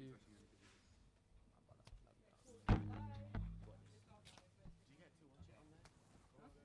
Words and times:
you. 0.00 0.14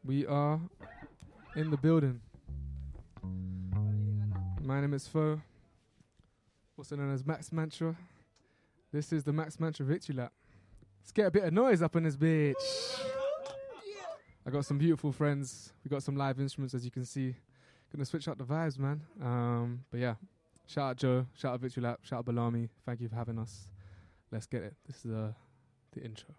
We 0.04 0.26
are 0.28 0.60
in 1.56 1.72
the 1.72 1.78
building. 1.78 2.22
My 4.62 4.82
name 4.82 4.94
is 4.94 5.08
Feux, 5.08 5.40
also 6.78 6.96
known 6.96 7.14
as 7.14 7.26
Max 7.26 7.52
Mantra. 7.52 7.96
This 8.92 9.12
is 9.12 9.24
the 9.24 9.34
Max 9.34 9.60
Mantra 9.60 9.86
Victory 9.86 10.16
Lap. 10.16 10.32
Let's 11.02 11.12
get 11.12 11.28
a 11.28 11.32
bit 11.32 11.44
of 11.44 11.54
noise 11.54 11.82
up 11.82 11.96
in 11.96 12.04
this 12.04 12.16
bitch. 12.16 12.56
I 14.46 14.52
got 14.52 14.66
some 14.66 14.78
beautiful 14.78 15.12
friends. 15.12 15.74
We 15.84 15.90
got 15.90 16.04
some 16.04 16.16
live 16.16 16.40
instruments, 16.40 16.74
as 16.74 16.86
you 16.86 16.92
can 16.92 17.06
see. 17.06 17.36
Gonna 17.92 18.06
switch 18.06 18.28
up 18.28 18.38
the 18.38 18.44
vibes, 18.44 18.78
man. 18.78 19.02
Um, 19.22 19.86
but 19.90 20.00
yeah. 20.00 20.16
Shout 20.68 20.90
out 20.92 20.98
Joe. 20.98 21.26
Shout 21.36 21.54
out 21.54 21.60
Victory 21.60 21.84
Lap. 21.84 22.00
Shout 22.04 22.20
out 22.20 22.26
Balamii. 22.26 22.70
Thank 22.86 23.02
you 23.02 23.10
for 23.10 23.16
having 23.16 23.38
us. 23.40 23.70
Let's 24.32 24.48
get 24.48 24.64
it. 24.64 24.74
This 24.88 25.06
is 25.06 25.12
uh, 25.12 25.32
the 25.94 26.02
intro. 26.02 26.34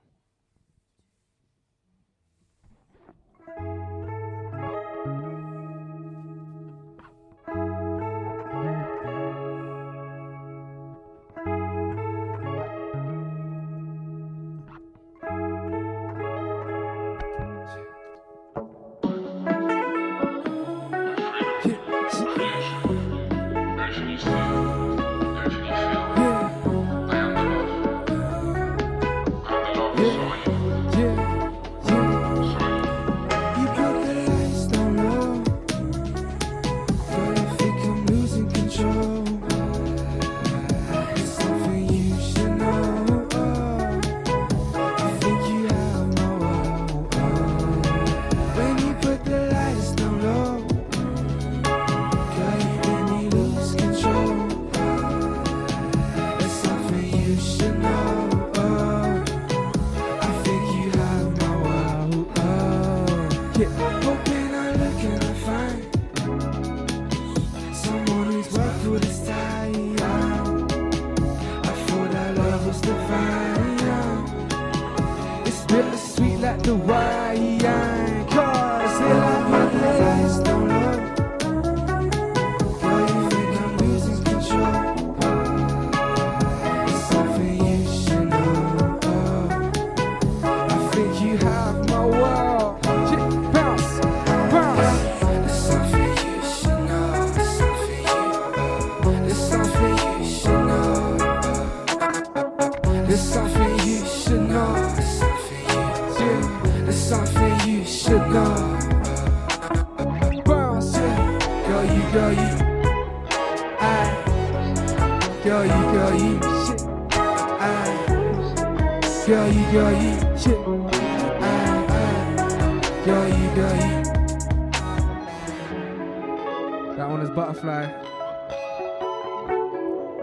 That 126.96 127.08
one 127.10 127.20
is 127.20 127.30
Butterfly. 127.30 127.86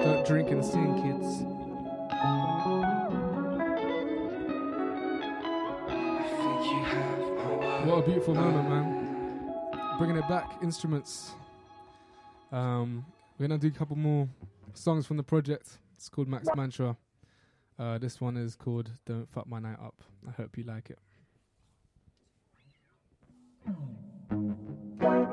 Don't 0.04 0.26
drink 0.26 0.50
and 0.50 0.66
sing, 0.66 1.02
kids. 1.02 1.44
What 7.86 7.98
a 8.00 8.02
beautiful 8.06 8.34
moment, 8.34 8.70
man. 8.70 9.98
Bringing 9.98 10.18
it 10.18 10.28
back, 10.28 10.58
instruments. 10.64 11.34
Um, 12.52 13.06
we're 13.38 13.48
going 13.48 13.60
to 13.60 13.70
do 13.70 13.74
a 13.76 13.78
couple 13.78 13.96
more 13.96 14.28
songs 14.74 15.06
from 15.06 15.18
the 15.18 15.24
project. 15.24 15.80
It's 15.96 16.10
called 16.10 16.28
Max 16.28 16.48
Mantra. 16.56 16.96
Uh, 17.78 17.98
this 17.98 18.22
one 18.22 18.38
is 18.38 18.56
called 18.56 18.90
Don't 19.06 19.30
Fuck 19.32 19.48
My 19.48 19.60
Night 19.60 19.80
Up. 19.84 19.96
I 20.28 20.32
hope 20.32 20.58
you 20.58 20.64
like 20.64 20.90
it. 20.90 21.00
Thank 25.00 25.30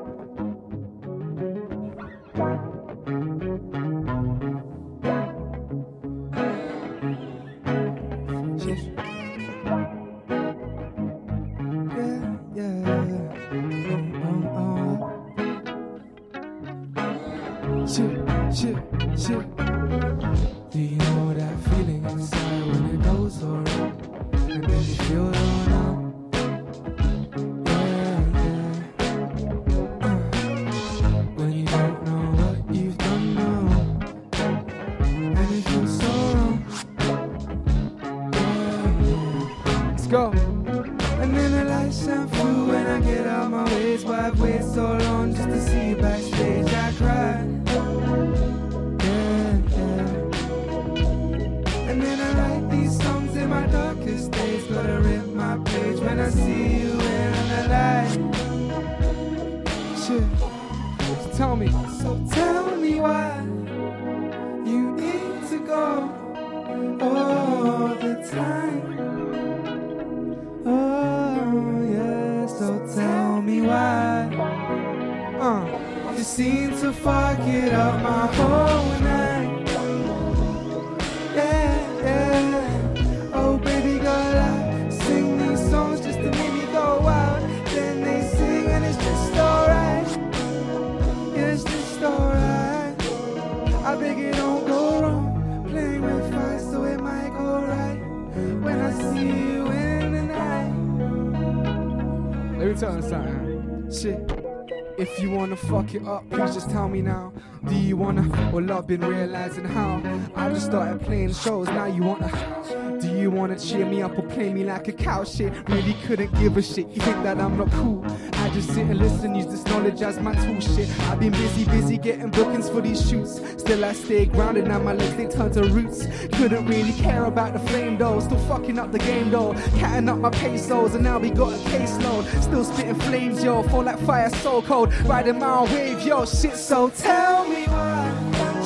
I've 108.81 108.87
been 108.87 109.01
realizing 109.01 109.65
how 109.65 110.01
I 110.33 110.49
just 110.49 110.65
started 110.65 111.01
playing 111.01 111.33
shows. 111.33 111.67
Now 111.67 111.85
you 111.85 112.01
wanna? 112.01 112.97
Do 112.99 113.15
you 113.15 113.29
wanna 113.29 113.59
cheer 113.59 113.85
me 113.85 114.01
up 114.01 114.17
or 114.17 114.23
play 114.23 114.51
me 114.51 114.63
like 114.63 114.87
a 114.87 114.91
cow? 114.91 115.23
Shit, 115.23 115.53
really 115.69 115.93
couldn't 116.07 116.33
give 116.39 116.57
a 116.57 116.63
shit. 116.63 116.87
You 116.87 116.99
think 116.99 117.21
that 117.21 117.39
I'm 117.39 117.59
not 117.59 117.71
cool? 117.73 118.03
I 118.33 118.49
just 118.49 118.69
sit 118.69 118.87
and 118.87 118.97
listen, 118.97 119.35
use 119.35 119.45
this 119.45 119.63
knowledge 119.65 120.01
as 120.01 120.19
my 120.19 120.33
tool. 120.33 120.59
Shit, 120.59 120.89
I've 121.01 121.19
been 121.19 121.31
busy, 121.31 121.65
busy 121.65 121.99
getting 121.99 122.31
bookings 122.31 122.69
for 122.69 122.81
these 122.81 123.07
shoots. 123.07 123.39
Still, 123.61 123.85
I 123.85 123.93
stay 123.93 124.25
grounded. 124.25 124.65
Now 124.65 124.79
my 124.79 124.93
legs 124.93 125.15
they 125.15 125.27
turn 125.27 125.51
to 125.51 125.61
roots. 125.61 126.07
Couldn't 126.37 126.65
really 126.65 126.93
care 126.93 127.25
about 127.25 127.53
the 127.53 127.59
flame 127.59 127.99
though. 127.99 128.19
Still 128.19 128.39
fucking 128.47 128.79
up 128.79 128.91
the 128.91 128.97
game 128.97 129.29
though. 129.29 129.53
Catting 129.77 130.09
up 130.09 130.17
my 130.17 130.31
pesos, 130.31 130.95
and 130.95 131.03
now 131.03 131.19
we 131.19 131.29
got 131.29 131.53
a 131.53 131.57
caseload. 131.69 132.25
Still 132.41 132.63
spitting 132.63 132.95
flames, 132.95 133.43
yo. 133.43 133.61
Fall 133.61 133.83
like 133.83 133.99
fire, 133.99 134.31
so 134.37 134.63
cold. 134.63 134.91
Riding 135.03 135.37
my 135.37 135.65
wave, 135.65 136.01
yo. 136.01 136.25
Shit, 136.25 136.55
so 136.55 136.89
tell 136.89 137.47
me 137.47 137.65
why. 137.65 138.10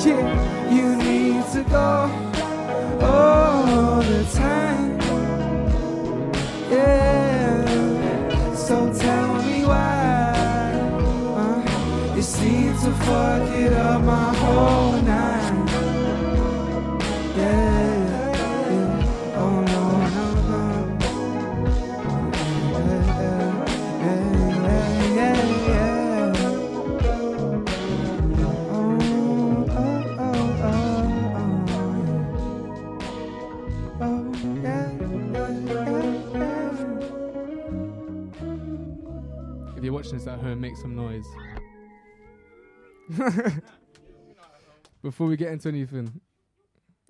You 0.06 0.96
need 0.98 1.44
to 1.54 1.63
go 1.63 2.12
all 3.02 4.04
the 4.04 4.24
time. 4.36 5.00
Yeah, 6.69 8.54
so 8.54 8.94
tell 8.94 9.42
me 9.42 9.66
why. 9.66 10.34
Uh, 11.36 12.16
you 12.16 12.22
seem 12.22 12.74
to 12.84 12.92
fuck 12.92 13.50
it 13.50 13.74
up 13.74 14.04
my 14.04 14.34
whole 14.36 15.02
night. 15.02 15.34
Yeah. 40.15 40.21
If 40.21 40.25
you're 40.25 40.25
watching 40.25 40.25
this 40.25 40.27
at 40.27 40.39
home, 40.39 40.62
make 40.62 40.77
some 40.77 40.95
noise. 40.95 41.27
Before 45.01 45.27
we 45.27 45.38
get 45.38 45.51
into 45.51 45.69
anything, 45.69 46.21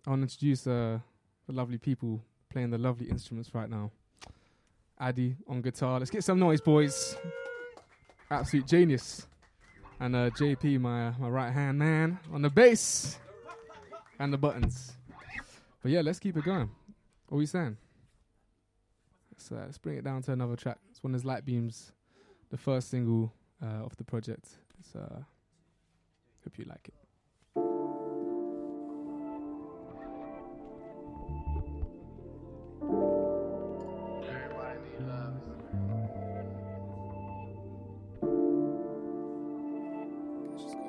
I 0.06 0.10
want 0.10 0.22
to 0.22 0.24
introduce 0.24 0.68
uh, 0.68 1.00
the 1.48 1.54
lovely 1.54 1.78
people 1.78 2.22
playing 2.50 2.72
the 2.72 2.78
lovely 2.78 3.10
instruments 3.10 3.54
right 3.54 3.70
now. 3.70 3.92
Addy 5.00 5.36
on 5.48 5.62
guitar. 5.62 6.00
Let's 6.00 6.12
get 6.12 6.24
some 6.24 6.40
noise, 6.40 6.62
boys. 6.62 7.18
Absolute 8.30 8.68
genius. 8.68 9.28
And 10.00 10.16
uh, 10.16 10.30
JP, 10.32 10.80
my 10.82 11.12
my 11.20 11.30
right 11.30 11.52
hand 11.52 11.80
man, 11.80 12.20
on 12.34 12.42
the 12.42 12.50
bass 12.50 13.18
and 14.20 14.34
the 14.34 14.38
buttons. 14.38 14.94
But 15.82 15.92
yeah, 15.92 16.02
let's 16.02 16.20
keep 16.20 16.36
it 16.36 16.44
going. 16.44 16.70
What 17.28 17.38
are 17.38 17.40
we 17.40 17.46
saying? 17.46 17.78
Let's, 19.32 19.52
uh, 19.52 19.66
let's 19.66 19.78
bring 19.78 19.98
it 19.98 20.04
down 20.04 20.22
to 20.24 20.32
another 20.32 20.56
track. 20.56 20.80
It's 20.90 21.04
one 21.04 21.14
of 21.14 21.20
his 21.20 21.26
Light 21.26 21.46
Beams, 21.46 21.92
the 22.50 22.58
first 22.58 22.90
single 22.90 23.34
uh, 23.62 23.86
of 23.86 23.96
the 23.98 24.04
project. 24.04 24.48
It's, 24.80 24.96
uh, 24.96 25.24
hope 26.44 26.58
you 26.58 26.66
like 26.66 26.88
it. 26.88 26.94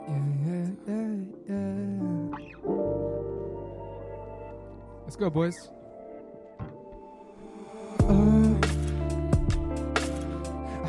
Yeah, 0.09 0.23
yeah, 0.47 0.67
yeah, 0.87 1.09
yeah. 1.49 2.37
Let's 5.05 5.17
go, 5.17 5.31
boys. 5.31 5.76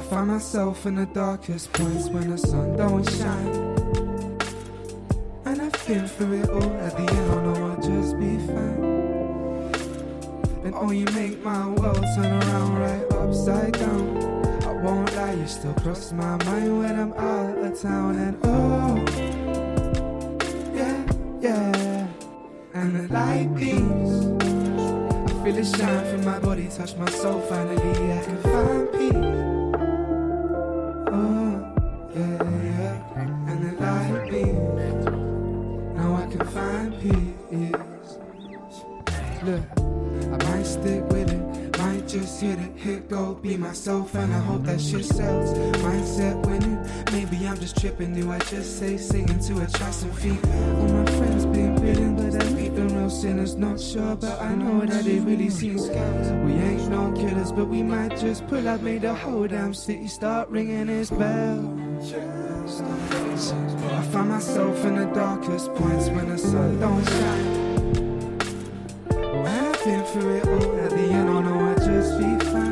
Find 0.09 0.27
myself 0.27 0.85
in 0.85 0.95
the 0.95 1.05
darkest 1.07 1.73
points 1.73 2.07
when 2.07 2.29
the 2.29 2.37
sun 2.37 2.77
don't 2.77 3.03
shine. 3.09 3.47
And 5.43 5.61
I've 5.61 5.87
been 5.87 6.07
through 6.07 6.43
it 6.43 6.49
all. 6.49 6.73
At 6.77 6.95
the 6.95 7.03
end, 7.03 7.31
I 7.31 7.43
know 7.43 7.71
I'll 7.71 7.81
just 7.81 8.17
be 8.17 8.37
fine. 8.47 8.83
And 10.63 10.73
oh, 10.75 10.91
you 10.91 11.05
make 11.13 11.43
my 11.43 11.67
world 11.67 12.05
turn 12.15 12.31
around 12.41 12.79
right 12.79 13.11
upside 13.13 13.73
down. 13.73 14.17
I 14.63 14.71
won't 14.81 15.13
lie, 15.15 15.33
you 15.33 15.47
still 15.47 15.73
cross 15.73 16.13
my 16.13 16.37
mind 16.45 16.79
when 16.79 16.99
I'm 16.99 17.13
out 17.13 17.57
of 17.57 17.81
town. 17.81 18.15
And 18.17 18.37
oh, 18.43 18.95
yeah, 20.73 21.05
yeah. 21.41 22.07
And 22.73 22.95
the 22.95 23.13
light 23.13 23.53
beams. 23.55 24.25
I 25.31 25.43
feel 25.43 25.57
it 25.57 25.65
shine 25.65 26.05
from 26.11 26.23
my 26.23 26.39
body, 26.39 26.69
touch 26.69 26.95
my 26.95 27.09
soul. 27.09 27.41
Finally, 27.41 28.13
I 28.13 28.23
can 28.23 28.37
find 28.41 28.91
peace. 28.93 29.06
Hit 42.87 42.97
it, 42.99 43.09
go, 43.09 43.33
be 43.35 43.57
myself, 43.57 44.15
and 44.15 44.33
I 44.33 44.39
hope 44.39 44.63
that 44.63 44.79
shit 44.79 45.05
sells. 45.05 45.53
Mindset 45.83 46.45
winning, 46.45 46.79
maybe 47.11 47.45
I'm 47.47 47.59
just 47.59 47.79
tripping. 47.79 48.13
Do 48.13 48.31
I 48.31 48.39
just 48.39 48.79
say 48.79 48.97
singing 48.97 49.39
to 49.39 49.61
attract 49.63 49.93
some 49.93 50.11
feet? 50.11 50.39
All 50.79 50.87
my 50.87 51.05
friends 51.17 51.45
been 51.45 51.75
bidding, 51.81 52.15
but 52.15 52.41
I 52.41 52.49
meet 52.51 52.75
them 52.75 52.87
real 52.89 53.09
sinners. 53.09 53.55
Not 53.55 53.79
sure, 53.79 54.15
but 54.15 54.41
I 54.41 54.55
know 54.55 54.85
that 54.85 55.03
they 55.03 55.19
really 55.19 55.49
seen 55.49 55.77
scams. 55.77 56.45
We 56.45 56.53
ain't 56.53 56.89
no 56.89 57.11
killers, 57.11 57.51
but 57.51 57.65
we 57.65 57.83
might 57.83 58.17
just 58.17 58.47
pull 58.47 58.67
up, 58.67 58.81
make 58.81 59.01
the 59.01 59.13
whole 59.13 59.47
damn 59.47 59.73
city 59.73 60.07
start 60.07 60.49
ringing 60.49 60.87
its 60.89 61.09
bell. 61.09 61.59
I 63.97 64.01
find 64.11 64.29
myself 64.29 64.85
in 64.85 64.95
the 64.95 65.05
darkest 65.13 65.73
points 65.75 66.09
when 66.09 66.29
the 66.29 66.37
sun 66.37 66.79
don't 66.79 67.05
shine. 67.05 67.67
When 69.43 69.47
I've 69.47 69.83
been 69.83 70.03
through 70.05 70.35
it 70.37 70.47
all, 70.47 70.79
at 70.79 70.89
the 70.91 71.05
end 71.19 71.29
I 71.29 71.41
know 71.41 71.59
I'll 71.69 71.75
just 71.75 72.17
be 72.19 72.45
fine. 72.51 72.66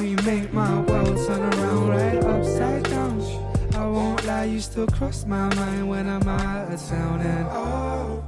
You 0.00 0.16
make 0.24 0.52
my 0.52 0.80
world 0.80 1.16
turn 1.26 1.42
around 1.54 1.88
right 1.88 2.24
upside 2.24 2.84
down. 2.84 3.20
I 3.74 3.86
won't 3.86 4.24
lie, 4.26 4.44
you 4.44 4.60
still 4.60 4.86
cross 4.86 5.26
my 5.26 5.52
mind 5.54 5.88
when 5.88 6.08
I'm 6.08 6.26
out 6.26 6.72
of 6.72 6.88
town 6.88 7.20
and 7.20 7.46
oh. 7.50 8.24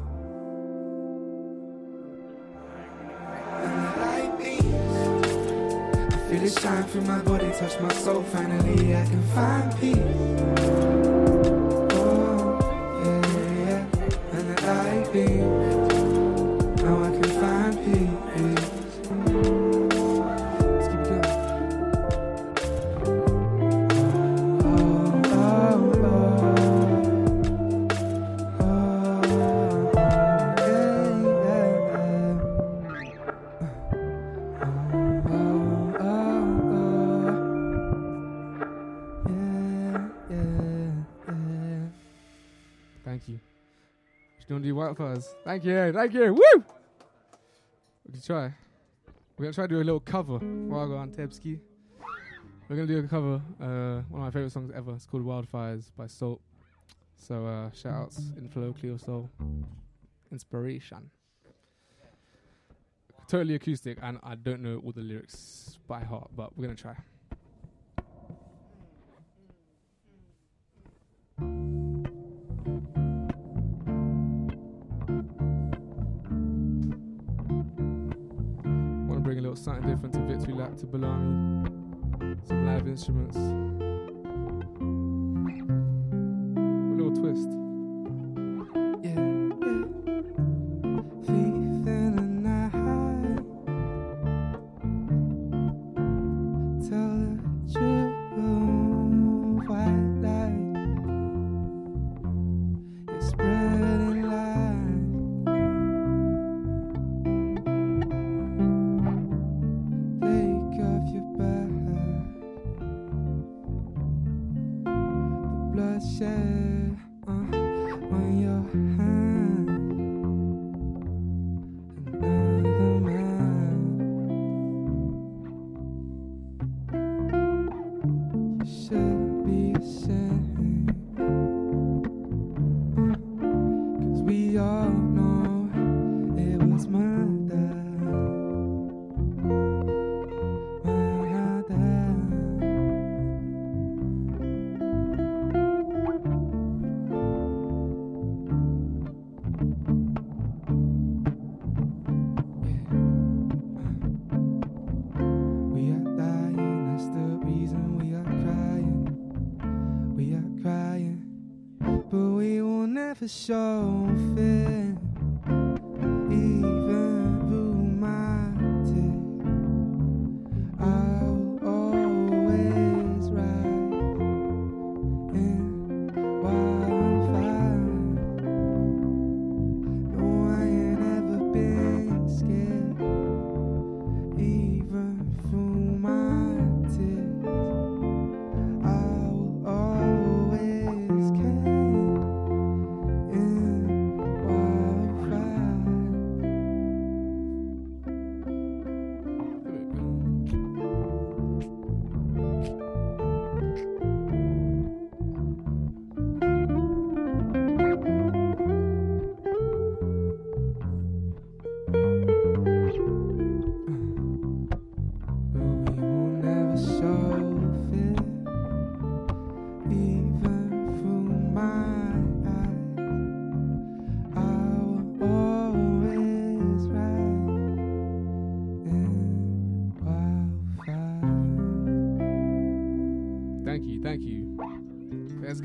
Feel 6.28 6.42
it 6.44 6.60
shine 6.60 6.84
through 6.84 7.02
my 7.02 7.18
body, 7.22 7.50
touch 7.58 7.80
my 7.80 7.92
soul. 7.92 8.22
Finally, 8.22 8.94
I 8.94 9.04
can 9.04 9.22
find 9.34 9.76
peace. 9.80 9.96
Oh, 11.92 12.58
yeah, 13.04 13.26
yeah. 13.64 14.38
And 14.38 14.56
the 14.56 14.62
light 14.66 15.12
beams. 15.12 15.59
To 44.90 44.96
do 44.96 45.02
wildfires? 45.02 45.34
Thank 45.44 45.64
you, 45.64 45.92
thank 45.92 46.14
you. 46.14 46.34
Woo! 46.34 46.64
We 48.06 48.12
can 48.12 48.22
try. 48.22 48.54
We're 49.36 49.44
gonna 49.44 49.52
try 49.52 49.64
to 49.64 49.68
do 49.68 49.76
a 49.76 49.84
little 49.84 50.00
cover 50.00 50.38
while 50.38 50.84
I 50.84 50.86
go 50.86 50.96
on 50.96 51.10
Tebski. 51.10 51.60
We're 52.68 52.76
gonna 52.76 52.86
do 52.86 52.98
a 52.98 53.02
cover, 53.04 53.40
uh, 53.60 54.02
one 54.08 54.22
of 54.22 54.26
my 54.26 54.30
favorite 54.30 54.52
songs 54.52 54.70
ever. 54.74 54.94
It's 54.94 55.06
called 55.06 55.24
Wildfires 55.24 55.90
by 55.96 56.06
SAULT. 56.06 56.40
So 57.16 57.46
uh, 57.46 57.70
shout 57.72 57.94
outs 57.94 58.20
Inflo, 58.40 58.78
Cleo 58.78 58.96
Sol, 58.96 59.28
Inspiration. 60.32 61.10
Totally 63.28 63.54
acoustic, 63.54 63.98
and 64.02 64.18
I 64.22 64.34
don't 64.34 64.60
know 64.62 64.80
all 64.84 64.92
the 64.92 65.02
lyrics 65.02 65.78
by 65.86 66.00
heart, 66.00 66.30
but 66.36 66.56
we're 66.56 66.66
gonna 66.66 66.76
try. 66.76 66.96
little 79.50 79.64
something 79.64 79.90
different 79.90 80.14
to 80.14 80.20
Victory 80.20 80.54
Lap 80.54 80.76
to 80.76 80.86
Balamii. 80.86 82.46
Some 82.46 82.66
live 82.66 82.86
instruments. 82.86 83.36
A 83.36 83.40
little 86.96 87.16
twist. 87.16 87.59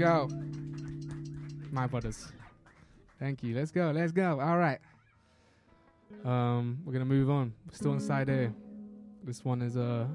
go. 0.06 0.30
My 1.72 1.88
brothers. 1.88 2.32
Thank 3.20 3.42
you. 3.44 3.56
Let's 3.56 3.72
go. 3.72 3.92
Let's 3.92 4.12
go. 4.12 4.40
All 4.40 4.58
right. 4.58 4.80
Um, 6.24 6.80
we're 6.86 6.94
gonna 6.94 7.06
move 7.06 7.30
on. 7.30 7.54
We're 7.68 7.76
still 7.76 7.94
inside 7.94 8.28
here. 8.30 8.54
This 9.24 9.44
one 9.44 9.62
is 9.64 9.78
uh 9.78 10.06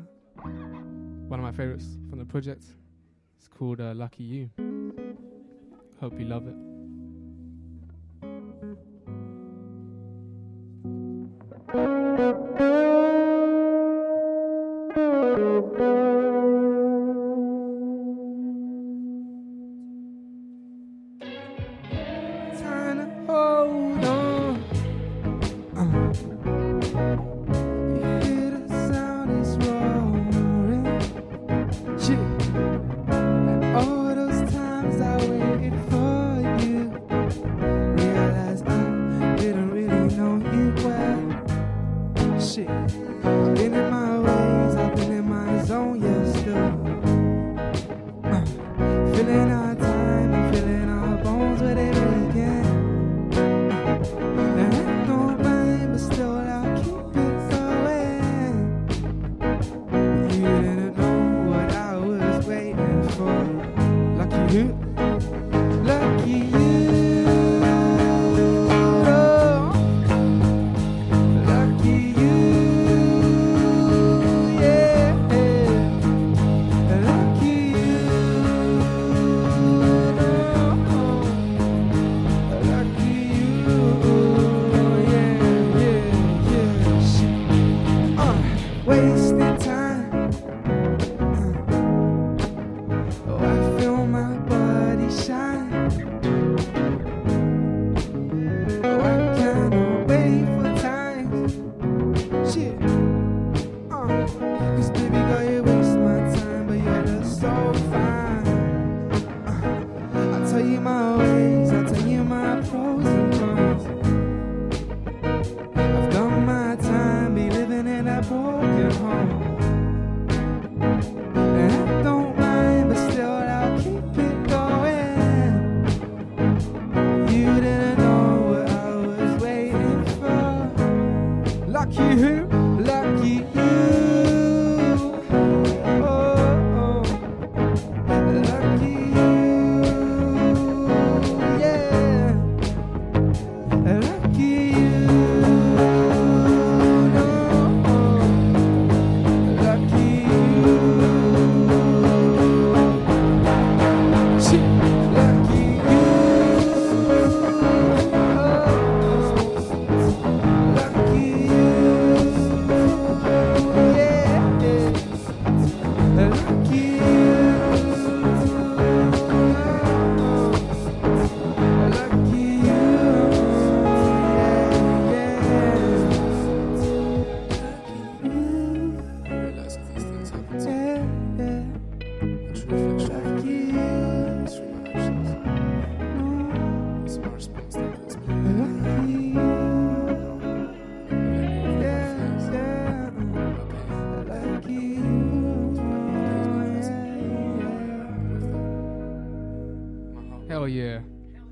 one 1.29 1.41
of 1.41 1.45
my 1.45 1.51
favorites 1.51 1.87
from 2.09 2.19
the 2.21 2.25
project. 2.25 2.65
It's 3.39 3.49
called 3.49 3.81
uh, 3.81 3.95
Lucky 3.95 4.23
You. 4.23 4.51
Hope 6.01 6.19
you 6.19 6.27
love 6.27 6.47
it. 6.47 6.55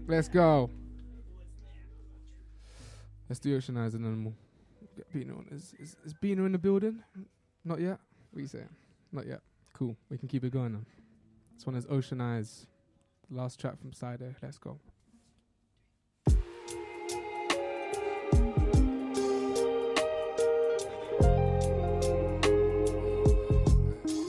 Let's 0.06 0.28
go. 0.28 0.68
Let's 3.26 3.40
do 3.40 3.56
Ocean 3.56 3.78
Eyes 3.78 3.94
and 3.94 4.04
then 4.04 4.22
we'll 4.22 4.34
get 4.96 5.10
BINA 5.10 5.32
on. 5.32 5.46
Is, 5.50 5.74
is, 5.78 5.96
is 6.04 6.12
BINA 6.12 6.44
in 6.44 6.52
the 6.52 6.58
building? 6.58 7.02
Not 7.64 7.80
yet? 7.80 7.98
What 8.30 8.38
are 8.38 8.42
you 8.42 8.48
saying? 8.48 8.68
Not 9.10 9.26
yet. 9.26 9.40
Cool. 9.72 9.96
We 10.10 10.18
can 10.18 10.28
keep 10.28 10.44
it 10.44 10.52
going 10.52 10.72
then. 10.72 10.84
This 11.54 11.66
one 11.66 11.74
is 11.74 11.86
Ocean 11.88 12.20
Eyes. 12.20 12.66
Last 13.30 13.58
track 13.58 13.80
from 13.80 13.94
Side 13.94 14.22
Let's 14.42 14.58
go. 14.58 14.78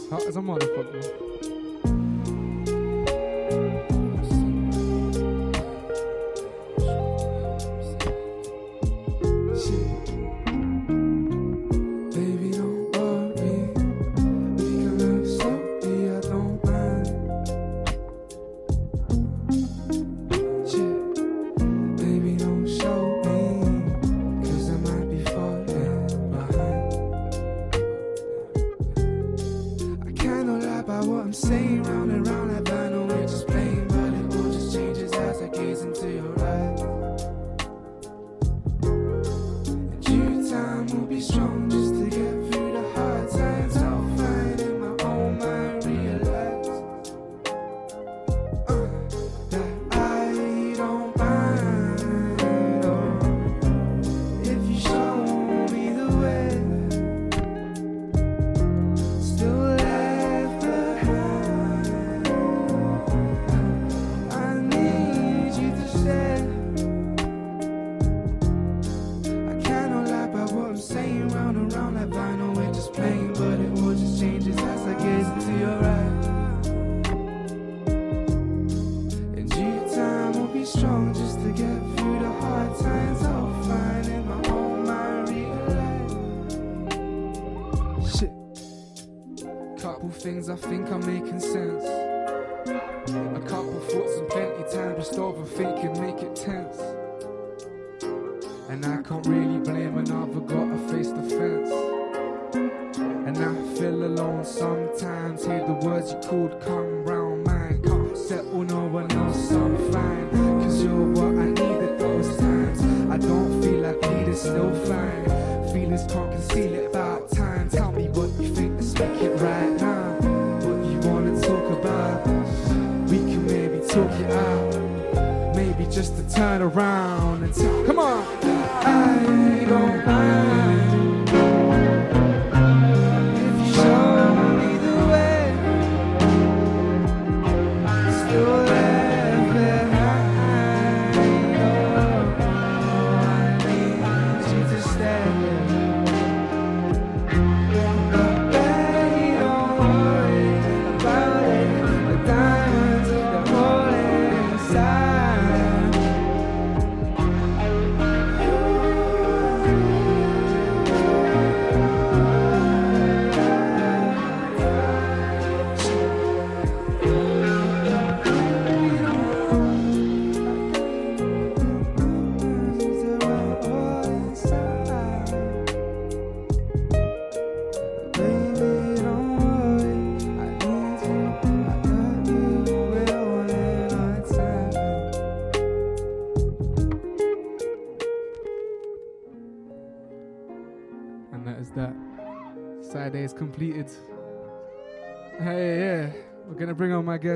Hot 0.09 0.25
as 0.25 0.37
a 0.37 0.39
motherfucker. 0.39 1.28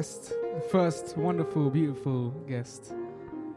Guest, 0.04 0.34
first 0.70 1.16
wonderful, 1.16 1.70
beautiful 1.70 2.32
guest. 2.46 2.94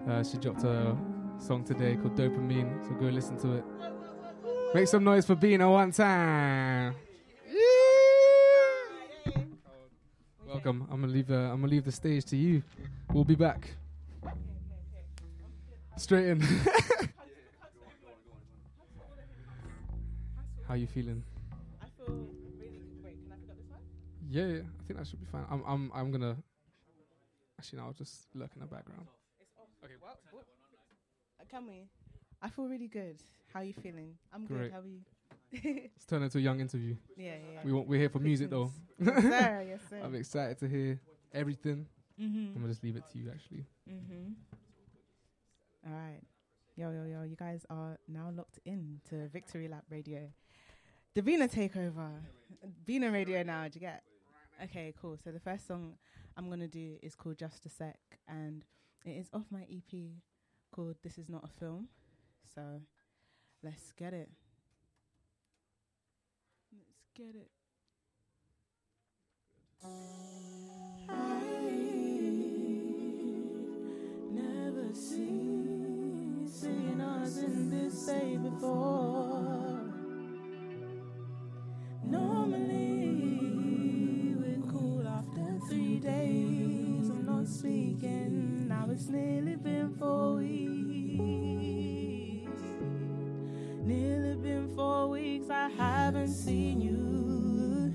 Uh, 0.08 0.22
she 0.22 0.38
dropped 0.38 0.62
a 0.62 0.96
song 1.38 1.64
today 1.64 1.96
called 1.96 2.14
Dopamine, 2.14 2.86
so 2.86 2.94
go 2.94 3.06
listen 3.06 3.36
to 3.38 3.54
it. 3.54 3.64
Make 4.72 4.86
some 4.86 5.02
noise 5.02 5.26
for 5.26 5.34
BINA 5.34 5.68
one 5.68 5.90
time. 5.90 6.94
Welcome. 10.46 10.86
I'm 10.88 11.00
gonna 11.00 11.12
leave. 11.12 11.32
Uh, 11.32 11.50
I'm 11.50 11.62
gonna 11.62 11.72
leave 11.72 11.84
the 11.84 11.90
stage 11.90 12.24
to 12.26 12.36
you. 12.36 12.62
We'll 13.12 13.24
be 13.24 13.34
back. 13.34 13.68
Straight 15.96 16.28
in. 16.28 16.40
How 20.68 20.74
you 20.74 20.86
feeling? 20.86 21.24
I 21.82 21.86
feel 21.96 22.28
really. 22.56 22.82
Wait, 23.02 23.18
can 23.24 23.32
I 23.32 23.36
pick 23.40 23.50
up 23.50 23.56
this 23.56 23.66
one? 23.68 23.80
Yeah, 24.36 24.46
yeah, 24.46 24.58
I 24.80 24.82
think 24.86 24.98
that 24.98 25.06
should 25.06 25.20
be 25.20 25.26
fine. 25.32 25.46
I'm, 25.50 25.62
I'm, 25.66 25.90
I'm 25.94 26.10
gonna. 26.10 26.36
Actually, 27.58 27.78
no, 27.78 27.84
I'll 27.86 27.92
just 27.94 28.26
lurk 28.34 28.50
in 28.54 28.60
the 28.60 28.66
background. 28.66 29.06
It's 29.40 29.50
off. 29.58 29.68
Okay. 29.82 29.94
What? 29.98 30.18
what? 30.30 30.44
Uh, 31.40 31.44
Can 31.50 31.66
we? 31.66 31.88
I 32.42 32.48
feel 32.50 32.66
really 32.68 32.88
good. 32.88 33.16
How 33.52 33.60
are 33.60 33.64
you 33.64 33.72
feeling? 33.72 34.10
I'm 34.34 34.44
Great. 34.44 34.64
good. 34.64 34.72
How 34.72 34.80
are 34.80 34.86
you? 34.86 35.00
yeah, 35.52 35.82
Let's 35.94 36.04
turn 36.04 36.22
into 36.22 36.36
a 36.36 36.40
young 36.42 36.60
interview. 36.60 36.96
yeah. 37.16 37.36
Yeah. 37.54 37.60
We 37.64 37.72
want, 37.72 37.88
we're 37.88 37.98
here 38.00 38.10
for 38.10 38.18
music 38.18 38.50
though. 38.50 38.70
yes, 39.00 39.14
sir. 39.22 39.64
Yes, 39.68 39.80
sir. 39.88 40.00
I'm 40.04 40.14
excited 40.14 40.58
to 40.58 40.68
hear 40.68 41.00
everything. 41.32 41.86
Mm-hmm. 42.20 42.38
I'm 42.38 42.46
Mhm. 42.48 42.54
gonna 42.56 42.68
just 42.68 42.84
leave 42.84 42.96
it 42.96 43.04
to 43.12 43.18
you 43.18 43.30
actually. 43.30 43.64
Mm-hmm. 43.90 44.32
All 45.86 45.92
right. 45.98 46.20
Yo, 46.76 46.90
yo, 46.90 47.04
yo. 47.06 47.22
You 47.22 47.36
guys 47.36 47.64
are 47.70 47.96
now 48.06 48.30
locked 48.36 48.58
in 48.66 49.00
to 49.08 49.28
Victory 49.28 49.68
Lap 49.68 49.84
Radio. 49.88 50.28
The 51.14 51.22
BINA 51.22 51.48
takeover. 51.48 52.10
BINA 52.84 53.10
Radio 53.10 53.42
now. 53.42 53.64
Do 53.68 53.76
you 53.76 53.80
get? 53.80 54.02
Okay, 54.64 54.94
cool. 55.00 55.18
So 55.22 55.30
the 55.32 55.40
first 55.40 55.66
song 55.66 55.96
I'm 56.36 56.48
gonna 56.48 56.66
do 56.66 56.96
is 57.02 57.14
called 57.14 57.38
Just 57.38 57.66
a 57.66 57.68
Sec, 57.68 57.98
and 58.26 58.64
it 59.04 59.10
is 59.10 59.28
off 59.34 59.44
my 59.50 59.66
EP 59.70 60.22
called 60.72 60.96
This 61.02 61.18
Is 61.18 61.28
Not 61.28 61.44
a 61.44 61.60
Film. 61.60 61.88
So 62.54 62.80
let's 63.62 63.92
get 63.92 64.14
it. 64.14 64.30
Let's 66.72 67.10
get 67.14 67.34
it. 67.36 67.50
I 69.84 69.88
never 74.32 74.94
seen, 74.94 76.48
seen 76.48 77.00
us 77.02 77.36
in 77.38 77.70
this 77.70 78.06
day 78.06 78.38
before. 78.38 79.80
Normally 82.04 83.05
three 85.68 85.98
days 85.98 87.08
I'm 87.08 87.26
not 87.26 87.48
speaking. 87.48 88.68
Now 88.68 88.86
it's 88.90 89.08
nearly 89.08 89.56
been 89.56 89.94
four 89.98 90.36
weeks. 90.36 90.62
Nearly 93.84 94.36
been 94.36 94.72
four 94.76 95.08
weeks 95.08 95.50
I 95.50 95.68
haven't 95.68 96.28
seen 96.28 96.80
you. 96.80 97.94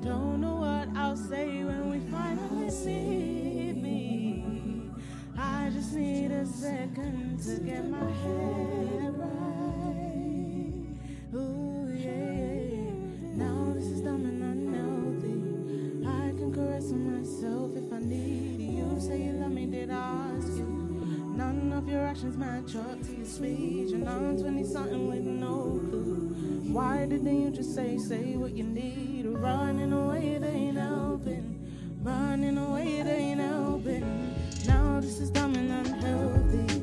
Don't 0.00 0.40
know 0.40 0.56
what 0.56 0.88
I'll 0.96 1.16
say 1.16 1.64
when 1.64 1.90
we 1.90 1.98
finally 2.10 2.70
meet 2.84 3.76
me. 3.82 4.90
I 5.36 5.70
just 5.74 5.92
need 5.94 6.30
a 6.30 6.46
second 6.46 7.42
to 7.44 7.56
get 7.60 7.88
my 7.88 8.10
head. 8.10 8.83
myself 17.34 17.70
if 17.76 17.92
I 17.92 17.98
need 17.98 18.60
you. 18.60 19.00
Say 19.00 19.22
you 19.22 19.32
love 19.32 19.50
me, 19.50 19.66
did 19.66 19.90
I 19.90 20.30
ask 20.36 20.48
you? 20.56 21.34
None 21.36 21.72
of 21.72 21.88
your 21.88 22.06
actions 22.06 22.36
match 22.36 22.76
up 22.76 23.02
to 23.02 23.16
your 23.16 23.26
speech. 23.26 23.92
And 23.92 24.08
I'm 24.08 24.38
20 24.38 24.64
something 24.64 25.08
with 25.08 25.24
no 25.24 25.80
clue. 25.90 26.32
Why 26.72 27.06
didn't 27.06 27.42
you 27.42 27.50
just 27.50 27.74
say, 27.74 27.98
say 27.98 28.36
what 28.36 28.52
you 28.52 28.64
need? 28.64 29.26
Running 29.26 29.92
away, 29.92 30.38
they 30.38 30.48
ain't 30.48 30.78
helping. 30.78 31.60
Running 32.02 32.56
away, 32.58 33.02
they 33.02 33.16
ain't 33.16 33.40
helping. 33.40 34.34
Now 34.66 35.00
this 35.00 35.18
is 35.20 35.30
dumb 35.30 35.54
and 35.54 35.86
unhealthy. 35.86 36.73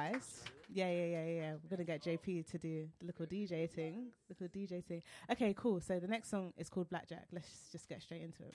wise. 0.00 0.44
Yeah, 0.72 0.88
yeah, 0.88 1.04
yeah, 1.04 1.26
yeah. 1.26 1.52
We're 1.62 1.76
gonna 1.76 1.84
get 1.84 2.02
JP 2.02 2.46
to 2.52 2.58
do 2.58 2.88
the 3.00 3.06
little 3.06 3.26
DJ 3.26 3.68
thing. 3.68 4.06
Little 4.28 4.48
DJ 4.48 4.84
thing. 4.84 5.02
Okay, 5.30 5.52
cool. 5.56 5.80
So 5.80 5.98
the 5.98 6.06
next 6.06 6.30
song 6.30 6.52
is 6.56 6.68
called 6.68 6.88
Blackjack. 6.90 7.26
Let's 7.32 7.48
just 7.72 7.88
get 7.88 8.00
straight 8.02 8.22
into 8.22 8.44
it. 8.44 8.54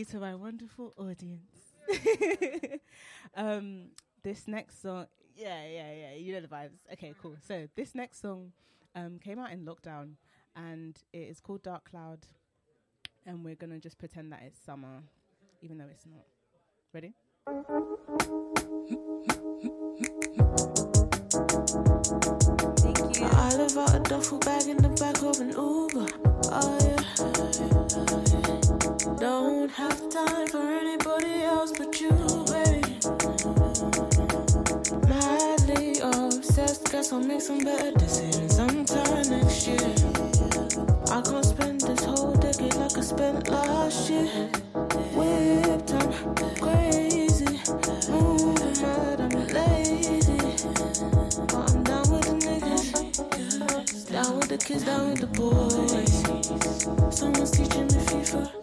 You 0.00 0.04
to 0.06 0.18
my 0.18 0.34
wonderful 0.34 0.94
audience. 0.96 1.76
um, 3.36 3.90
this 4.22 4.48
next 4.48 4.80
song, 4.80 5.06
yeah, 5.36 5.62
yeah, 5.66 5.92
yeah, 5.92 6.14
you 6.14 6.32
know 6.32 6.40
the 6.40 6.48
vibes. 6.48 6.78
Okay, 6.94 7.12
cool. 7.20 7.36
So 7.46 7.68
this 7.76 7.94
next 7.94 8.22
song 8.22 8.52
um, 8.94 9.18
came 9.22 9.38
out 9.38 9.52
in 9.52 9.66
lockdown, 9.66 10.12
and 10.56 10.98
it 11.12 11.28
is 11.28 11.38
called 11.40 11.62
Dark 11.62 11.90
Cloud, 11.90 12.20
and 13.26 13.44
we're 13.44 13.56
gonna 13.56 13.78
just 13.78 13.98
pretend 13.98 14.32
that 14.32 14.42
it's 14.46 14.58
summer, 14.58 15.02
even 15.60 15.76
though 15.76 15.88
it's 15.90 16.06
not. 16.06 16.24
Ready? 16.94 17.12
Thank 22.76 23.18
you. 23.18 23.26
I 23.26 23.54
live 23.54 23.76
out 23.76 23.94
a 23.94 24.00
duffel 24.00 24.38
bag 24.38 24.66
in 24.66 24.78
the 24.78 24.88
back 24.98 25.22
of 25.22 25.40
an 25.40 25.50
Uber. 25.50 26.06
Oh 26.52 26.78
yeah. 28.24 28.29
Don't 29.20 29.70
have 29.72 30.08
time 30.08 30.46
for 30.46 30.62
anybody 30.62 31.42
else 31.42 31.72
but 31.76 32.00
you, 32.00 32.08
baby. 32.48 32.96
Madly 35.06 36.00
obsessed, 36.00 36.90
guess 36.90 37.12
I'll 37.12 37.20
make 37.20 37.42
some 37.42 37.58
better 37.58 37.90
decisions 37.98 38.56
sometime 38.56 39.28
next 39.28 39.66
year. 39.66 39.76
I 41.12 41.20
can't 41.20 41.44
spend 41.44 41.82
this 41.82 42.02
whole 42.02 42.32
decade 42.36 42.74
like 42.76 42.96
I 42.96 43.00
spent 43.02 43.46
last 43.50 44.08
year. 44.08 44.24
Whipped, 45.12 45.92
I'm 45.92 46.54
crazy, 46.56 47.60
moving 48.10 48.80
mad, 48.80 49.20
I'm 49.20 49.36
lazy. 49.48 50.38
But 51.44 51.70
I'm 51.74 51.84
down 51.84 52.10
with 52.10 52.24
the 52.24 52.36
niggas. 52.46 54.10
Down 54.10 54.38
with 54.38 54.48
the 54.48 54.56
kids, 54.56 54.84
down 54.84 55.10
with 55.10 55.20
the 55.20 55.26
boys. 55.26 56.22
Someone's 57.14 57.50
teaching 57.50 57.86
me 57.88 58.00
FIFA. 58.08 58.59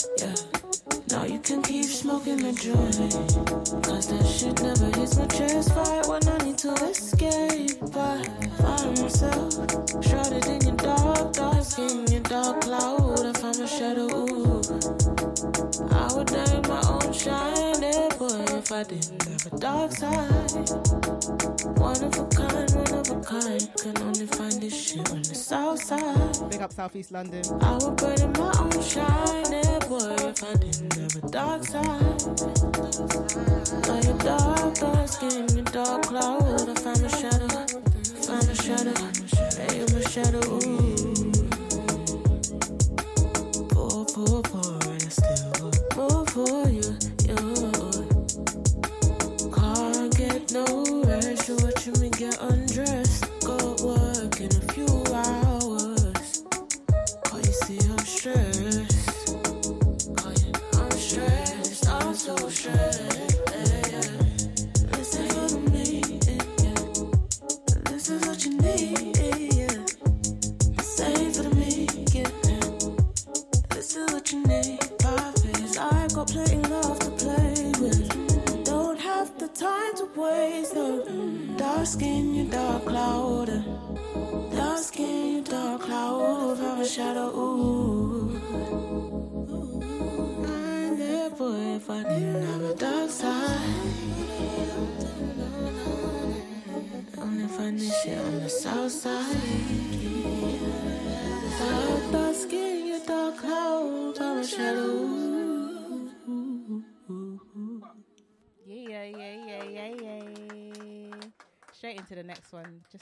Now 1.17 1.25
you 1.25 1.39
can 1.39 1.63
keep 1.63 1.85
smoking 1.85 2.37
the 2.37 2.53
joint. 2.53 3.83
Cause 3.83 4.05
that 4.05 4.23
shit 4.23 4.61
never 4.61 4.85
hits 4.99 5.17
my 5.17 5.25
chest. 5.25 5.73
Fight 5.73 6.05
when 6.05 6.21
I 6.29 6.37
need 6.45 6.59
to 6.59 6.73
escape. 6.85 7.71
I 7.95 8.23
find 8.61 9.01
myself 9.01 9.53
shrouded 10.05 10.45
in 10.45 10.61
your 10.61 10.75
dark, 10.75 11.33
dark 11.33 11.63
skin, 11.63 12.05
your 12.11 12.21
dark 12.21 12.61
cloud. 12.61 13.25
I 13.25 13.33
find 13.33 13.57
my 13.57 13.65
shadow. 13.65 14.26
If 18.67 18.73
I 18.73 18.83
didn't 18.83 19.23
have 19.23 19.45
a 19.45 19.57
dark 19.59 19.91
side. 19.93 20.51
One 21.79 22.03
of 22.03 22.19
a 22.19 22.25
kind, 22.27 22.69
one 22.71 22.93
of 22.99 23.09
a 23.09 23.19
kind. 23.23 23.69
Can 23.77 23.97
only 24.03 24.25
find 24.25 24.61
this 24.61 24.75
shit 24.75 25.09
on 25.09 25.21
the 25.21 25.35
south 25.35 25.81
side. 25.81 26.51
Big 26.51 26.61
up 26.61 26.73
Southeast 26.73 27.13
London. 27.13 27.43
I 27.61 27.77
would 27.77 27.95
burn 27.95 28.19
in 28.19 28.31
my 28.33 28.51
own 28.59 28.81
shine, 28.83 29.79
boy, 29.87 30.15
if 30.19 30.43
I 30.43 30.53
didn't 30.55 30.93
have 30.99 31.15
a 31.15 31.21
dark 31.29 31.63
side. 31.63 32.19
Now 33.87 33.99
your 34.03 34.17
dark, 34.17 34.75
dark 34.75 35.07
skin, 35.07 35.47
your 35.55 35.63
dark 35.71 36.01
cloud. 36.03 36.69
I 36.69 36.73
find 36.75 37.01
my 37.01 37.07
shadow, 37.07 37.36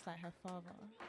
like 0.08 0.20
her 0.20 0.34
father. 0.44 1.05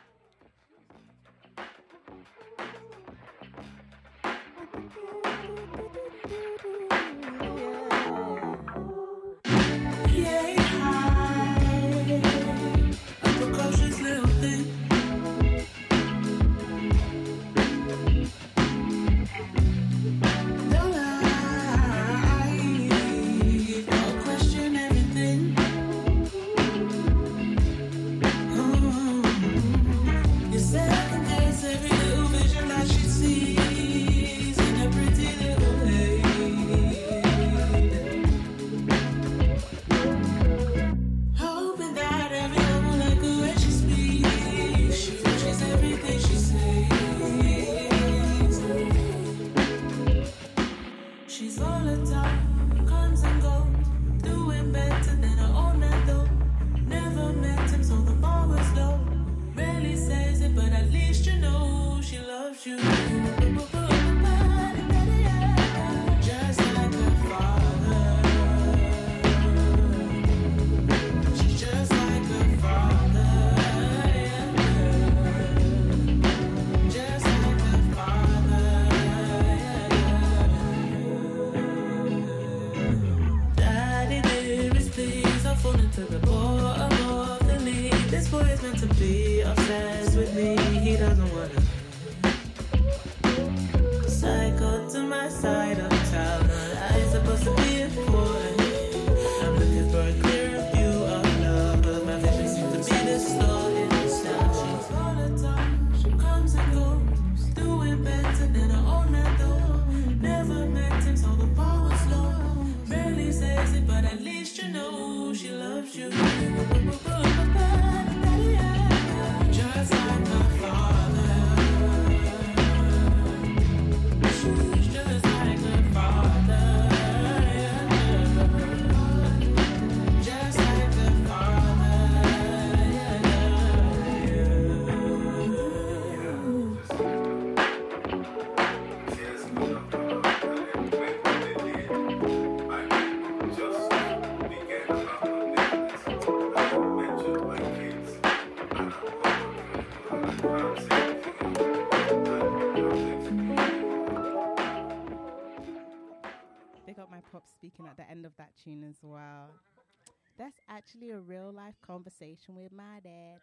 Conversation 162.36 162.56
with 162.56 162.72
my 162.72 163.00
dad. 163.02 163.40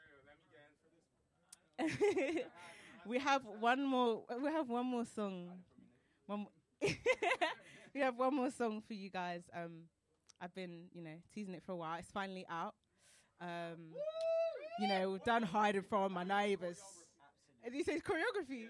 we 3.08 3.20
have 3.20 3.42
one 3.60 3.84
more. 3.86 4.24
We 4.42 4.52
have 4.52 4.70
one 4.70 4.86
more 4.86 5.06
song. 5.06 5.50
One. 6.26 6.40
mo- 6.42 6.52
we 7.94 8.02
have 8.02 8.18
one 8.18 8.36
more 8.36 8.52
song 8.52 8.82
for 8.86 8.94
you 8.94 9.10
guys. 9.10 9.42
Um, 9.56 9.84
I've 10.42 10.54
been, 10.54 10.86
you 10.94 11.02
know, 11.02 11.16
teasing 11.34 11.54
it 11.54 11.64
for 11.66 11.72
a 11.74 11.76
while. 11.76 11.98
It's 12.00 12.12
finally 12.12 12.46
out. 12.50 12.76
Um, 13.40 13.94
you 14.80 14.88
know, 14.88 15.12
we've 15.12 15.24
done 15.24 15.44
hiding 15.44 15.84
from 15.84 16.14
my 16.14 16.24
neighbours. 16.24 16.80
And 17.64 17.74
you 17.74 17.84
say 17.84 18.00
choreography. 18.00 18.66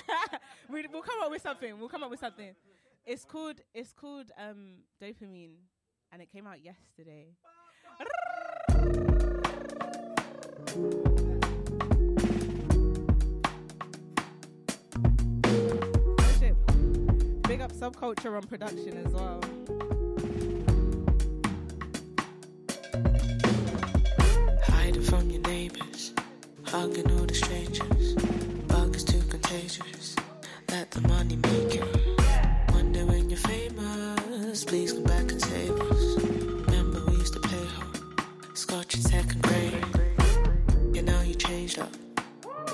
we, 0.70 0.86
we'll 0.90 1.02
come 1.02 1.20
up 1.22 1.30
with 1.30 1.42
something. 1.42 1.78
We'll 1.78 1.88
come 1.88 2.02
up 2.02 2.10
with 2.10 2.20
something. 2.20 2.54
It's 3.06 3.24
called 3.24 3.60
it's 3.74 3.92
called 3.92 4.30
um 4.38 4.82
dopamine, 5.02 5.56
and 6.12 6.22
it 6.22 6.30
came 6.30 6.46
out 6.46 6.62
yesterday. 6.64 7.34
Big 10.70 10.78
up 17.60 17.72
subculture 17.72 18.36
on 18.36 18.42
production 18.46 18.96
as 19.04 19.12
well. 19.12 19.40
Hiding 24.62 25.02
from 25.02 25.28
your 25.30 25.42
neighbors, 25.42 26.12
hugging 26.62 27.10
all 27.10 27.26
the 27.26 27.34
strangers. 27.34 28.14
Bug 28.68 28.94
is 28.94 29.02
too 29.02 29.22
contagious. 29.22 30.14
Let 30.68 30.92
the 30.92 31.00
money 31.08 31.34
make 31.34 31.74
you. 31.74 31.84
Wonder 32.72 33.06
when 33.06 33.28
you're 33.28 33.40
famous, 33.40 34.64
please 34.64 34.92
come 34.92 35.02
back 35.02 35.32
and 35.32 35.42
save 35.42 35.72
us. 35.72 36.22
Remember 36.22 37.04
we 37.06 37.14
used 37.14 37.32
to 37.32 37.40
play 37.40 37.64
home, 37.64 37.92
scotch 38.54 38.94
in 38.94 39.00
second 39.00 39.42
grade. 39.42 39.99
Yeah, 41.00 41.12
now 41.12 41.22
you 41.22 41.34
changed 41.34 41.78
up. 41.78 41.88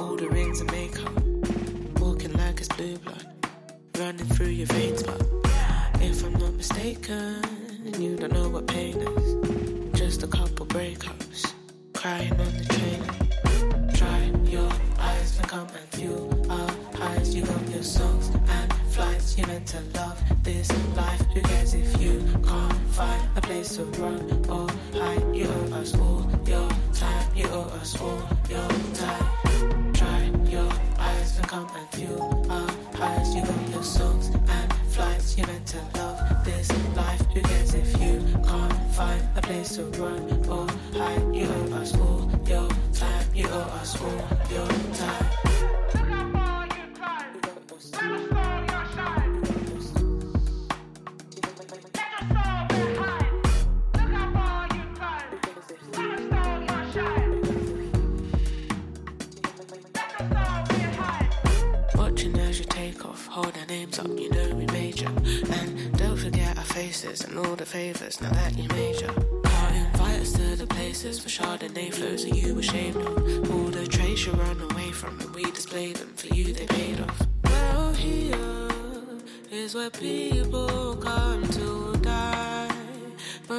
All 0.01 0.17
the 0.17 0.29
rings 0.29 0.61
and 0.61 0.69
makeup, 0.73 1.13
walking 2.01 2.33
like 2.33 2.59
it's 2.59 2.67
blue 2.67 2.99
blood, 2.99 3.25
running 3.97 4.27
through 4.27 4.49
your 4.49 4.67
veins. 4.67 5.05
But 5.05 5.23
if 6.01 6.25
I'm 6.25 6.33
not 6.33 6.55
mistaken, 6.55 7.41
you 8.01 8.17
don't 8.17 8.33
know 8.33 8.49
what 8.49 8.67
pain 8.67 8.97
is. 8.97 9.97
Just 9.97 10.25
a 10.25 10.27
couple 10.27 10.67
breakups, 10.67 11.53
crying 11.95 12.33
on 12.33 12.53
the 12.59 12.65
train. 12.75 13.93
Dry 13.93 14.33
your 14.51 14.73
eyes 14.99 15.39
and 15.39 15.49
come 15.49 15.69
and 15.69 15.89
fuel 15.95 16.51
our 16.51 16.71
highs. 16.97 17.33
You 17.33 17.47
got 17.47 17.69
your 17.69 17.85
songs 17.85 18.29
and 18.35 18.73
flights. 18.91 19.39
You 19.39 19.47
meant 19.47 19.69
to 19.69 19.81
love 19.95 20.21
this 20.43 20.69
life. 20.97 21.21
Who 21.33 21.43
cares 21.43 21.75
if 21.75 22.03
you 22.03 22.25
can't 22.45 22.89
find 22.91 23.23
a 23.37 23.41
place 23.41 23.77
to 23.77 23.85
run 24.03 24.36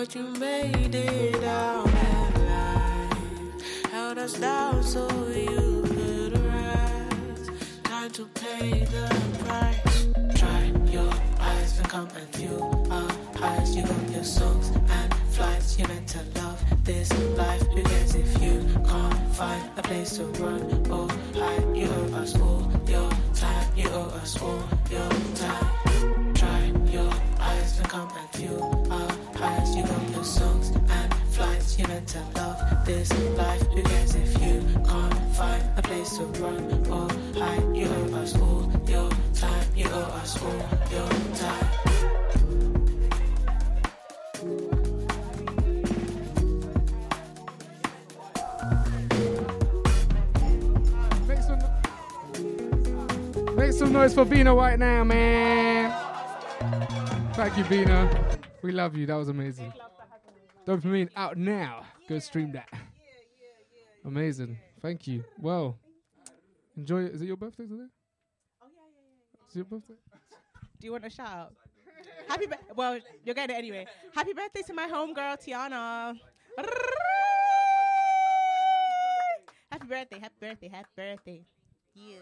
But 0.07 0.15
you 0.15 0.23
made 0.39 0.95
it 0.95 1.43
out 1.43 1.96
for 54.17 54.25
BINA 54.25 54.55
right 54.55 54.79
now, 54.79 55.03
man. 55.03 55.93
Thank 57.33 57.55
you, 57.55 57.63
BINA. 57.65 58.39
We 58.63 58.71
love 58.71 58.97
you. 58.97 59.05
That 59.05 59.13
was 59.13 59.29
amazing. 59.29 59.71
Dopamine 60.65 61.09
out 61.15 61.37
now. 61.37 61.85
Go 62.09 62.17
stream 62.17 62.51
that. 62.53 62.67
Amazing. 64.05 64.57
Thank 64.81 65.05
you. 65.05 65.23
Well, 65.39 65.77
enjoy 66.75 67.01
Is 67.01 67.21
it 67.21 67.25
your 67.25 67.37
birthday 67.37 67.67
today? 67.67 67.83
Oh 68.59 68.65
yeah, 68.73 68.81
yeah. 68.89 69.47
Is 69.49 69.55
it 69.55 69.59
your 69.59 69.65
birthday? 69.65 69.93
Do 70.79 70.87
you 70.87 70.93
want 70.93 71.05
a 71.05 71.11
shout 71.11 71.29
out? 71.29 71.53
Happy 72.27 72.47
bir- 72.47 72.73
well, 72.75 72.97
you're 73.23 73.35
getting 73.35 73.55
it 73.55 73.59
anyway. 73.59 73.85
Happy 74.15 74.33
birthday 74.33 74.63
to 74.63 74.73
my 74.73 74.87
homegirl 74.87 75.37
Tiana. 75.45 76.19
Happy 79.71 79.85
birthday, 79.87 80.19
happy 80.19 80.35
birthday, 80.39 80.69
happy 80.69 80.89
birthday. 80.95 81.45
Yeah. 81.93 82.17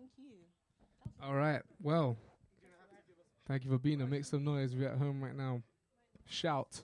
Thank 0.00 0.12
you. 0.16 1.09
All 1.22 1.34
right. 1.34 1.60
Well, 1.82 2.16
thank 3.46 3.64
you 3.64 3.70
for 3.70 3.78
being 3.78 3.98
here. 3.98 4.08
Make 4.08 4.24
some 4.24 4.44
noise. 4.44 4.74
We're 4.74 4.88
at 4.88 4.98
home 4.98 5.22
right 5.22 5.36
now. 5.36 5.62
Shout. 6.26 6.82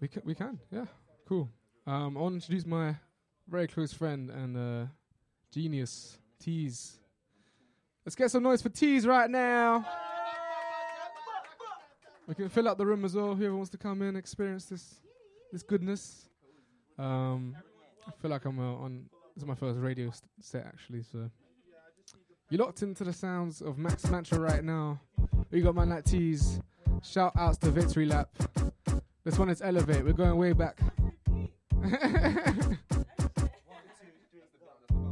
We 0.00 0.08
can. 0.08 0.22
We 0.24 0.34
can. 0.34 0.58
Yeah. 0.70 0.84
Cool. 1.28 1.48
Um, 1.86 2.16
I 2.16 2.20
want 2.20 2.32
to 2.32 2.36
introduce 2.36 2.66
my 2.66 2.94
very 3.48 3.66
close 3.66 3.92
friend 3.92 4.30
and 4.30 4.56
uh, 4.56 4.86
genius, 5.52 6.18
Tease. 6.38 6.98
Let's 8.04 8.14
get 8.14 8.30
some 8.30 8.42
noise 8.42 8.62
for 8.62 8.68
Tease 8.68 9.06
right 9.06 9.28
now. 9.28 9.84
We 12.28 12.34
can 12.34 12.48
fill 12.48 12.68
up 12.68 12.78
the 12.78 12.86
room 12.86 13.04
as 13.04 13.14
well. 13.14 13.34
Whoever 13.34 13.54
wants 13.54 13.70
to 13.70 13.78
come 13.78 14.02
in, 14.02 14.16
experience 14.16 14.66
this 14.66 15.00
this 15.52 15.62
goodness. 15.62 16.28
Um, 16.98 17.56
I 18.06 18.10
feel 18.20 18.30
like 18.30 18.44
I'm 18.44 18.58
uh, 18.58 18.74
on. 18.74 19.06
This 19.34 19.42
is 19.42 19.48
my 19.48 19.54
first 19.54 19.78
radio 19.78 20.10
st- 20.10 20.30
set 20.40 20.66
actually. 20.66 21.02
So 21.02 21.30
you 22.50 22.58
locked 22.58 22.82
into 22.82 23.04
the 23.04 23.12
sounds 23.12 23.60
of 23.60 23.78
Max 23.78 24.06
Mantra 24.10 24.38
right 24.38 24.62
now. 24.64 25.00
We 25.50 25.60
got 25.62 25.74
man 25.74 25.90
like 25.90 26.04
Tees. 26.04 26.60
Shout 27.02 27.32
outs 27.36 27.58
to 27.58 27.70
Victory 27.70 28.06
Lap. 28.06 28.28
This 29.24 29.38
one 29.38 29.48
is 29.48 29.60
Elevate. 29.62 30.04
We're 30.04 30.12
going 30.12 30.36
way 30.36 30.52
back. 30.52 30.78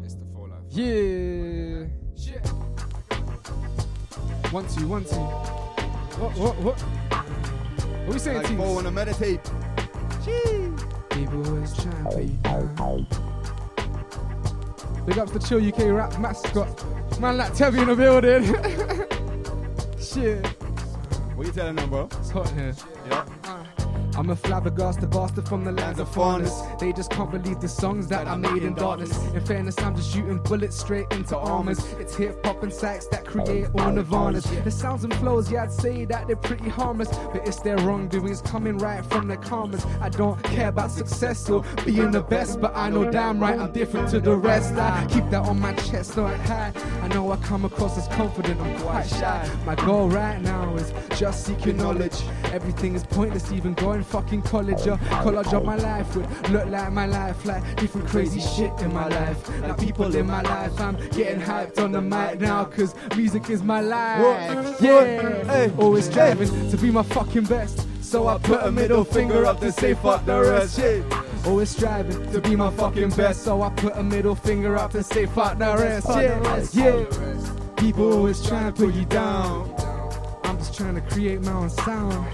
It's 0.02 0.14
the 0.14 0.24
fall 0.32 0.48
life. 0.48 0.60
yeah. 0.70 1.86
One 4.50 4.66
two 4.68 4.86
one 4.86 5.04
two. 5.04 5.16
What 6.20 6.36
what 6.36 6.56
what? 6.58 6.80
What 6.80 8.08
we 8.12 8.18
saying, 8.18 8.38
Like 8.38 8.46
Tees? 8.48 8.56
four 8.56 8.78
on 8.78 8.86
a 8.86 8.90
meditate. 8.90 9.40
People 11.10 11.46
always 11.48 11.74
try 11.74 11.92
and 11.92 12.04
put 12.06 12.22
you 12.22 12.38
down. 12.42 13.06
Big 15.06 15.18
ups 15.18 15.32
to 15.32 15.38
Chill 15.38 15.66
UK 15.68 15.78
rap 15.94 16.18
mascot. 16.18 16.84
Man 17.20 17.36
like 17.36 17.52
Tevi 17.52 17.80
in 17.80 17.88
the 17.88 17.96
building. 17.96 18.44
Shit. 19.98 20.46
What 21.36 21.46
you 21.46 21.52
telling 21.52 21.76
them, 21.76 21.90
bro? 21.90 22.08
It's 22.20 22.30
hot 22.30 22.48
here. 22.50 22.74
Yeah. 23.08 23.24
Ah. 23.44 23.66
I'm 24.16 24.30
a 24.30 24.36
flabbergasted 24.36 25.10
bastard 25.10 25.48
from 25.48 25.64
the 25.64 25.72
lands 25.72 25.98
of 25.98 26.08
foreigners. 26.08 26.52
They 26.78 26.92
just 26.92 27.10
can't 27.10 27.32
believe 27.32 27.60
the 27.60 27.68
songs 27.68 28.06
that 28.08 28.28
I 28.28 28.36
made 28.36 28.62
in 28.62 28.74
darkness. 28.74 29.10
In 29.32 29.44
fairness, 29.44 29.76
I'm 29.80 29.96
just 29.96 30.14
shooting 30.14 30.38
bullets 30.38 30.76
straight 30.78 31.06
into 31.10 31.36
armors. 31.36 31.84
It's 31.94 32.14
hip 32.14 32.44
hop 32.46 32.62
and 32.62 32.72
sax 32.72 33.06
that 33.08 33.24
create 33.24 33.66
all 33.74 33.90
nirvanas. 33.90 34.62
The 34.62 34.70
sounds 34.70 35.02
and 35.02 35.12
flows, 35.14 35.50
yeah, 35.50 35.64
I'd 35.64 35.72
say 35.72 36.04
that 36.04 36.28
they're 36.28 36.36
pretty 36.36 36.68
harmless. 36.68 37.08
But 37.32 37.48
it's 37.48 37.60
their 37.60 37.76
wrongdoings 37.78 38.40
coming 38.42 38.78
right 38.78 39.04
from 39.04 39.26
their 39.26 39.36
karmas. 39.36 39.84
I 40.00 40.10
don't 40.10 40.40
care 40.44 40.68
about 40.68 40.92
success 40.92 41.50
or 41.50 41.64
being 41.84 42.12
the 42.12 42.22
best, 42.22 42.60
but 42.60 42.72
I 42.76 42.90
know 42.90 43.10
damn 43.10 43.40
right 43.40 43.58
I'm 43.58 43.72
different 43.72 44.10
to 44.10 44.20
the 44.20 44.36
rest. 44.36 44.74
I 44.74 45.06
keep 45.06 45.28
that 45.30 45.48
on 45.48 45.58
my 45.58 45.72
chest, 45.74 46.16
not 46.16 46.38
high. 46.40 46.72
I 47.04 47.08
know 47.08 47.30
I 47.30 47.36
come 47.36 47.66
across 47.66 47.98
as 47.98 48.08
confident, 48.08 48.58
I'm 48.62 48.80
quite 48.80 49.06
shy. 49.06 49.50
My 49.66 49.74
goal 49.74 50.08
right 50.08 50.40
now 50.40 50.74
is 50.76 50.90
just 51.18 51.44
seeking 51.44 51.76
knowledge. 51.76 52.22
Everything 52.44 52.94
is 52.94 53.04
pointless, 53.04 53.52
even 53.52 53.74
going 53.74 54.02
fucking 54.02 54.40
college. 54.40 54.86
Yeah. 54.86 54.96
College 55.22 55.52
of 55.52 55.66
my 55.66 55.76
life 55.76 56.16
would 56.16 56.26
look 56.48 56.66
like 56.66 56.90
my 56.92 57.04
life, 57.04 57.44
like 57.44 57.62
different 57.76 58.08
crazy 58.08 58.40
shit 58.40 58.72
in 58.80 58.94
my 58.94 59.08
life. 59.08 59.50
Like 59.60 59.76
people 59.76 60.16
in 60.16 60.26
my 60.26 60.40
life, 60.40 60.80
I'm 60.80 60.96
getting 61.10 61.42
hyped 61.42 61.78
on 61.78 61.92
the 61.92 62.00
mic 62.00 62.40
now, 62.40 62.64
cause 62.64 62.94
music 63.14 63.50
is 63.50 63.62
my 63.62 63.82
life. 63.82 64.80
Yeah, 64.80 65.70
always 65.76 66.06
striving 66.06 66.70
to 66.70 66.76
be 66.78 66.90
my 66.90 67.02
fucking 67.02 67.44
best. 67.44 67.86
So 68.02 68.28
I 68.28 68.38
put 68.38 68.62
a 68.62 68.72
middle 68.72 69.04
finger 69.04 69.44
up 69.44 69.60
to 69.60 69.72
say 69.72 69.92
fuck 69.92 70.24
the 70.24 70.40
rest. 70.40 70.78
Always 71.46 71.70
striving 71.70 72.32
to 72.32 72.40
be 72.40 72.56
my 72.56 72.70
fucking 72.70 73.10
best. 73.10 73.42
So 73.42 73.60
I 73.62 73.68
put 73.70 73.96
a 73.96 74.02
middle 74.02 74.34
finger 74.34 74.76
up 74.76 74.94
and 74.94 75.04
say 75.04 75.26
fuck 75.26 75.58
the 75.58 75.76
rest. 75.76 76.08
Yeah, 76.08 76.64
yeah. 76.72 77.74
People 77.76 78.14
always 78.14 78.42
trying 78.46 78.72
to 78.72 78.86
put 78.86 78.94
you 78.94 79.04
down. 79.04 79.70
I'm 80.44 80.56
just 80.58 80.74
trying 80.74 80.94
to 80.94 81.02
create 81.02 81.42
my 81.42 81.52
own 81.52 81.70
sound. 81.70 82.26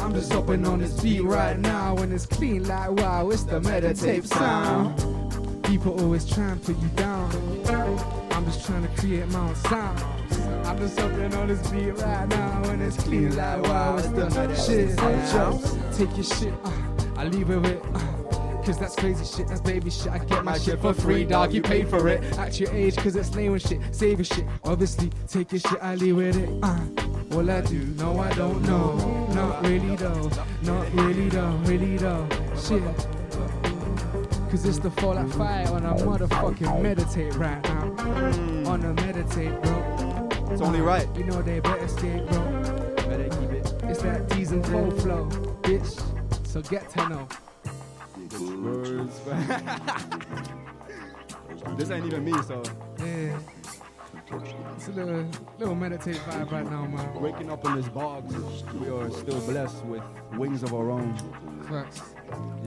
I'm 0.00 0.14
just 0.14 0.32
hopping 0.32 0.66
on 0.66 0.78
this 0.78 0.98
beat 1.00 1.22
right 1.22 1.58
now, 1.58 1.96
and 1.98 2.12
it's 2.12 2.24
clean 2.26 2.66
like 2.66 2.90
wow, 2.92 3.28
it's 3.30 3.42
the 3.42 3.60
meditate 3.60 4.24
sound. 4.24 5.62
People 5.64 6.00
always 6.00 6.26
trying 6.26 6.58
to 6.58 6.66
put 6.66 6.78
you 6.82 6.88
down. 6.88 7.30
I'm 8.30 8.44
just 8.46 8.64
trying 8.66 8.82
to 8.82 9.00
create 9.00 9.28
my 9.28 9.40
own 9.40 9.54
sound. 9.56 10.02
I'm 10.66 10.78
just 10.78 10.98
hopping 10.98 11.34
on 11.34 11.48
this 11.48 11.70
beat 11.70 11.90
right 11.90 12.28
now, 12.28 12.62
and 12.64 12.82
it's 12.82 12.96
clean 12.96 13.36
like 13.36 13.62
wow, 13.62 13.98
it's 13.98 14.08
the 14.08 14.54
shit. 14.54 14.96
Take 15.96 16.16
your 16.16 16.24
shit, 16.24 16.54
uh, 16.64 16.72
I 17.16 17.24
leave 17.24 17.50
it 17.50 17.58
with. 17.58 17.84
Uh, 17.94 18.13
Cause 18.64 18.78
that's 18.78 18.96
crazy 18.96 19.26
shit, 19.26 19.48
that's 19.48 19.60
baby 19.60 19.90
shit. 19.90 20.10
I 20.10 20.18
get 20.18 20.42
my 20.42 20.56
shit 20.56 20.80
for 20.80 20.94
free, 20.94 21.24
dog. 21.24 21.52
You 21.52 21.60
paid 21.60 21.86
for 21.86 22.08
it. 22.08 22.22
At 22.38 22.58
your 22.58 22.70
age, 22.72 22.96
cause 22.96 23.14
it's 23.14 23.34
lame 23.34 23.52
with 23.52 23.68
shit. 23.68 23.78
Save 23.94 24.20
your 24.20 24.24
shit. 24.24 24.46
Obviously, 24.64 25.10
take 25.28 25.52
your 25.52 25.60
shit, 25.60 25.78
I 25.82 25.96
leave 25.96 26.16
with 26.16 26.36
it. 26.38 26.48
Uh, 26.62 26.80
all 27.34 27.50
I 27.50 27.60
do, 27.60 27.80
no, 27.98 28.18
I 28.18 28.32
don't 28.32 28.62
know. 28.62 29.26
Not 29.34 29.62
really 29.66 29.96
though. 29.96 30.30
Not 30.62 30.90
really 30.94 31.28
though. 31.28 31.50
Really 31.64 31.98
though. 31.98 32.26
Shit. 32.56 32.82
Cause 34.50 34.64
it's 34.64 34.78
the 34.78 34.90
fall 34.92 35.18
at 35.18 35.28
fire 35.32 35.68
on 35.68 35.84
a 35.84 35.94
motherfucking 35.96 36.80
meditate 36.80 37.34
right 37.34 37.62
now. 37.64 37.82
On 38.70 38.82
a 38.82 38.94
meditate, 38.94 39.60
bro. 39.60 40.28
It's 40.50 40.62
only 40.62 40.80
right. 40.80 41.06
You 41.14 41.24
know 41.24 41.42
they 41.42 41.60
better 41.60 41.86
stay, 41.86 42.16
bro. 42.30 42.62
Better 42.96 43.28
keep 43.28 43.50
it. 43.50 43.74
It's 43.82 44.00
that 44.00 44.32
and 44.32 44.66
full 44.66 44.90
flow, 44.92 45.28
bitch. 45.60 46.46
So 46.46 46.62
get 46.62 46.88
to 46.92 47.08
know. 47.10 47.28
Words. 48.40 49.20
this 51.76 51.90
ain't 51.90 52.06
even 52.06 52.24
me, 52.24 52.32
so 52.46 52.62
Yeah. 52.98 53.38
It's 54.76 54.88
a 54.88 54.92
little, 54.92 55.26
little 55.58 55.74
meditate 55.74 56.16
vibe 56.16 56.50
right 56.50 56.68
now, 56.68 56.86
man. 56.86 57.14
waking 57.20 57.50
up 57.50 57.64
in 57.66 57.76
this 57.76 57.88
box, 57.88 58.32
we 58.74 58.88
are 58.88 59.10
still 59.10 59.40
blessed 59.42 59.84
with 59.84 60.02
wings 60.32 60.62
of 60.62 60.72
our 60.74 60.90
own. 60.90 61.14
Facts. 61.68 62.14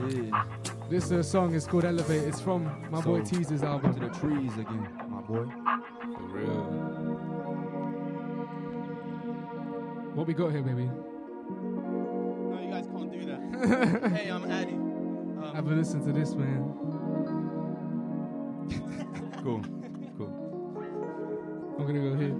Yeah. 0.08 0.44
This 0.88 1.12
uh, 1.12 1.22
song 1.22 1.54
is 1.54 1.66
called 1.66 1.84
Elevate. 1.84 2.22
It's 2.22 2.40
from 2.40 2.64
my 2.90 3.00
boy 3.02 3.22
So, 3.24 3.66
album. 3.66 3.94
To 3.94 4.00
the 4.00 4.08
trees 4.18 4.52
again, 4.54 4.88
my 5.08 5.20
boy. 5.20 5.44
For 6.16 6.22
real. 6.28 6.62
What 10.14 10.26
we 10.26 10.34
got 10.34 10.50
here, 10.52 10.62
baby? 10.62 10.90
No, 11.50 12.58
you 12.62 12.70
guys 12.70 12.86
can't 12.86 13.12
do 13.12 13.24
that. 13.26 14.10
hey, 14.16 14.30
I'm 14.30 14.50
Addy. 14.50 14.87
Have 15.58 15.66
a 15.66 15.74
listen 15.74 15.98
to 16.06 16.12
this, 16.12 16.36
man. 16.36 16.62
Cool. 19.42 19.60
Cool. 20.16 20.32
I'm 21.76 21.84
gonna 21.84 21.98
go 21.98 22.14
here. 22.14 22.36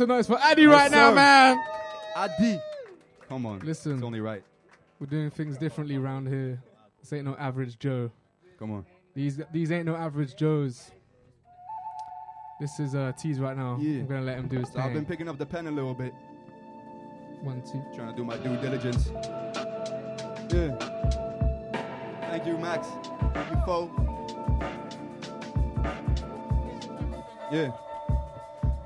Some 0.00 0.08
noise 0.08 0.26
for 0.26 0.38
Addy 0.40 0.62
Yes, 0.62 0.72
right 0.72 0.90
now, 0.90 1.12
man. 1.12 1.62
Addy. 2.16 2.58
Come 3.28 3.44
on. 3.44 3.58
Listen. 3.58 3.92
It's 3.96 4.02
only 4.02 4.20
right. 4.20 4.42
We're 4.98 5.06
doing 5.06 5.30
things 5.30 5.58
differently 5.58 5.96
around 5.96 6.26
here. 6.26 6.58
This 7.02 7.12
ain't 7.12 7.26
no 7.26 7.36
average 7.38 7.78
Joe. 7.78 8.10
Come 8.58 8.70
on. 8.70 8.86
These 9.14 9.42
these 9.52 9.70
ain't 9.70 9.84
no 9.84 9.94
average 9.94 10.36
Joes. 10.36 10.90
This 12.60 12.80
is 12.80 12.94
uh, 12.94 13.12
T's 13.18 13.40
right 13.40 13.54
now. 13.54 13.76
Yeah. 13.78 14.00
I'm 14.00 14.06
gonna 14.06 14.22
let 14.22 14.38
him 14.38 14.48
do 14.48 14.60
his 14.60 14.72
So 14.72 14.80
I've 14.80 14.94
been 14.94 15.04
picking 15.04 15.28
up 15.28 15.36
the 15.36 15.44
pen 15.44 15.66
a 15.66 15.70
little 15.70 15.94
bit, 15.94 16.14
One, 17.42 17.62
two. 17.70 17.82
trying 17.94 18.10
to 18.10 18.16
do 18.16 18.24
my 18.24 18.38
due 18.38 18.56
diligence. 18.56 19.10
Yeah. 20.50 20.76
Thank 22.30 22.46
you, 22.46 22.56
Max. 22.56 22.88
Thank 23.34 23.50
you, 23.50 23.62
Fo. 23.66 23.90
Yeah. 27.52 27.89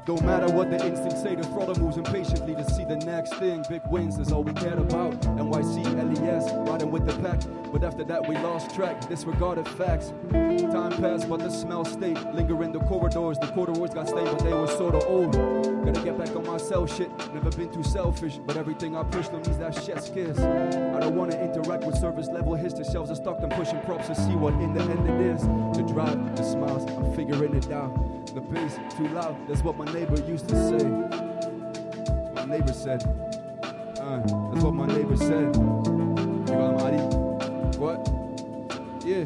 Don't 0.04 0.22
matter 0.22 0.52
what 0.52 0.70
the 0.70 0.76
instincts 0.86 1.22
say, 1.22 1.34
the 1.34 1.44
throttle 1.44 1.80
moves 1.80 1.96
impatiently 1.96 2.54
to 2.54 2.70
see 2.70 2.84
the 2.84 2.96
next 2.96 3.32
thing. 3.36 3.64
Big 3.70 3.80
wins 3.86 4.18
is 4.18 4.32
all 4.32 4.44
we 4.44 4.52
cared 4.52 4.78
about. 4.78 5.18
NYC, 5.22 5.82
LES, 5.82 6.52
riding 6.68 6.90
with 6.90 7.06
the 7.06 7.14
pack. 7.22 7.40
But 7.72 7.84
after 7.84 8.04
that, 8.04 8.28
we 8.28 8.34
lost 8.36 8.74
track, 8.74 9.08
disregarded 9.08 9.66
facts. 9.66 10.12
Time 10.30 10.92
passed, 10.92 11.26
but 11.26 11.40
the 11.40 11.48
smell 11.48 11.86
stayed. 11.86 12.18
Linger 12.34 12.62
in 12.62 12.72
the 12.72 12.80
corridors. 12.80 13.38
The 13.38 13.46
corridors 13.46 13.94
got 13.94 14.06
stained, 14.06 14.26
but 14.26 14.40
they 14.40 14.52
were 14.52 14.66
sorta 14.66 15.02
old. 15.06 15.32
Gotta 15.32 16.02
get 16.02 16.18
back 16.18 16.36
on 16.36 16.46
myself 16.46 16.94
shit. 16.94 17.10
Never 17.32 17.50
been 17.50 17.72
too 17.72 17.82
selfish, 17.82 18.38
but 18.46 18.58
everything 18.58 18.94
I 18.96 19.04
push 19.04 19.28
them 19.28 19.40
needs 19.40 19.56
that 19.56 19.74
shit 19.74 20.02
scarce. 20.02 20.38
I 20.38 21.00
don't 21.00 21.16
wanna 21.16 21.40
interact 21.42 21.84
with 21.84 21.96
service 21.96 22.28
level. 22.28 22.54
The 22.54 22.84
shelves 22.84 23.10
are 23.10 23.14
stocked. 23.14 23.42
I'm 23.42 23.50
pushing 23.50 23.80
props 23.80 24.08
to 24.08 24.14
see 24.14 24.36
what 24.36 24.52
in 24.54 24.74
the 24.74 24.82
end 24.82 25.08
it 25.08 25.20
is. 25.34 25.42
The 25.76 25.84
drive, 25.88 26.36
the 26.36 26.42
smiles, 26.42 26.84
I'm 26.90 27.14
figuring 27.14 27.54
it 27.54 27.70
out. 27.72 27.92
The 28.34 28.40
bass 28.40 28.78
too 28.96 29.06
loud. 29.08 29.36
That's 29.46 29.62
what 29.62 29.76
my 29.76 29.84
neighbor 29.94 30.20
used 30.26 30.48
to 30.48 30.56
say. 30.56 30.84
My 32.34 32.44
neighbor 32.44 32.72
said. 32.72 33.02
Uh, 34.00 34.18
that's 34.52 34.64
what 34.64 34.74
my 34.74 34.86
neighbor 34.86 35.16
said. 35.16 35.56
What? 37.78 38.10
Yeah. 39.06 39.24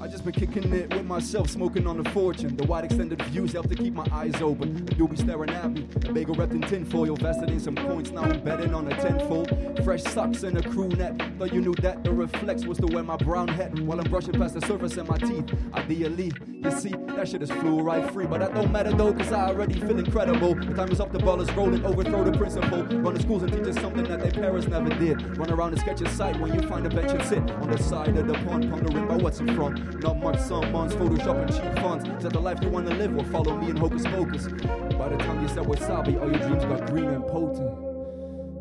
I 0.00 0.06
just 0.06 0.24
been 0.24 0.32
kicking 0.32 0.72
it 0.72 0.94
with 0.94 1.04
myself, 1.04 1.50
smoking 1.50 1.86
on 1.86 2.02
the 2.02 2.08
fortune. 2.10 2.56
The 2.56 2.64
wide 2.64 2.84
extended 2.84 3.20
views 3.26 3.52
help 3.52 3.68
to 3.68 3.74
keep 3.74 3.92
my 3.92 4.06
eyes 4.12 4.40
open. 4.40 4.76
A 4.76 4.94
doobie 4.94 5.18
staring 5.18 5.50
at 5.50 5.70
me. 5.72 5.86
A 6.06 6.12
bagel 6.12 6.34
wrapped 6.36 6.52
in 6.52 6.62
tinfoil, 6.62 7.16
vested 7.16 7.50
in 7.50 7.60
some 7.60 7.74
points. 7.74 8.10
Now 8.10 8.22
I'm 8.22 8.40
betting 8.42 8.72
on 8.72 8.90
a 8.90 8.96
tenfold. 8.96 9.50
Fresh 9.84 10.04
socks 10.04 10.42
and 10.44 10.56
a 10.56 10.62
crew 10.62 10.88
net. 10.88 11.20
Thought 11.38 11.52
you 11.52 11.60
knew 11.60 11.74
that 11.82 12.02
the 12.04 12.12
reflex 12.12 12.64
was 12.64 12.78
to 12.78 12.86
wear 12.86 13.02
my 13.02 13.16
brown 13.16 13.48
hat 13.48 13.78
while 13.80 14.00
I'm 14.00 14.08
brushing 14.08 14.34
past 14.34 14.54
the 14.54 14.66
surface 14.66 14.96
of 14.96 15.08
my 15.08 15.18
teeth. 15.18 15.52
Ideally, 15.74 16.32
you 16.62 16.70
see, 16.70 16.94
that 17.16 17.28
shit 17.28 17.42
is 17.42 17.50
fluoride 17.50 18.12
free. 18.12 18.26
But 18.26 18.40
that 18.40 18.54
don't 18.54 18.70
matter 18.70 18.92
though, 18.92 19.12
cause 19.12 19.32
I 19.32 19.48
already 19.48 19.74
feel 19.80 19.98
incredible. 19.98 20.54
The 20.54 20.74
time 20.74 20.90
is 20.90 21.00
up, 21.00 21.12
the 21.12 21.18
ball 21.18 21.40
is 21.40 21.50
rolling, 21.52 21.84
overthrow 21.84 22.24
the 22.24 22.36
principal. 22.36 22.84
Run 22.84 23.14
the 23.14 23.20
schools 23.20 23.42
and 23.42 23.52
teach 23.52 23.62
us 23.62 23.80
something 23.80 24.04
that 24.04 24.20
their 24.20 24.30
parents 24.30 24.66
never 24.68 24.90
did. 24.90 25.38
Run 25.38 25.50
around 25.50 25.72
and 25.72 25.80
sketch 25.80 26.00
a 26.02 26.08
site 26.10 26.38
when 26.40 26.54
you 26.54 26.68
find 26.68 26.86
a 26.86 26.90
bench 26.90 27.12
and 27.12 27.22
sit 27.24 27.38
on 27.38 27.70
the 27.70 27.78
side 27.78 28.16
of 28.16 28.26
the 28.26 28.34
pond, 28.34 28.70
pondering 28.70 29.04
about 29.04 29.22
what's 29.22 29.40
in 29.40 29.54
front. 29.54 30.02
Not 30.02 30.18
much, 30.18 30.38
some 30.40 30.70
months, 30.72 30.94
Photoshop 30.94 31.42
and 31.42 31.52
cheap 31.52 31.82
fonts. 31.82 32.08
Is 32.08 32.22
that 32.24 32.32
the 32.32 32.40
life 32.40 32.58
you 32.62 32.68
wanna 32.68 32.94
live 32.94 33.16
or 33.16 33.24
follow 33.24 33.56
me 33.56 33.70
in 33.70 33.76
hocus 33.76 34.04
pocus? 34.06 34.48
By 34.96 35.08
the 35.08 35.16
time 35.18 35.42
you 35.42 35.48
said 35.48 35.64
wasabi, 35.64 36.20
all 36.20 36.30
your 36.30 36.40
dreams 36.40 36.64
got 36.64 36.86
green 36.90 37.08
and 37.08 37.26
potent. 37.26 37.88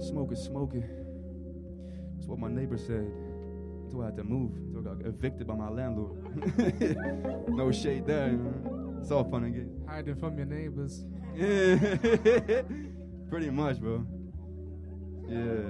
Smoke 0.02 0.32
it. 0.32 0.84
That's 2.16 2.28
what 2.28 2.40
my 2.40 2.48
neighbor 2.48 2.78
said. 2.78 3.29
Until 3.90 4.04
I 4.04 4.06
had 4.06 4.18
to 4.18 4.24
move. 4.24 4.52
Until 4.56 4.82
I 4.82 4.96
got 4.96 5.06
evicted 5.08 5.48
by 5.48 5.56
my 5.56 5.70
landlord. 5.70 7.50
no 7.50 7.72
shade 7.72 8.06
there. 8.06 8.28
you 8.28 8.38
know. 8.38 9.00
It's 9.02 9.10
all 9.10 9.24
fun 9.24 9.46
and 9.46 9.56
games. 9.56 9.90
Hiding 9.90 10.16
from 10.18 10.38
your 10.38 10.46
neighbors. 10.46 11.06
Yeah. 11.34 12.62
Pretty 13.32 13.50
much, 13.50 13.80
bro. 13.80 14.06
Yeah. 15.28 15.64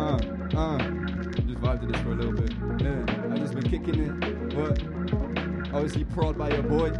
Uh, 0.00 0.16
uh. 0.56 0.78
Just 0.78 1.60
vibe 1.60 1.80
to 1.82 1.86
this 1.88 2.00
for 2.00 2.12
a 2.12 2.14
little 2.14 2.32
bit. 2.32 2.54
Yeah. 2.80 3.04
I 3.30 3.36
just 3.36 3.52
been 3.52 3.68
kicking 3.68 4.00
it. 4.00 4.54
What? 4.54 4.82
Obviously 5.74 6.04
prod 6.04 6.38
by 6.38 6.48
your 6.48 6.62
boy. 6.62 6.90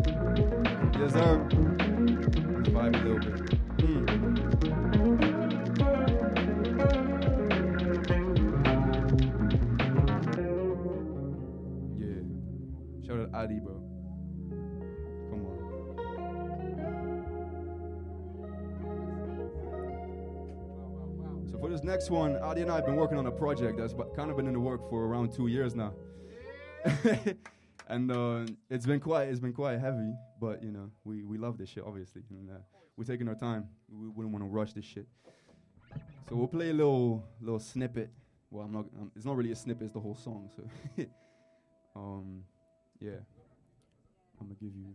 Yes, 0.98 1.14
sir. 1.14 1.48
Just 1.48 2.74
vibe 2.74 2.94
a 2.94 3.08
little 3.08 3.20
bit. 3.20 3.49
Bro. 13.46 13.80
Come 15.30 15.46
on. 15.46 15.58
So 21.50 21.58
for 21.58 21.70
this 21.70 21.82
next 21.82 22.10
one, 22.10 22.36
Adi 22.36 22.62
and 22.62 22.70
I 22.70 22.76
have 22.76 22.86
been 22.86 22.96
working 22.96 23.18
on 23.18 23.26
a 23.26 23.30
project 23.30 23.78
that's 23.78 23.94
kind 24.14 24.30
of 24.30 24.36
been 24.36 24.46
in 24.46 24.52
the 24.52 24.60
work 24.60 24.88
for 24.90 25.06
around 25.06 25.32
two 25.32 25.46
years 25.46 25.74
now. 25.74 25.94
and 27.88 28.12
uh, 28.12 28.44
it's 28.68 28.86
been 28.86 29.00
quite 29.00 29.28
it's 29.28 29.40
been 29.40 29.52
quite 29.52 29.78
heavy, 29.80 30.12
but 30.40 30.62
you 30.62 30.70
know 30.70 30.90
we, 31.04 31.24
we 31.24 31.38
love 31.38 31.56
this 31.56 31.70
shit 31.70 31.84
obviously, 31.86 32.22
and 32.30 32.50
uh, 32.50 32.54
we're 32.96 33.04
taking 33.04 33.26
our 33.28 33.34
time. 33.34 33.68
We 33.88 34.08
wouldn't 34.08 34.32
want 34.32 34.44
to 34.44 34.50
rush 34.50 34.74
this 34.74 34.84
shit. 34.84 35.06
So 36.28 36.36
we'll 36.36 36.46
play 36.46 36.70
a 36.70 36.74
little 36.74 37.24
little 37.40 37.58
snippet. 37.58 38.10
Well, 38.50 38.66
I'm 38.66 38.72
not. 38.72 38.86
Um, 39.00 39.10
it's 39.16 39.24
not 39.24 39.36
really 39.36 39.52
a 39.52 39.56
snippet. 39.56 39.84
It's 39.84 39.94
the 39.94 40.00
whole 40.00 40.14
song. 40.14 40.50
So, 40.54 41.04
um, 41.96 42.44
yeah, 43.00 43.10
I'm 44.40 44.46
gonna 44.46 44.54
give 44.60 44.74
you. 44.76 44.94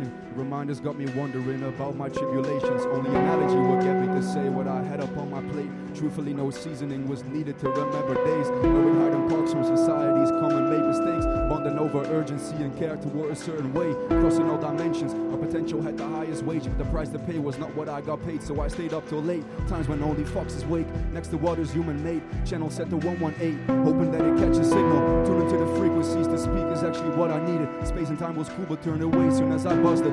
Medication. 0.00 0.27
Reminders 0.38 0.78
got 0.78 0.96
me 0.96 1.04
wondering 1.16 1.64
about 1.64 1.96
my 1.96 2.08
tribulations. 2.08 2.86
Only 2.86 3.10
analogy 3.10 3.56
would 3.56 3.82
get 3.82 4.00
me 4.00 4.06
to 4.06 4.22
say 4.22 4.48
what 4.48 4.68
I 4.68 4.84
had 4.84 5.00
up 5.00 5.16
on 5.16 5.30
my 5.30 5.42
plate. 5.52 5.68
Truthfully, 5.96 6.32
no 6.32 6.48
seasoning 6.50 7.08
was 7.08 7.24
needed 7.24 7.58
to 7.58 7.68
remember 7.68 8.14
days. 8.24 8.48
No 8.62 8.80
would 8.80 8.94
hide 8.98 9.14
in 9.14 9.28
parks 9.28 9.50
from 9.50 9.64
society's 9.64 10.30
common 10.30 10.70
made 10.70 10.86
mistakes. 10.86 11.26
Bonding 11.26 11.76
over 11.76 12.04
urgency 12.14 12.54
and 12.56 12.76
care 12.78 12.96
toward 12.96 13.32
a 13.32 13.34
certain 13.34 13.74
way. 13.74 13.92
Crossing 14.20 14.48
all 14.48 14.58
dimensions. 14.58 15.12
Our 15.32 15.38
potential 15.38 15.82
had 15.82 15.98
the 15.98 16.06
highest 16.06 16.44
wage, 16.44 16.64
but 16.64 16.78
the 16.78 16.84
price 16.84 17.08
to 17.08 17.18
pay 17.18 17.40
was 17.40 17.58
not 17.58 17.74
what 17.74 17.88
I 17.88 18.00
got 18.00 18.24
paid. 18.24 18.40
So 18.40 18.60
I 18.60 18.68
stayed 18.68 18.94
up 18.94 19.08
till 19.08 19.20
late. 19.20 19.42
Times 19.66 19.88
when 19.88 20.00
only 20.04 20.24
foxes 20.24 20.64
wake. 20.66 20.86
Next 21.12 21.28
to 21.28 21.36
water's 21.36 21.72
human 21.72 22.00
made. 22.04 22.22
Channel 22.46 22.70
set 22.70 22.90
to 22.90 22.96
118. 22.96 23.84
Hoping 23.84 24.12
that 24.12 24.20
it 24.20 24.38
catches 24.38 24.68
signal. 24.68 25.26
Tune 25.26 25.42
into 25.42 25.56
the 25.56 25.66
frequencies 25.78 26.28
to 26.28 26.38
speak 26.38 26.64
is 26.72 26.84
actually 26.84 27.10
what 27.16 27.32
I 27.32 27.44
needed. 27.44 27.68
Space 27.84 28.08
and 28.08 28.18
time 28.18 28.36
was 28.36 28.48
cool, 28.50 28.66
but 28.68 28.82
turned 28.82 29.02
away 29.02 29.30
soon 29.30 29.50
as 29.50 29.66
I 29.66 29.74
buzzed 29.82 30.04
the 30.04 30.12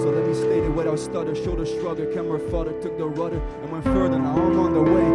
So 0.00 0.10
let 0.10 0.26
me 0.26 0.34
state 0.34 0.64
it 0.64 0.70
without 0.70 0.98
stutter. 0.98 1.34
Shoulder 1.34 1.64
shrugger, 1.64 2.12
camera 2.12 2.38
fodder, 2.50 2.72
took 2.80 2.96
the 2.98 3.06
rudder 3.06 3.40
and 3.62 3.70
went 3.70 3.84
further. 3.84 4.18
Now 4.18 4.36
I'm 4.36 4.58
on 4.58 4.74
the 4.74 4.82
way. 4.82 5.06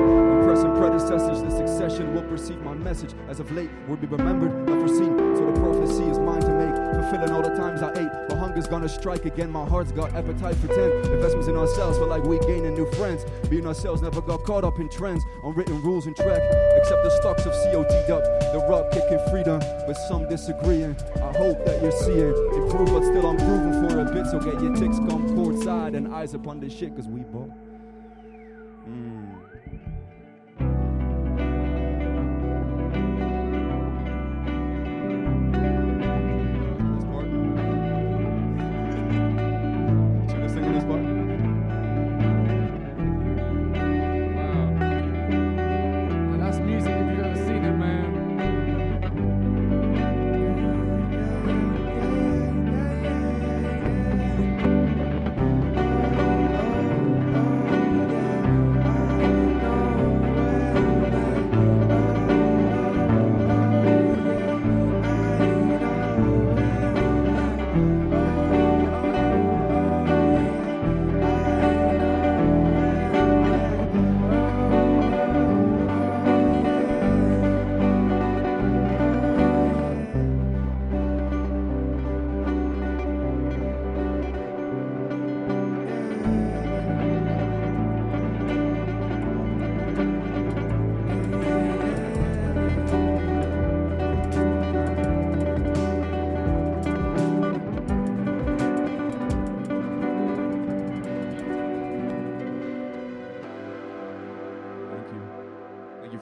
Impressing 0.42 0.76
predecessors, 0.76 1.42
the 1.44 1.52
succession 1.52 2.14
will 2.14 2.24
perceive 2.24 2.60
my 2.62 2.74
message. 2.74 3.14
As 3.30 3.40
of 3.40 3.52
late, 3.52 3.70
will 3.88 3.96
be 3.96 4.08
remembered, 4.08 4.68
not 4.68 4.80
foreseen. 4.80 5.18
So 5.36 5.46
the 5.46 5.60
prophecy 5.60 6.04
is 6.04 6.20
mine 6.20 6.42
to 6.42 6.52
make. 6.52 6.76
Fulfilling 6.76 7.32
all 7.32 7.42
the 7.42 7.56
times 7.56 7.82
I 7.82 7.92
ate. 7.92 8.28
But 8.28 8.38
hunger's 8.38 8.68
gonna 8.68 8.90
strike 8.90 9.26
again. 9.26 9.50
My 9.50 9.66
heart's 9.66 9.92
got 9.92 10.14
appetite 10.14 10.56
for 10.56 10.68
10. 10.68 11.14
Investments 11.14 11.48
in 11.48 11.56
ourselves 11.56 11.98
feel 11.98 12.08
like 12.08 12.24
we 12.24 12.40
gaining 12.40 12.74
new 12.74 12.90
friends. 12.94 13.26
Being 13.50 13.68
ourselves 13.68 14.02
never 14.02 14.22
got 14.22 14.44
caught 14.44 14.64
up 14.64 14.80
in 14.80 14.90
trends. 14.90 15.24
Unwritten 15.44 15.82
rules 15.84 16.08
and 16.08 16.16
track. 16.16 16.42
Except 16.78 17.04
the 17.04 17.12
stocks 17.22 17.46
of 17.46 17.54
COD 17.54 17.88
duck. 18.08 18.24
The 18.52 18.66
rock 18.70 18.92
kicking 18.92 19.20
freedom. 19.30 19.60
But 19.86 19.94
some 20.10 20.28
disagreeing. 20.28 20.96
I 21.32 21.38
hope 21.38 21.64
that 21.64 21.82
you're 21.82 21.92
seeing. 21.94 22.36
Improve, 22.62 22.90
but 22.90 23.04
still 23.04 23.26
I'm 23.26 23.38
proving 23.38 23.88
for 23.88 24.00
a 24.02 24.12
bit. 24.12 24.26
So 24.28 24.38
get 24.38 24.62
your 24.62 24.76
ticks 24.76 24.98
come 24.98 25.30
courtside 25.30 25.96
and 25.96 26.14
eyes 26.14 26.34
upon 26.34 26.60
this 26.60 26.74
shit, 26.74 26.94
cause 26.94 27.08
we 27.08 27.22
bought. 27.22 27.50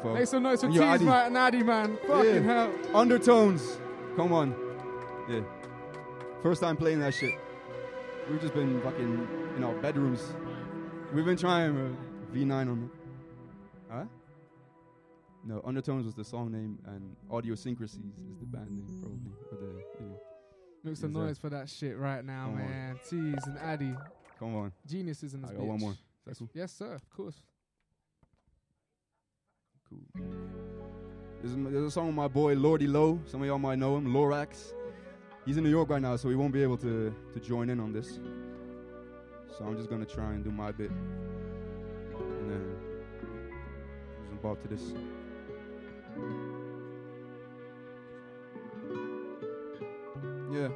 Folks. 0.04 0.20
Make 0.20 0.28
some 0.28 0.44
noise 0.44 0.62
for 0.62 0.68
T's 0.70 0.80
Addy. 0.80 1.06
right 1.06 1.28
and 1.28 1.38
Addy, 1.38 1.64
man. 1.64 1.98
Fucking 2.08 2.34
Yeah. 2.36 2.40
hell. 2.42 2.74
Undertones. 2.94 3.80
Come 4.16 4.32
on. 4.34 4.56
Yeah. 5.30 5.42
First 6.42 6.62
time 6.62 6.78
playing 6.78 7.00
that 7.02 7.14
shit. 7.14 7.34
We've 8.30 8.40
just 8.42 8.54
been 8.54 8.80
fucking 8.82 9.28
in 9.58 9.64
our 9.64 9.74
bedrooms. 9.82 10.34
We've 11.14 11.26
been 11.26 11.38
trying 11.38 11.76
uh, 11.76 12.34
V9 12.34 12.52
on 12.72 12.84
it. 12.84 13.92
Huh? 13.92 14.06
No, 15.44 15.62
Undertones 15.66 16.06
was 16.06 16.14
the 16.16 16.24
song 16.24 16.52
name, 16.52 16.78
and 16.86 17.16
Audiosyncrasies 17.32 18.14
is 18.16 18.38
the 18.40 18.46
band 18.46 18.70
name, 18.72 19.00
probably. 19.02 19.32
Or 19.52 19.58
the, 19.58 19.82
you 20.04 20.10
know. 20.10 20.20
Make 20.84 20.98
some 20.98 21.14
noise 21.14 21.38
for 21.38 21.50
that 21.50 21.68
shit 21.70 21.98
right 21.98 22.24
now, 22.24 22.46
Come 22.46 22.54
on. 22.62 22.70
man. 22.70 23.00
T's 23.10 23.48
and 23.48 23.58
Addy. 23.58 23.96
Come 24.38 24.56
on. 24.56 24.72
Geniuses 24.88 25.34
in 25.34 25.42
this 25.42 25.52
I 25.52 25.54
bitch. 25.54 25.58
got 25.58 25.66
one 25.66 25.80
more. 25.80 25.94
Cool? 26.38 26.50
Yes, 26.54 26.72
sir. 26.72 26.94
Of 26.94 27.10
course. 27.10 27.42
Cool. 29.90 30.00
There's, 31.42 31.56
there's 31.56 31.86
a 31.86 31.92
song 31.92 32.08
with 32.08 32.16
my 32.16 32.28
boy 32.28 32.54
Lordy 32.54 32.88
Low. 32.88 33.20
Some 33.26 33.42
of 33.42 33.48
y'all 33.48 33.58
might 33.58 33.80
know 33.80 33.98
him, 33.98 34.08
Lorax. 34.08 34.74
He's 35.46 35.58
in 35.58 35.64
New 35.64 35.70
York 35.70 35.90
right 35.90 36.02
now, 36.02 36.16
so 36.16 36.30
he 36.30 36.36
won't 36.36 36.54
be 36.54 36.62
able 36.62 36.78
to, 36.78 37.14
to 37.34 37.40
join 37.40 37.70
in 37.70 37.80
on 37.80 37.92
this. 37.94 38.20
So 39.58 39.66
I'm 39.66 39.76
just 39.76 39.90
gonna 39.90 40.06
try 40.06 40.34
and 40.34 40.44
do 40.44 40.52
my 40.52 40.72
bit. 40.72 40.92
And 40.92 42.52
then 42.52 42.76
just 44.20 44.32
involved 44.32 44.62
to 44.64 44.68
this. 44.68 44.94
Yeah. 50.52 50.70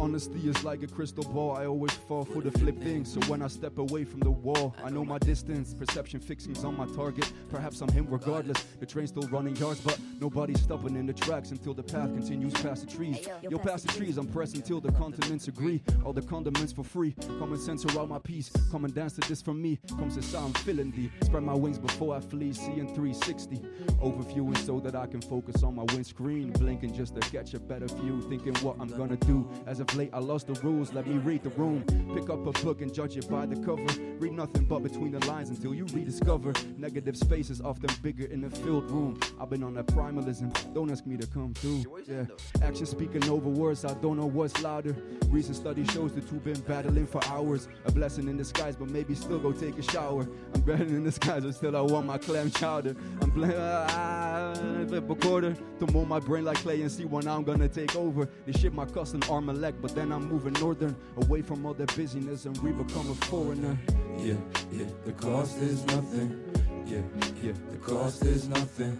Honesty 0.00 0.48
is 0.48 0.64
like 0.64 0.82
a 0.82 0.86
crystal 0.86 1.24
ball. 1.24 1.54
I 1.54 1.66
always 1.66 1.92
fall 1.92 2.24
for 2.24 2.40
the 2.40 2.50
flip 2.50 2.80
thing. 2.80 3.04
So 3.04 3.20
when 3.28 3.42
I 3.42 3.48
step 3.48 3.76
away 3.76 4.04
from 4.04 4.20
the 4.20 4.30
wall, 4.30 4.74
I 4.82 4.88
know 4.88 5.04
my 5.04 5.18
distance. 5.18 5.74
Perception 5.74 6.20
fixing's 6.20 6.64
on 6.64 6.74
my 6.74 6.86
target. 6.86 7.30
Perhaps 7.50 7.82
I'm 7.82 7.92
him 7.92 8.06
regardless. 8.08 8.62
The 8.80 8.86
train's 8.86 9.10
still 9.10 9.28
running 9.28 9.56
yards, 9.56 9.82
but 9.82 9.98
nobody's 10.18 10.62
stopping 10.62 10.96
in 10.96 11.04
the 11.04 11.12
tracks 11.12 11.50
until 11.50 11.74
the 11.74 11.82
path 11.82 12.14
continues 12.14 12.54
past 12.54 12.88
the 12.88 12.96
trees. 12.96 13.28
Yo, 13.42 13.58
past 13.58 13.86
the 13.86 13.92
trees, 13.92 14.16
I'm 14.16 14.26
pressing 14.26 14.62
till 14.62 14.80
the 14.80 14.90
continents 14.92 15.48
agree. 15.48 15.82
All 16.02 16.14
the 16.14 16.22
condiments 16.22 16.72
for 16.72 16.82
free. 16.82 17.14
Common 17.38 17.58
sense 17.58 17.84
around 17.84 18.08
my 18.08 18.20
piece. 18.20 18.50
Come 18.70 18.86
and 18.86 18.94
dance 18.94 19.12
to 19.14 19.28
this 19.28 19.42
from 19.42 19.60
me. 19.60 19.78
Comes 19.98 20.16
the 20.16 20.22
sound 20.22 20.56
feeling 20.60 20.92
thee. 20.92 21.10
Spread 21.24 21.42
my 21.42 21.54
wings 21.54 21.78
before 21.78 22.16
I 22.16 22.20
flee. 22.20 22.54
Seeing 22.54 22.94
360. 22.94 23.56
Overviewing 24.02 24.56
so 24.56 24.80
that 24.80 24.96
I 24.96 25.06
can 25.06 25.20
focus 25.20 25.62
on 25.62 25.74
my 25.74 25.84
windscreen. 25.92 26.52
Blinking 26.52 26.94
just 26.94 27.16
to 27.16 27.20
catch 27.20 27.52
a 27.52 27.60
better 27.60 27.86
view. 27.86 28.22
Thinking 28.22 28.54
what 28.64 28.76
I'm 28.80 28.88
gonna 28.88 29.18
do. 29.18 29.46
As 29.66 29.80
of 29.90 29.96
late, 29.96 30.10
I 30.12 30.18
lost 30.18 30.46
the 30.46 30.54
rules. 30.60 30.92
Let 30.92 31.06
me 31.06 31.18
read 31.18 31.42
the 31.42 31.50
room. 31.50 31.84
Pick 32.14 32.30
up 32.30 32.46
a 32.46 32.52
book 32.64 32.80
and 32.80 32.92
judge 32.92 33.16
it 33.16 33.28
by 33.28 33.46
the 33.46 33.56
cover. 33.56 33.86
Read 34.18 34.32
nothing 34.32 34.64
but 34.64 34.80
between 34.80 35.12
the 35.12 35.24
lines 35.26 35.50
until 35.50 35.74
you 35.74 35.86
rediscover. 35.86 36.52
Negative 36.76 37.16
space 37.16 37.50
is 37.50 37.60
often 37.60 37.90
bigger 38.02 38.26
in 38.26 38.44
a 38.44 38.50
filled 38.50 38.90
room. 38.90 39.18
I've 39.40 39.50
been 39.50 39.62
on 39.62 39.74
that 39.74 39.86
primalism. 39.86 40.52
Don't 40.74 40.90
ask 40.90 41.06
me 41.06 41.16
to 41.16 41.26
come 41.26 41.54
through. 41.54 41.84
Yeah. 42.06 42.24
Action 42.62 42.86
speaking 42.86 43.28
over 43.28 43.48
words. 43.48 43.84
I 43.84 43.94
don't 43.94 44.16
know 44.16 44.26
what's 44.26 44.60
louder. 44.62 44.96
Recent 45.28 45.56
study 45.56 45.84
shows 45.86 46.12
the 46.12 46.20
two 46.20 46.40
been 46.40 46.60
battling 46.60 47.06
for 47.06 47.24
hours. 47.26 47.68
A 47.84 47.92
blessing 47.92 48.28
in 48.28 48.36
disguise, 48.36 48.76
but 48.76 48.90
maybe 48.90 49.14
still 49.14 49.38
go 49.38 49.52
take 49.52 49.78
a 49.78 49.82
shower. 49.82 50.26
I'm 50.54 50.60
better 50.62 50.84
in 50.84 51.04
disguise, 51.04 51.44
but 51.44 51.54
still 51.54 51.76
I 51.76 51.80
want 51.80 52.06
my 52.06 52.18
clam 52.18 52.50
chowder. 52.50 52.96
I'm 53.22 53.30
playing 53.30 53.54
ah, 53.56 54.54
flip 54.88 55.08
a 55.08 55.14
quarter 55.14 55.54
to 55.54 55.92
mold 55.92 56.08
my 56.08 56.20
brain 56.20 56.44
like 56.44 56.58
clay 56.58 56.82
and 56.82 56.90
see 56.90 57.04
when 57.04 57.26
I'm 57.28 57.44
gonna 57.44 57.68
take 57.68 57.96
over. 57.96 58.28
They 58.46 58.52
ship 58.52 58.72
my 58.72 58.84
custom 58.86 59.20
armalek, 59.22 59.79
but 59.80 59.94
then 59.94 60.12
I'm 60.12 60.28
moving 60.28 60.52
northern, 60.54 60.94
away 61.16 61.42
from 61.42 61.64
all 61.64 61.74
the 61.74 61.86
busyness, 61.86 62.44
and 62.44 62.56
we 62.58 62.72
become 62.72 63.10
a 63.10 63.14
foreigner. 63.26 63.78
Yeah, 64.18 64.34
yeah, 64.72 64.86
the 65.04 65.12
cost 65.12 65.58
is 65.58 65.84
nothing. 65.86 66.42
Yeah, 66.86 67.02
yeah, 67.42 67.52
the 67.70 67.78
cost 67.78 68.24
is 68.24 68.48
nothing. 68.48 68.98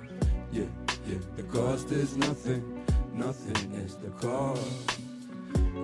Yeah, 0.53 0.65
yeah, 1.07 1.19
the 1.37 1.43
cost 1.45 1.91
is 1.93 2.17
nothing. 2.17 2.85
Nothing 3.15 3.75
is 3.75 3.97
the 3.97 4.11
cost. 4.11 5.01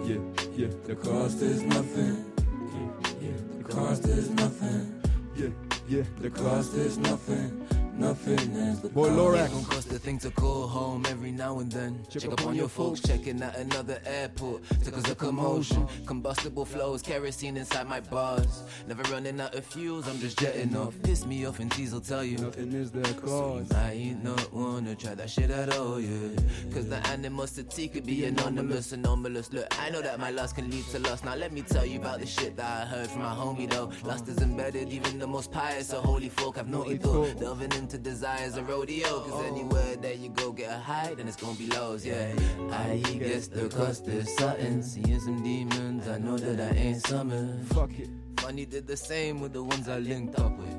Yeah, 0.04 0.18
yeah, 0.54 0.68
the 0.84 0.94
cost 0.94 1.42
is 1.42 1.62
nothing. 1.62 2.24
Yeah, 2.72 3.10
yeah, 3.20 3.36
the 3.58 3.64
cost 3.64 4.04
is 4.06 4.30
nothing. 4.30 5.02
Yeah, 5.36 5.48
yeah, 5.88 6.02
The 6.20 6.30
cost 6.30 6.74
is 6.74 6.96
nothing. 6.98 7.75
Nothing 7.98 8.38
is 8.38 8.80
the 8.80 8.88
Boy. 8.88 9.08
Lorax. 9.08 9.46
It 9.46 9.52
gon' 9.52 9.64
cost 9.64 9.92
a 9.92 9.98
thing 9.98 10.18
to 10.18 10.30
call 10.30 10.66
home 10.66 11.04
every 11.08 11.30
now 11.30 11.58
and 11.58 11.70
then. 11.70 11.98
Check, 12.08 12.26
up 12.30 12.46
on 12.46 12.54
your 12.54 12.68
folks, 12.68 13.00
checking 13.00 13.42
out 13.42 13.56
another 13.56 14.00
airport. 14.06 14.62
Took 14.84 14.98
us 14.98 15.10
a 15.10 15.14
commotion. 15.14 15.86
Combustible 16.06 16.64
flows, 16.64 17.02
kerosene 17.02 17.56
inside 17.56 17.88
my 17.88 18.00
bars. 18.00 18.62
Never 18.86 19.02
running 19.12 19.40
out 19.40 19.54
of 19.54 19.64
fuels, 19.64 20.08
I'm 20.08 20.18
just 20.18 20.38
jetting 20.38 20.76
off. 20.76 20.94
Piss 21.02 21.26
me 21.26 21.46
off 21.46 21.60
and 21.60 21.72
will 21.74 22.00
tell 22.00 22.24
you. 22.24 22.38
Nothing 22.38 22.72
is 22.72 22.90
their 22.90 23.14
cause. 23.14 23.70
I 23.72 23.92
ain't 23.92 24.24
not 24.24 24.52
wanna 24.52 24.94
try 24.94 25.14
that 25.14 25.30
shit 25.30 25.50
at 25.50 25.76
all, 25.76 26.00
yeah. 26.00 26.28
Cause 26.72 26.88
the 26.88 27.06
animosity 27.08 27.88
could 27.88 28.06
be 28.06 28.24
anonymous, 28.24 28.92
anomalous. 28.92 29.52
Look, 29.52 29.66
I 29.80 29.90
know 29.90 30.02
that 30.02 30.18
my 30.18 30.30
lust 30.30 30.56
can 30.56 30.70
lead 30.70 30.84
to 30.86 30.98
lust. 31.00 31.24
Now 31.24 31.34
let 31.34 31.52
me 31.52 31.62
tell 31.62 31.84
you 31.86 31.98
about 31.98 32.20
the 32.20 32.26
shit 32.26 32.56
that 32.56 32.82
I 32.82 32.84
heard 32.86 33.08
from 33.08 33.22
my 33.22 33.34
homie 33.34 33.68
though. 33.68 33.90
Lust 34.04 34.28
is 34.28 34.38
embedded, 34.38 34.88
even 34.90 35.18
the 35.18 35.26
most 35.26 35.50
pious 35.52 35.92
of 35.92 36.04
holy 36.04 36.28
folk 36.28 36.56
have 36.56 36.68
naughty 36.68 36.96
thought. 36.96 37.38
Delving 37.38 37.72
into 37.86 37.98
desires 37.98 38.56
a 38.56 38.64
rodeo. 38.64 39.20
Cause 39.20 39.44
anywhere 39.44 39.94
that 40.02 40.18
you 40.18 40.28
go, 40.30 40.50
get 40.50 40.72
a 40.72 40.78
high, 40.78 41.14
then 41.14 41.28
it's 41.28 41.36
gonna 41.36 41.56
be 41.56 41.68
lows, 41.68 42.04
yeah. 42.04 42.32
I 42.72 42.96
guess 43.16 43.46
the 43.46 43.68
cost 43.68 44.08
is 44.08 44.34
something. 44.36 44.82
Seeing 44.82 45.20
some 45.20 45.40
demons, 45.44 46.08
I 46.08 46.18
know 46.18 46.36
that 46.36 46.58
I 46.60 46.76
ain't 46.76 47.06
summoned. 47.06 47.64
Fuck 47.68 47.92
it. 47.96 48.08
Funny 48.38 48.66
did 48.66 48.88
the 48.88 48.96
same 48.96 49.40
with 49.40 49.52
the 49.52 49.62
ones 49.62 49.88
I 49.88 49.98
linked 49.98 50.36
up 50.40 50.58
with. 50.58 50.76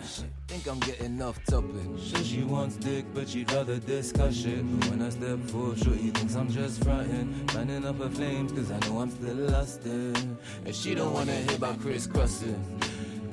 Think 0.46 0.68
I'm 0.68 0.78
getting 0.80 1.20
off 1.20 1.44
topic. 1.46 1.74
Sure, 2.00 2.22
she 2.22 2.42
wants 2.44 2.76
dick, 2.76 3.06
but 3.12 3.28
she'd 3.28 3.50
rather 3.50 3.78
discuss 3.78 4.44
it. 4.44 4.62
But 4.78 4.90
when 4.90 5.02
I 5.02 5.10
step 5.10 5.40
forward, 5.50 5.78
sure, 5.78 5.94
he 5.94 6.10
thinks 6.10 6.36
I'm 6.36 6.48
just 6.48 6.84
frontin'. 6.84 7.48
Fanning 7.48 7.84
up 7.84 7.98
her 7.98 8.08
flames, 8.08 8.52
cause 8.52 8.70
I 8.70 8.78
know 8.86 9.00
I'm 9.00 9.10
still 9.10 9.34
lusted. 9.34 10.16
And 10.64 10.74
she 10.74 10.94
don't 10.94 11.12
wanna 11.12 11.34
hear 11.34 11.56
about 11.56 11.80
crisscrossing. 11.80 12.80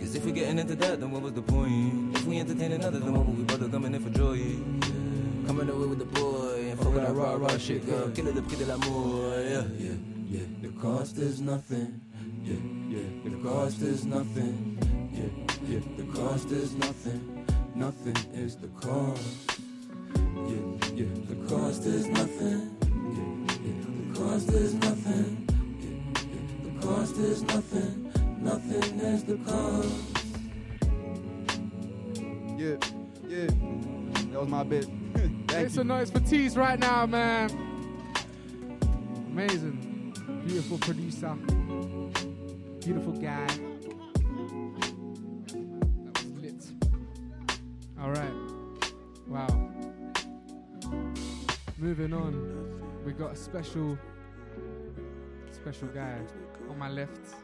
Cause 0.08 0.16
if 0.16 0.24
we're 0.24 0.32
getting 0.32 0.58
into 0.58 0.74
that, 0.76 1.02
then 1.02 1.12
what 1.12 1.22
was 1.22 1.34
the 1.34 1.42
point? 1.42 2.16
If 2.16 2.26
we 2.26 2.40
entertain 2.40 2.72
another, 2.72 2.98
then 2.98 3.12
what 3.12 3.26
would 3.26 3.38
we 3.38 3.44
bother 3.44 3.68
coming 3.68 3.94
in 3.94 4.02
for 4.02 4.10
joy? 4.10 4.36
Yeah. 4.36 5.48
Coming 5.48 5.70
away 5.70 5.86
with 5.86 6.00
the 6.00 6.06
boy, 6.06 6.70
and 6.70 6.80
fuck 6.80 6.94
with 6.94 7.04
that 7.04 7.14
rah 7.14 7.34
rah 7.34 7.58
shit, 7.58 7.86
girl. 7.86 8.10
Kill 8.12 8.28
it 8.28 8.38
up, 8.38 8.50
kill 8.50 8.62
it 8.62 8.70
l'amour, 8.70 9.42
yeah, 9.42 9.64
yeah, 9.78 9.92
yeah. 10.30 10.46
The 10.62 10.70
cost 10.80 11.18
is 11.18 11.42
nothing. 11.42 12.00
Yeah, 12.42 12.56
yeah. 12.88 13.04
The 13.26 13.50
cost 13.50 13.82
is 13.82 14.06
nothing. 14.06 14.80
Yeah, 15.12 15.74
yeah. 15.74 15.82
The 15.98 16.04
cost 16.18 16.52
is 16.52 16.74
nothing. 16.76 17.46
Nothing 17.76 18.18
is 18.34 18.56
the 18.56 18.70
cost. 18.80 19.60
Yeah, 20.16 20.96
yeah. 20.96 21.06
The 21.28 21.36
cost 21.50 21.86
is 21.86 22.08
nothing. 22.08 22.78
Yeah, 23.12 23.56
yeah. 23.60 24.14
The 24.14 24.20
cost 24.22 24.50
is 24.52 24.74
nothing. 24.74 25.48
Yeah, 25.82 26.22
yeah. 26.32 26.80
The 26.80 26.88
cost 26.88 27.18
is 27.18 27.42
nothing. 27.44 28.07
Nothing 28.40 29.00
is 29.00 29.24
the 29.24 29.38
cost. 29.38 29.90
Yeah, 32.58 32.78
yeah. 33.28 33.48
That 34.32 34.40
was 34.42 34.48
my 34.50 34.64
bit. 34.64 34.86
Thank 35.14 35.52
Make 35.52 35.64
you. 35.64 35.70
some 35.70 35.88
noise 35.88 36.12
for 36.12 36.20
Tees 36.20 36.56
right 36.56 36.80
now, 36.80 37.06
man. 37.06 37.50
Amazing. 39.32 40.14
Beautiful 40.46 40.78
producer. 40.78 41.36
Beautiful 42.82 43.14
guy. 43.14 43.48
That 45.48 46.14
was 46.14 46.26
lit. 46.36 46.64
All 48.00 48.12
right. 48.12 48.34
Wow. 49.28 49.70
Moving 51.78 52.14
on. 52.14 53.04
We 53.06 53.14
got 53.14 53.32
a 53.34 53.36
special, 53.36 53.98
special 55.52 55.88
guy 55.90 56.20
on 56.70 56.78
my 56.78 56.90
left. 56.90 57.36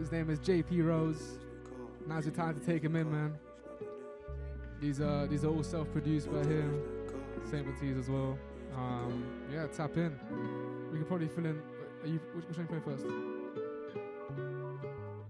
His 0.00 0.10
name 0.10 0.30
is 0.30 0.38
JP 0.38 0.86
Rose. 0.86 1.38
Now's 2.08 2.24
the 2.24 2.30
time 2.30 2.58
to 2.58 2.64
take 2.64 2.82
him 2.82 2.96
in, 2.96 3.12
man. 3.12 3.34
These 4.80 4.98
are 4.98 5.26
these 5.26 5.44
are 5.44 5.48
all 5.48 5.62
self-produced 5.62 6.32
by 6.32 6.38
him. 6.38 6.82
Same 7.50 7.66
with 7.66 7.78
Tees 7.78 7.98
as 7.98 8.08
well. 8.08 8.38
Um, 8.74 9.22
yeah, 9.52 9.66
tap 9.66 9.98
in. 9.98 10.18
We 10.90 10.98
could 10.98 11.06
probably 11.06 11.28
fill 11.28 11.44
in. 11.44 11.60
Are 12.02 12.06
you 12.06 12.18
which, 12.34 12.46
which 12.46 12.56
one 12.56 12.66
you 12.70 12.80
play 12.80 12.92
first? 12.92 13.04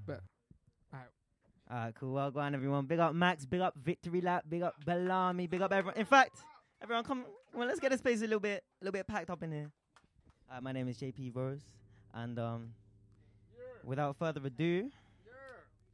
Bet. 0.06 0.20
Alright. 0.94 1.08
Alright, 1.68 1.94
cool. 1.96 2.12
Well, 2.12 2.30
go 2.30 2.38
on, 2.38 2.54
everyone. 2.54 2.86
Big 2.86 3.00
up 3.00 3.12
Max. 3.12 3.44
Big 3.46 3.60
up 3.60 3.74
Victory 3.76 4.20
Lap. 4.20 4.44
Big 4.48 4.62
up 4.62 4.76
Balamii. 4.86 5.50
Big 5.50 5.62
up 5.62 5.72
everyone. 5.72 5.98
In 5.98 6.06
fact, 6.06 6.44
everyone, 6.80 7.02
come. 7.02 7.24
Well, 7.52 7.66
let's 7.66 7.80
get 7.80 7.90
this 7.90 8.00
place 8.00 8.20
a 8.20 8.22
little 8.22 8.38
bit, 8.38 8.62
a 8.80 8.84
little 8.84 8.92
bit 8.92 9.08
packed 9.08 9.30
up 9.30 9.42
in 9.42 9.50
here. 9.50 9.72
Uh, 10.48 10.60
my 10.60 10.70
name 10.70 10.86
is 10.86 10.96
JP 10.96 11.34
Rose, 11.34 11.62
and 12.14 12.38
um, 12.38 12.70
without 13.84 14.16
further 14.16 14.40
ado, 14.44 14.90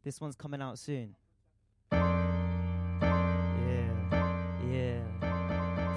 this 0.05 0.21
one's 0.21 0.37
coming 0.37 0.63
out 0.63 0.79
soon. 0.79 1.15
Yeah, 1.93 1.99
yeah. 4.71 5.01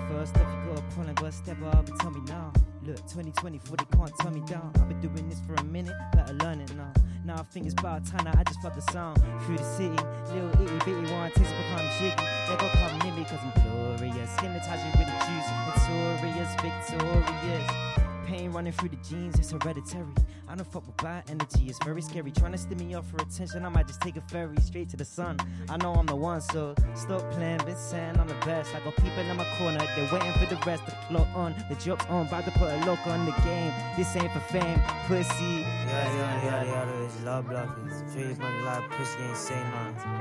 First 0.09 0.35
off, 0.37 0.41
you 0.41 0.69
got 0.69 0.79
a 0.79 0.81
problem, 0.93 1.15
gotta 1.15 1.31
step 1.31 1.61
up 1.63 1.87
and 1.87 1.99
tell 1.99 2.11
me 2.11 2.21
now. 2.27 2.51
Look, 2.83 2.97
2024, 3.07 3.77
they 3.77 3.85
can't 3.97 4.11
turn 4.21 4.33
me 4.33 4.41
down. 4.41 4.71
I've 4.75 4.87
been 4.87 4.99
doing 5.01 5.29
this 5.29 5.39
for 5.45 5.53
a 5.55 5.63
minute, 5.63 5.95
better 6.13 6.33
learn 6.33 6.61
it 6.61 6.75
now. 6.75 6.93
Now 7.25 7.35
I 7.35 7.43
think 7.43 7.65
it's 7.65 7.75
about 7.75 8.05
time 8.05 8.23
that 8.25 8.37
I 8.37 8.43
just 8.43 8.61
fuck 8.61 8.73
the 8.73 8.81
sound 8.91 9.21
through 9.45 9.57
the 9.57 9.63
city. 9.63 9.95
Little 10.33 10.49
itty 10.61 10.79
bitty 10.85 11.13
one 11.13 11.27
it 11.27 11.35
become 11.35 11.89
jiggy. 11.99 12.15
They 12.47 12.55
gon' 12.57 12.69
come 12.69 12.99
near 13.03 13.13
me 13.13 13.23
cause 13.25 13.39
I'm 13.43 13.51
glorious. 13.61 14.31
Hypnotizing 14.39 14.91
with 14.97 15.05
the 15.05 15.17
juice. 15.27 15.49
Victorious, 15.69 16.51
victorious. 16.57 17.98
Pain 18.29 18.51
running 18.51 18.73
through 18.73 18.89
the 18.89 18.95
genes, 18.97 19.39
it's 19.39 19.49
hereditary. 19.49 20.05
I 20.47 20.53
don't 20.53 20.71
fuck 20.71 20.85
with 20.85 20.97
bad 20.97 21.23
energy, 21.31 21.67
it's 21.67 21.83
very 21.83 21.99
scary. 21.99 22.29
Trying 22.29 22.51
to 22.51 22.59
steam 22.59 22.77
me 22.77 22.93
up 22.93 23.03
for 23.05 23.17
attention, 23.17 23.65
I 23.65 23.69
might 23.69 23.87
just 23.87 24.01
take 24.01 24.17
a 24.17 24.21
ferry 24.21 24.55
straight 24.61 24.87
to 24.89 24.97
the 24.97 25.03
sun. 25.03 25.37
I 25.67 25.77
know 25.77 25.93
I'm 25.93 26.05
the 26.05 26.15
one, 26.15 26.39
so 26.39 26.75
stop 26.93 27.23
playing, 27.31 27.57
been 27.65 27.75
saying 27.75 28.19
I'm 28.19 28.27
the 28.27 28.35
best. 28.45 28.69
I 28.75 28.81
got 28.81 28.95
people 28.97 29.17
in 29.17 29.35
my 29.35 29.47
corner, 29.57 29.79
they're 29.95 30.13
waiting 30.13 30.31
for 30.33 30.45
the 30.45 30.61
rest 30.63 30.85
to 30.85 30.95
clock 31.07 31.27
on. 31.33 31.55
The 31.69 31.75
job's 31.83 32.05
on, 32.05 32.27
about 32.27 32.45
to 32.45 32.51
put 32.51 32.71
a 32.71 32.77
lock 32.85 33.07
on 33.07 33.25
the 33.25 33.31
game. 33.41 33.73
This 33.97 34.15
ain't 34.15 34.31
for 34.31 34.41
fame, 34.41 34.79
pussy. 35.07 35.65
Yada 35.89 36.17
yada 36.17 36.45
yada 36.45 36.69
yada, 36.69 37.03
it's 37.05 37.19
love 37.23 37.45
blockers. 37.45 38.13
Trees 38.13 38.37
money 38.37 38.61
like 38.61 38.91
pussy 38.91 39.23
ain't 39.23 39.37
say 39.37 39.59
nothing. 39.71 40.17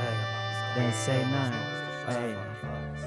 Hey, 0.00 0.16
They 0.74 0.84
ain't 0.84 0.94
say 0.96 1.24
nothing. 1.30 1.82
Hey, 2.08 2.36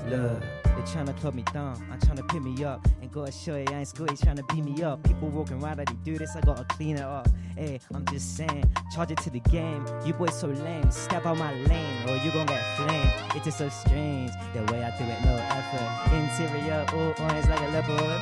look, 0.09 0.41
they 0.75 0.81
tryna 0.81 1.17
club 1.19 1.33
me 1.33 1.43
down. 1.53 1.81
I'm 1.91 1.99
tryna 1.99 2.27
pick 2.27 2.41
me 2.41 2.61
up. 2.63 2.87
And 3.01 3.11
gotta 3.11 3.31
show 3.31 3.55
you 3.55 3.65
I 3.69 3.75
ain't 3.79 3.87
scotty 3.87 4.15
tryna 4.15 4.47
beat 4.53 4.65
me 4.65 4.83
up. 4.83 5.01
People 5.03 5.29
walking 5.29 5.59
that 5.59 5.77
they 5.77 5.85
do 6.03 6.17
this, 6.17 6.35
I 6.35 6.41
gotta 6.41 6.65
clean 6.65 6.97
it 6.97 7.03
up. 7.03 7.29
Hey, 7.55 7.79
I'm 7.93 8.05
just 8.07 8.35
saying, 8.35 8.69
charge 8.93 9.11
it 9.11 9.17
to 9.19 9.29
the 9.29 9.39
game. 9.39 9.85
You 10.05 10.11
boys 10.13 10.37
so 10.37 10.47
lame, 10.47 10.91
step 10.91 11.25
out 11.25 11.37
my 11.37 11.53
lane, 11.53 12.09
or 12.09 12.17
you 12.17 12.31
gon' 12.31 12.47
get 12.47 12.61
flame. 12.75 13.09
It's 13.35 13.45
just 13.45 13.57
so 13.57 13.69
strange, 13.69 14.31
the 14.53 14.63
way 14.71 14.83
I 14.83 14.91
do 14.97 15.05
it, 15.05 15.21
no 15.23 15.37
effort. 15.49 16.13
Interior, 16.13 16.85
all 16.93 17.13
orange 17.25 17.47
like 17.47 17.61
a 17.61 17.67
leopard. 17.71 18.21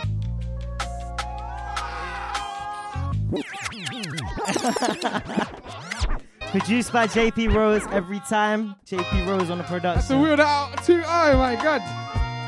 Produced 6.52 6.94
by 6.94 7.08
JP 7.08 7.56
Rose 7.56 7.82
every 7.92 8.20
time. 8.20 8.76
JP 8.86 9.28
Rose 9.28 9.50
on 9.50 9.58
the 9.58 9.64
production. 9.64 9.96
That's 9.96 10.12
a 10.12 10.20
weird 10.20 10.40
out 10.40 10.84
too. 10.84 11.02
Oh 11.04 11.36
my 11.36 11.56
god. 11.56 11.82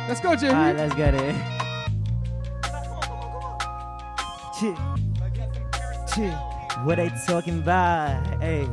Let's 0.07 0.19
go, 0.19 0.35
JP. 0.35 0.49
Alright, 0.49 0.75
let's 0.75 0.93
get 0.93 1.15
it. 1.15 1.35
Chill. 4.59 4.77
Chill. 6.13 6.31
What 6.83 6.97
they 6.97 7.09
talking 7.25 7.59
about? 7.59 8.41
Hey, 8.41 8.67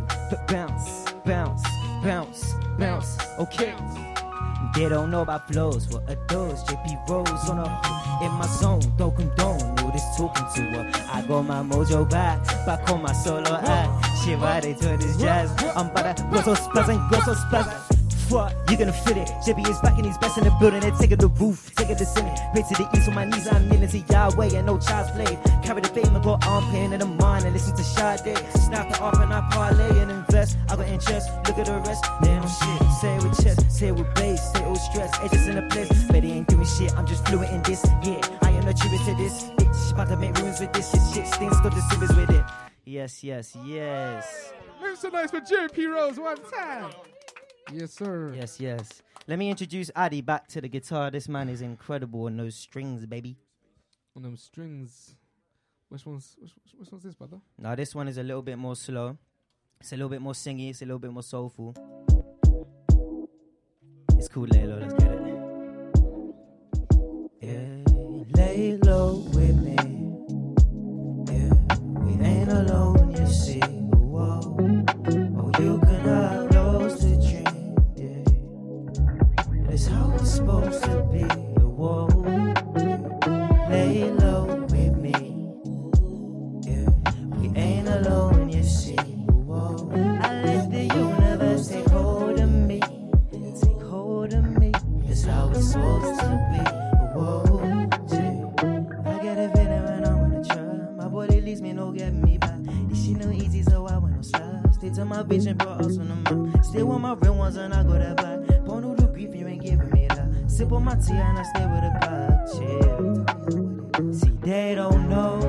bounce, 0.46 1.10
bounce, 1.24 1.62
bounce, 2.04 2.54
bounce. 2.78 3.16
Okay. 3.38 3.74
They 4.74 4.88
don't 4.88 5.10
know 5.10 5.22
about 5.22 5.48
flows. 5.48 5.88
What 5.88 6.08
are 6.10 6.18
those? 6.28 6.62
JP 6.64 7.08
Rose 7.08 7.48
on 7.48 7.60
a 7.60 8.24
in 8.24 8.32
my 8.32 8.46
zone. 8.46 8.82
Don't 8.98 9.16
condone. 9.16 9.74
No, 9.76 9.90
this 9.90 10.04
talking 10.16 10.46
to 10.54 10.62
her. 10.70 10.90
I 11.12 11.22
got 11.26 11.42
my 11.42 11.62
mojo 11.62 12.08
back, 12.10 12.44
back 12.66 12.90
on 12.90 13.02
my 13.02 13.12
solo 13.12 13.56
act. 13.56 14.06
Shit, 14.22 14.38
why 14.38 14.60
they 14.60 14.74
do 14.74 14.96
this 14.98 15.16
jazz? 15.16 15.50
I'm 15.76 15.88
about 15.90 16.16
to 16.18 16.22
go 16.24 16.42
so 16.42 16.54
spaz 16.54 16.88
and 16.88 17.10
go 17.10 17.20
so 17.20 17.34
spaz. 17.34 18.01
What? 18.32 18.56
You 18.70 18.78
gonna 18.78 18.94
fit 18.94 19.18
it? 19.18 19.28
JP 19.44 19.68
is 19.68 19.78
back 19.80 19.96
and 19.98 20.06
he's 20.06 20.16
best 20.16 20.38
in 20.38 20.44
the 20.44 20.50
building. 20.58 20.80
They're 20.80 20.90
taking 20.92 21.18
the 21.18 21.28
roof, 21.28 21.70
taking 21.76 21.98
the 21.98 22.06
ceiling. 22.06 22.34
Pray 22.54 22.62
to 22.62 22.74
the 22.82 22.88
east 22.96 23.08
on 23.08 23.14
my 23.14 23.26
knees. 23.26 23.46
I'm 23.52 23.68
kneeling 23.68 23.90
to 23.90 23.98
Yahweh 23.98 24.56
and 24.56 24.64
no 24.64 24.78
child's 24.78 25.10
play. 25.10 25.38
Carry 25.62 25.82
the 25.82 25.88
fame 25.88 26.16
and 26.16 26.24
go 26.24 26.38
on 26.46 26.62
pain 26.72 26.94
in 26.94 27.00
the 27.00 27.04
mind 27.04 27.44
and 27.44 27.52
listen 27.52 27.76
to 27.76 27.84
Sade. 27.84 28.38
Snap 28.56 28.88
the 28.88 29.04
up 29.04 29.20
and 29.20 29.34
I 29.34 29.46
parlay 29.52 30.00
and 30.00 30.10
invest. 30.10 30.56
I 30.70 30.76
got 30.76 30.88
interest. 30.88 31.28
Look 31.46 31.58
at 31.58 31.66
the 31.66 31.78
rest. 31.84 32.04
Don't 32.22 32.48
shit. 32.48 32.82
Say 33.02 33.16
it 33.16 33.22
with 33.22 33.44
chest, 33.44 33.70
say 33.70 33.88
it 33.88 33.96
with 33.96 34.14
bass, 34.14 34.52
say 34.52 34.62
it 34.62 34.70
with 34.70 34.80
stress. 34.80 35.12
Edges 35.22 35.48
in 35.48 35.56
the 35.56 35.62
place, 35.68 36.04
but 36.04 36.22
they 36.22 36.28
ain't 36.28 36.48
doing 36.48 36.64
shit. 36.64 36.96
I'm 36.96 37.06
just 37.06 37.28
fluent 37.28 37.52
in 37.52 37.62
this. 37.64 37.84
Yeah, 38.02 38.20
I 38.40 38.50
am 38.50 38.64
not 38.64 38.78
tribute 38.78 39.04
to 39.04 39.14
this. 39.16 39.44
Bitch, 39.58 39.92
about 39.92 40.08
to 40.08 40.16
make 40.16 40.38
rooms 40.38 40.58
with 40.58 40.72
this 40.72 40.90
shit. 40.90 41.02
Shit 41.12 41.26
stings, 41.34 41.60
got 41.60 41.74
the 41.74 41.82
singers 41.90 42.16
with 42.16 42.30
it. 42.30 42.44
Yes, 42.86 43.22
yes, 43.22 43.54
yes. 43.62 44.52
Move 44.80 44.96
some 44.96 45.12
noise 45.12 45.30
for 45.30 45.40
JP 45.40 45.92
Rose 45.92 46.18
one 46.18 46.38
time. 46.50 46.92
Yes, 47.70 47.92
sir. 47.92 48.32
Yes, 48.34 48.58
yes. 48.60 49.02
Let 49.26 49.38
me 49.38 49.50
introduce 49.50 49.90
Addy 49.94 50.20
back 50.20 50.48
to 50.48 50.60
the 50.60 50.68
guitar. 50.68 51.10
This 51.10 51.28
man 51.28 51.48
is 51.48 51.62
incredible 51.62 52.24
on 52.24 52.36
those 52.36 52.54
strings, 52.54 53.06
baby. 53.06 53.36
On 54.16 54.22
them 54.22 54.36
strings. 54.36 55.14
Which 55.88 56.04
one's 56.06 56.36
which, 56.38 56.52
which- 56.64 56.74
which 56.78 56.90
one's 56.92 57.04
this, 57.04 57.14
brother? 57.14 57.38
Now 57.58 57.74
this 57.74 57.94
one 57.94 58.08
is 58.08 58.18
a 58.18 58.22
little 58.22 58.42
bit 58.42 58.58
more 58.58 58.74
slow. 58.76 59.16
It's 59.80 59.92
a 59.92 59.96
little 59.96 60.08
bit 60.08 60.20
more 60.20 60.32
singy. 60.32 60.70
It's 60.70 60.82
a 60.82 60.86
little 60.86 60.98
bit 60.98 61.12
more 61.12 61.22
soulful. 61.22 61.74
It's 64.16 64.28
cool, 64.28 64.46
lay 64.46 64.66
low, 64.66 64.78
let's 64.78 64.94
get 64.94 65.12
it. 65.12 65.38
Yeah, 67.42 67.82
lay 68.36 68.76
low 68.78 69.16
with 69.34 69.56
me. 69.56 69.76
Yeah, 71.32 71.52
we 72.04 72.12
ain't 72.24 72.50
alone, 72.52 73.16
you 73.16 73.26
see. 73.26 73.58
Whoa, 73.60 74.40
oh, 74.44 75.50
you 75.60 75.78
can 75.80 76.00
have 76.04 76.41
it's 80.72 80.86
to 80.86 81.02
be. 81.12 81.22
Whoa, 81.60 82.06
lay 83.68 84.10
low 84.10 84.44
with 84.70 84.96
me. 84.96 85.12
Yeah, 86.62 86.88
we 87.36 87.56
ain't 87.58 87.88
alone, 87.88 88.48
you 88.48 88.62
see. 88.62 88.96
Whoa, 88.96 89.90
I 90.22 90.42
let 90.44 90.70
the 90.70 90.84
universe 90.84 91.68
take 91.68 91.88
hold 91.88 92.38
of 92.40 92.50
me. 92.50 92.80
Take 93.60 93.82
hold 93.82 94.32
of 94.32 94.44
me. 94.58 94.72
It's 95.04 95.24
how 95.24 95.50
it's 95.50 95.72
supposed 95.72 96.20
to 96.20 96.28
be. 96.52 96.62
Whoa, 97.18 97.60
yeah. 98.12 99.10
I 99.10 99.22
get 99.22 99.38
a 99.38 99.50
feeling 99.54 99.84
when 99.84 100.04
on 100.06 100.30
the 100.30 100.44
track. 100.48 100.96
My 100.96 101.08
body 101.08 101.40
leaves 101.40 101.60
me 101.60 101.72
no 101.72 101.90
get 101.92 102.12
me 102.14 102.38
back. 102.38 102.58
This 102.88 103.04
shit 103.04 103.16
no 103.16 103.30
easy, 103.30 103.62
so 103.62 103.86
I 103.86 103.98
went 103.98 104.16
no 104.16 104.22
slide. 104.22 104.74
Stay 104.74 104.90
to 104.90 105.04
my 105.04 105.22
vision, 105.22 105.60
us 105.60 105.98
on 105.98 106.08
the 106.08 106.16
map. 106.16 106.64
Still 106.64 106.86
with 106.86 107.00
my 107.00 107.14
real 107.14 107.34
ones 107.34 107.56
and 107.56 107.74
I 107.74 107.82
go 107.82 107.92
that 107.98 108.21
Sip 110.62 110.70
on 110.70 110.84
my 110.84 110.94
tea 110.94 111.14
and 111.14 111.38
I 111.40 111.42
stay 111.42 111.66
with 111.66 111.82
a 111.82 111.90
pack. 111.98 112.46
Chill. 112.54 114.12
See, 114.14 114.30
they 114.42 114.76
don't 114.76 115.08
know. 115.08 115.41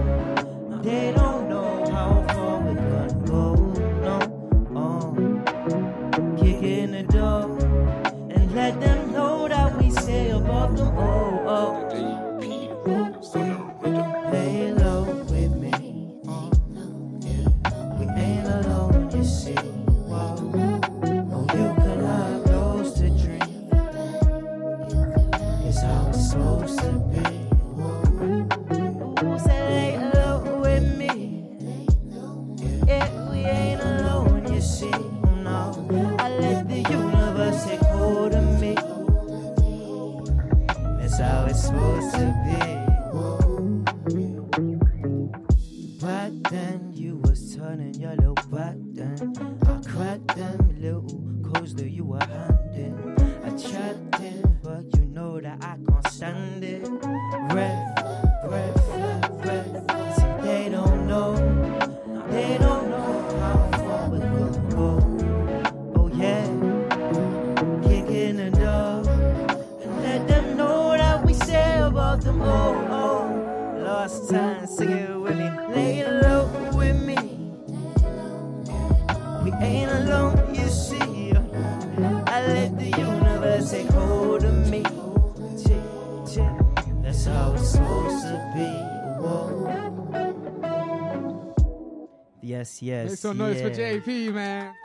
Some 93.33 93.39
noise 93.39 93.61
for 93.61 93.69
yeah. 93.69 93.97
JP, 93.97 94.33
man. 94.35 94.75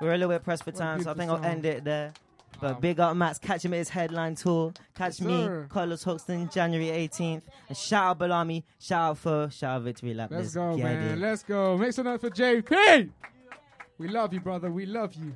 We're 0.00 0.14
a 0.14 0.18
little 0.18 0.34
bit 0.34 0.42
pressed 0.42 0.64
for 0.64 0.72
What 0.72 0.80
a 0.80 0.82
time, 0.82 1.02
so 1.04 1.12
I 1.12 1.14
think 1.14 1.30
I'll 1.30 1.44
end 1.44 1.64
it 1.64 1.84
there. 1.84 2.12
But 2.60 2.80
big 2.80 2.98
up 2.98 3.16
Max, 3.16 3.38
catch 3.38 3.64
him 3.64 3.72
at 3.72 3.76
his 3.76 3.88
headline 3.88 4.34
tour. 4.34 4.72
Catch 4.96 5.20
Yes, 5.20 5.28
me, 5.28 5.44
sir. 5.44 5.68
Colours 5.70 6.02
Hoxton, 6.02 6.48
January 6.48 6.88
18th. 6.88 7.42
And 7.68 7.76
shout 7.76 8.04
out 8.04 8.18
Balamii, 8.18 8.64
shout 8.80 9.10
out 9.10 9.18
for, 9.18 9.48
shout 9.52 9.76
out 9.76 9.82
Victory 9.82 10.12
Lap. 10.12 10.30
Let's 10.32 10.54
go, 10.54 10.76
get 10.76 10.82
man. 10.82 11.12
it. 11.12 11.18
Let's 11.20 11.44
go. 11.44 11.78
Make 11.78 11.92
some 11.92 12.06
noise 12.06 12.20
for 12.20 12.30
JP. 12.30 13.10
We 13.98 14.08
love 14.08 14.34
you, 14.34 14.40
brother. 14.40 14.72
We 14.72 14.86
love 14.86 15.14
you. 15.14 15.32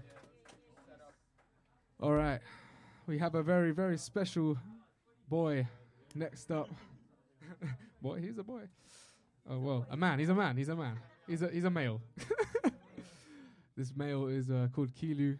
All 2.00 2.12
right. 2.12 2.40
We 3.06 3.18
have 3.18 3.36
a 3.36 3.42
very, 3.44 3.70
very 3.70 3.98
special 3.98 4.58
boy 5.28 5.64
next 6.12 6.50
up. 6.50 6.68
boy, 8.02 8.20
he's 8.20 8.36
a 8.36 8.42
boy. 8.42 8.62
Oh 9.48 9.58
well, 9.60 9.86
a 9.90 9.96
man. 9.96 10.18
He's 10.18 10.28
a 10.28 10.34
man. 10.34 10.56
He's 10.56 10.68
a 10.68 10.76
man. 10.76 10.98
He's 11.28 11.42
a 11.42 11.48
he's 11.48 11.64
a 11.64 11.70
male. 11.70 12.00
this 13.76 13.92
male 13.94 14.28
is 14.28 14.50
uh, 14.50 14.68
called 14.74 14.94
Kilu. 14.94 15.36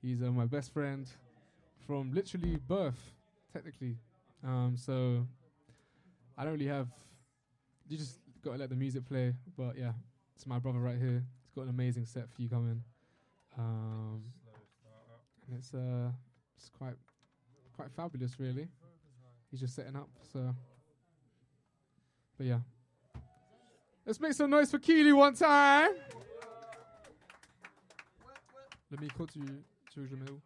He's 0.00 0.22
uh, 0.22 0.30
my 0.30 0.46
best 0.46 0.72
friend 0.72 1.08
from 1.84 2.12
literally 2.12 2.56
birth, 2.68 3.12
technically. 3.52 3.96
Um, 4.44 4.76
so 4.76 5.26
I 6.38 6.44
don't 6.44 6.52
really 6.52 6.68
have. 6.68 6.86
You 7.88 7.98
just 7.98 8.18
gotta 8.44 8.58
let 8.58 8.70
the 8.70 8.76
music 8.76 9.04
play. 9.04 9.34
But 9.58 9.76
yeah, 9.76 9.92
it's 10.36 10.46
my 10.46 10.60
brother 10.60 10.78
right 10.78 10.96
here. 10.96 11.24
He's 11.44 11.52
got 11.56 11.62
an 11.62 11.70
amazing 11.70 12.06
set 12.06 12.30
for 12.30 12.40
you 12.40 12.48
coming. 12.48 12.80
Um, 13.58 14.22
and 15.48 15.58
it's 15.58 15.74
uh, 15.74 16.10
it's 16.56 16.68
quite 16.68 16.94
quite 17.74 17.90
fabulous, 17.96 18.38
really. 18.38 18.68
He's 19.50 19.58
just 19.58 19.74
setting 19.74 19.96
up. 19.96 20.08
So, 20.32 20.54
but 22.38 22.46
yeah, 22.46 22.60
let's 24.06 24.20
make 24.20 24.32
some 24.32 24.50
noise 24.50 24.70
for 24.70 24.78
Keely 24.78 25.12
one 25.12 25.34
time. 25.34 25.90
Le 28.90 28.98
micro, 28.98 29.26
tu, 29.26 29.40
tu 29.90 30.00
veux 30.00 30.06
que 30.06 30.16
je 30.16 30.32
où 30.32 30.40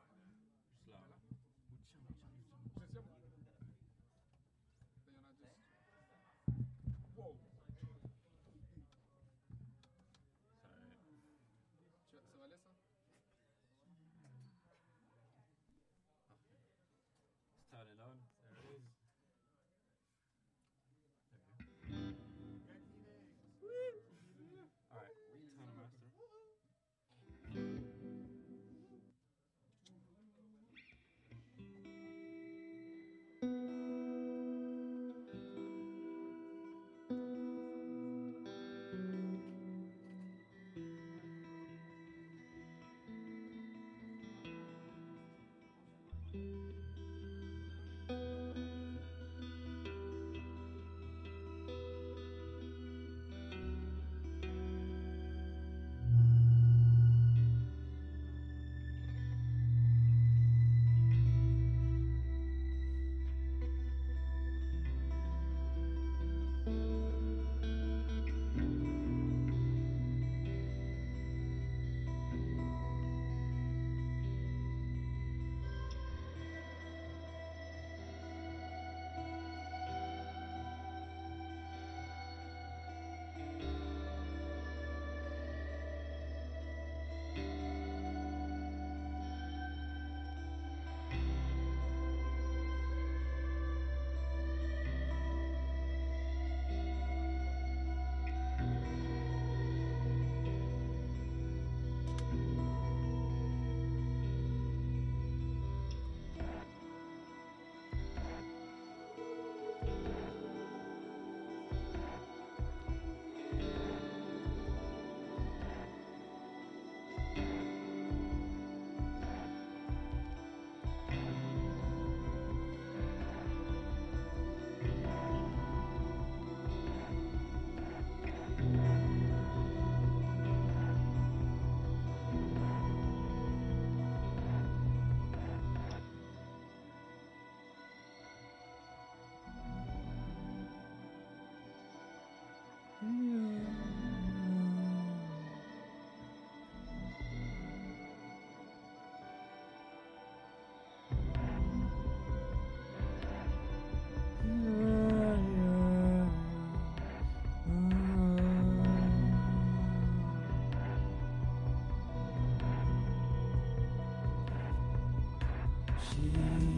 She's 166.16 166.75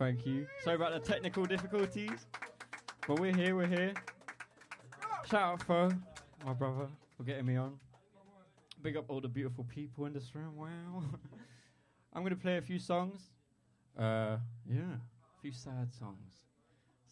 Thank 0.00 0.24
you. 0.24 0.46
Sorry 0.64 0.76
about 0.76 0.94
the 0.94 1.12
technical 1.12 1.44
difficulties, 1.44 2.26
but 3.06 3.20
we're 3.20 3.36
here. 3.36 3.54
We're 3.54 3.66
here. 3.66 3.92
Shout 5.30 5.42
out 5.42 5.62
Feux, 5.66 5.94
my 6.42 6.54
brother, 6.54 6.88
for 7.18 7.22
getting 7.22 7.44
me 7.44 7.56
on. 7.56 7.78
Big 8.80 8.96
up 8.96 9.04
all 9.10 9.20
the 9.20 9.28
beautiful 9.28 9.64
people 9.64 10.06
in 10.06 10.14
this 10.14 10.34
room. 10.34 10.56
Wow. 10.56 11.04
I'm 12.14 12.22
gonna 12.22 12.34
play 12.34 12.56
a 12.56 12.62
few 12.62 12.78
songs. 12.78 13.20
Uh, 13.94 14.38
yeah, 14.66 14.78
a 14.78 15.40
few 15.42 15.52
sad 15.52 15.92
songs. 15.92 16.46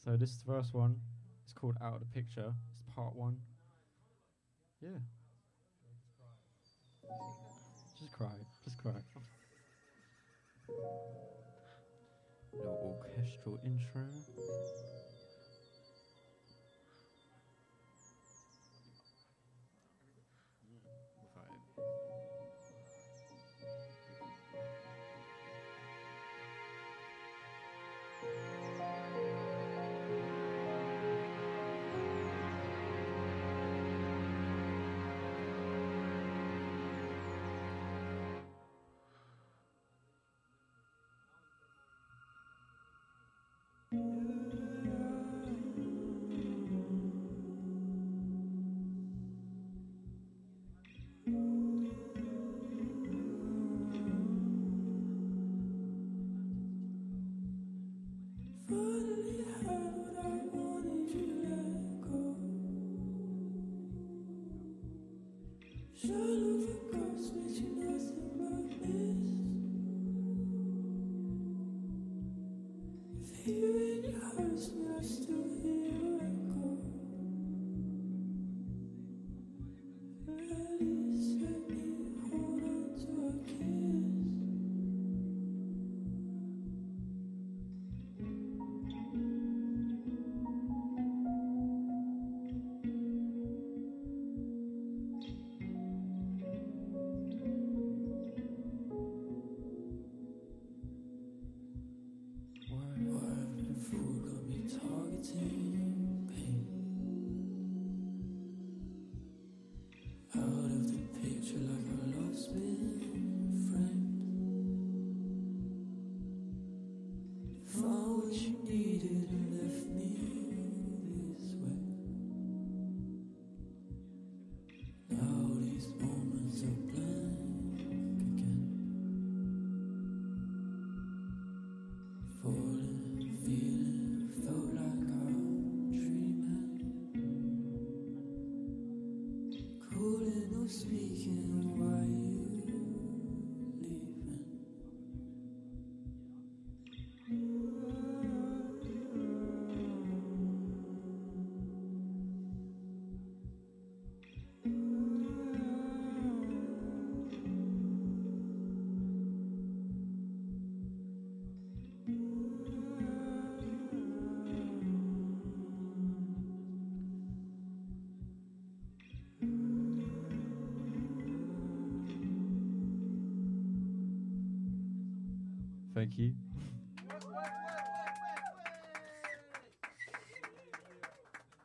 So 0.02 0.16
this 0.16 0.40
first 0.46 0.72
one 0.72 0.96
is 1.46 1.52
called 1.52 1.76
Out 1.82 1.92
of 1.92 2.00
the 2.00 2.06
Picture. 2.06 2.54
It's 2.72 2.94
part 2.96 3.14
one. 3.14 3.36
Yeah. 4.80 4.88
Just 8.00 8.14
cry. 8.14 8.32
Just 8.64 8.78
cry. 8.78 8.92
Little 12.58 12.98
orchestral 13.00 13.58
intro. 13.64 14.02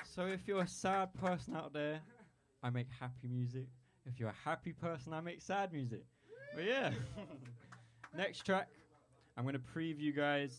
So 0.06 0.28
if 0.28 0.48
you're 0.48 0.62
a 0.62 0.68
sad 0.68 1.12
person 1.16 1.56
out 1.56 1.74
there, 1.74 2.00
I 2.62 2.70
make 2.70 2.86
happy 3.00 3.28
music. 3.28 3.66
If 4.06 4.20
you're 4.20 4.30
a 4.30 4.48
happy 4.48 4.72
person, 4.72 5.12
I 5.12 5.22
make 5.22 5.42
sad 5.42 5.74
music. 5.74 6.04
But 6.54 6.66
yeah. 6.66 6.92
Next 8.16 8.46
track, 8.46 8.68
I'm 9.36 9.44
going 9.44 9.56
to 9.56 9.60
preview 9.60 10.16
guys 10.16 10.56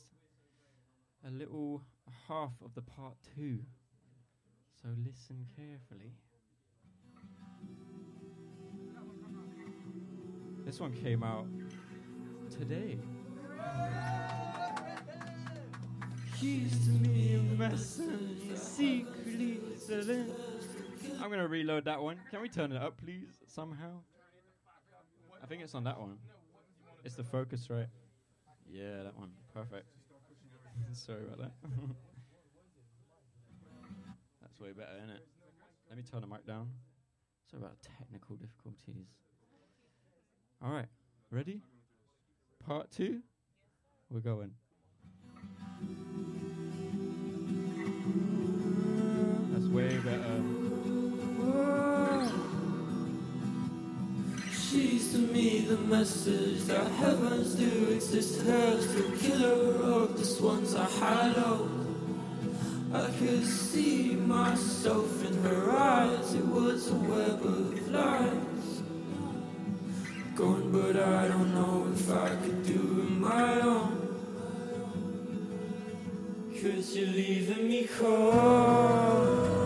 a 1.25 1.31
little 1.31 1.83
half 2.27 2.51
of 2.65 2.75
the 2.75 2.83
part 2.83 3.15
two. 3.37 3.61
So 4.83 4.89
listen 5.07 5.47
carefully. 5.55 6.11
This 10.65 10.81
one 10.81 10.93
came 10.93 11.23
out 11.23 11.47
today. 12.51 12.99
Me 17.99 18.57
secretly. 18.57 19.61
I'm 21.21 21.31
gonna 21.31 21.49
reload 21.49 21.85
that 21.87 22.01
one. 22.01 22.19
Can 22.31 22.43
we 22.43 22.49
turn 22.49 22.73
it 22.73 22.83
up, 22.83 22.97
please, 23.03 23.39
somehow? 23.47 24.01
I 25.43 25.47
think 25.47 25.63
it's 25.63 25.75
on 25.75 25.85
that 25.85 25.99
one. 25.99 26.19
It's 27.05 27.15
the 27.15 27.25
focus, 27.25 27.69
right? 27.71 27.87
Yeah, 28.69 29.03
that 29.05 29.17
one. 29.17 29.31
Perfect. 29.53 29.87
Sorry 30.93 31.23
about 31.23 31.39
that. 31.39 31.53
That's 34.43 34.61
way 34.61 34.73
better, 34.73 34.97
isn't 34.99 35.11
it? 35.11 35.27
Let 35.89 35.97
me 35.99 36.05
turn 36.11 36.21
the 36.21 36.27
mic 36.27 36.47
down. 36.47 36.69
Sorry 37.51 37.63
about 37.63 37.77
technical 37.83 38.37
difficulties. 38.37 39.07
All 40.65 40.73
right, 40.73 40.89
ready? 41.31 41.61
Part 42.67 42.91
two. 42.91 43.21
We're 44.15 44.21
going. 44.21 44.53
That's 49.51 49.67
way 49.67 49.99
better. 49.99 50.41
She's 54.53 55.11
to 55.11 55.19
me 55.19 55.63
the 55.63 55.79
message 55.79 56.63
that 56.67 56.93
heavens 56.93 57.57
do 57.57 57.91
exist. 57.91 58.43
Hers 58.43 58.87
the 58.95 59.17
killer 59.17 59.83
of 59.83 60.17
the 60.17 60.25
swans 60.25 60.77
I 60.77 60.85
hallowed. 60.85 61.71
I 62.95 63.11
could 63.19 63.45
see 63.45 64.15
myself 64.15 65.27
in 65.27 65.43
her 65.43 65.73
eyes. 65.73 66.35
It 66.35 66.47
was 66.47 66.89
a 66.89 66.95
web 66.95 67.45
of 67.45 67.91
lies. 67.91 68.83
Gone, 70.37 70.71
but 70.71 71.03
I 71.03 71.27
don't 71.27 71.53
know 71.53 71.89
if 71.93 72.09
I 72.13 72.29
could 72.29 72.65
do 72.65 72.75
it 72.75 73.11
my 73.25 73.61
own. 73.61 74.04
Cause 76.65 76.97
you're 76.97 77.09
leaving 77.09 77.69
me 77.69 77.87
cold. 77.99 79.64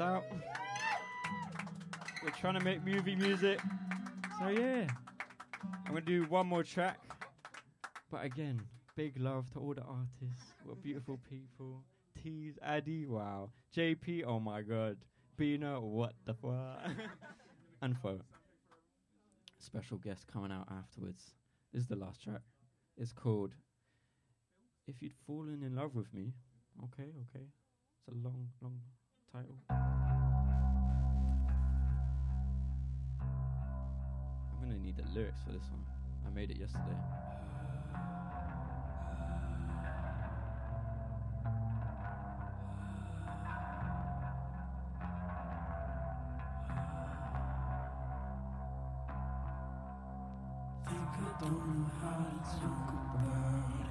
Out. 0.00 0.24
We're 2.22 2.30
trying 2.30 2.54
to 2.54 2.64
make 2.64 2.84
movie 2.84 3.16
music. 3.16 3.60
So 4.38 4.48
yeah, 4.48 4.86
I'm 5.86 5.94
gonna 5.94 6.00
do 6.00 6.24
one 6.24 6.46
more 6.46 6.62
track. 6.62 6.98
But 8.10 8.24
again, 8.24 8.60
big 8.96 9.18
love 9.20 9.50
to 9.52 9.58
all 9.58 9.74
the 9.74 9.82
artists. 9.82 10.52
What 10.64 10.82
beautiful 10.82 11.18
people. 11.28 11.82
Tease, 12.22 12.58
Addy, 12.62 13.06
wow. 13.06 13.50
JP, 13.76 14.24
oh 14.26 14.40
my 14.40 14.62
god. 14.62 14.98
BINA, 15.36 15.80
what 15.80 16.14
the 16.24 16.34
fuck? 16.34 16.78
and 17.82 17.96
Feux. 18.00 18.20
Special 19.58 19.98
guest 19.98 20.26
coming 20.32 20.52
out 20.52 20.68
afterwards. 20.70 21.34
This 21.72 21.82
is 21.82 21.88
the 21.88 21.96
last 21.96 22.22
track. 22.22 22.42
It's 22.96 23.12
called 23.12 23.52
If 24.86 24.96
You'd 25.00 25.14
Fallen 25.26 25.62
in 25.64 25.74
Love 25.74 25.94
with 25.94 26.12
Me. 26.12 26.32
Okay, 26.84 27.10
okay. 27.10 27.46
It's 27.98 28.08
a 28.08 28.14
long, 28.14 28.48
long 28.60 28.80
title. 29.32 29.56
I'm 29.70 29.78
gonna 34.60 34.78
need 34.78 34.96
the 34.98 35.04
lyrics 35.14 35.40
for 35.46 35.52
this 35.52 35.64
one. 35.70 35.86
I 36.26 36.30
made 36.34 36.50
it 36.50 36.58
yesterday. 36.58 36.84
Think 50.84 51.08
I 51.16 51.40
don't 51.40 51.66
know 51.78 51.90
how 52.02 52.16
to 52.20 52.36
talk 52.60 52.88
about 53.14 53.72
it. 53.80 53.88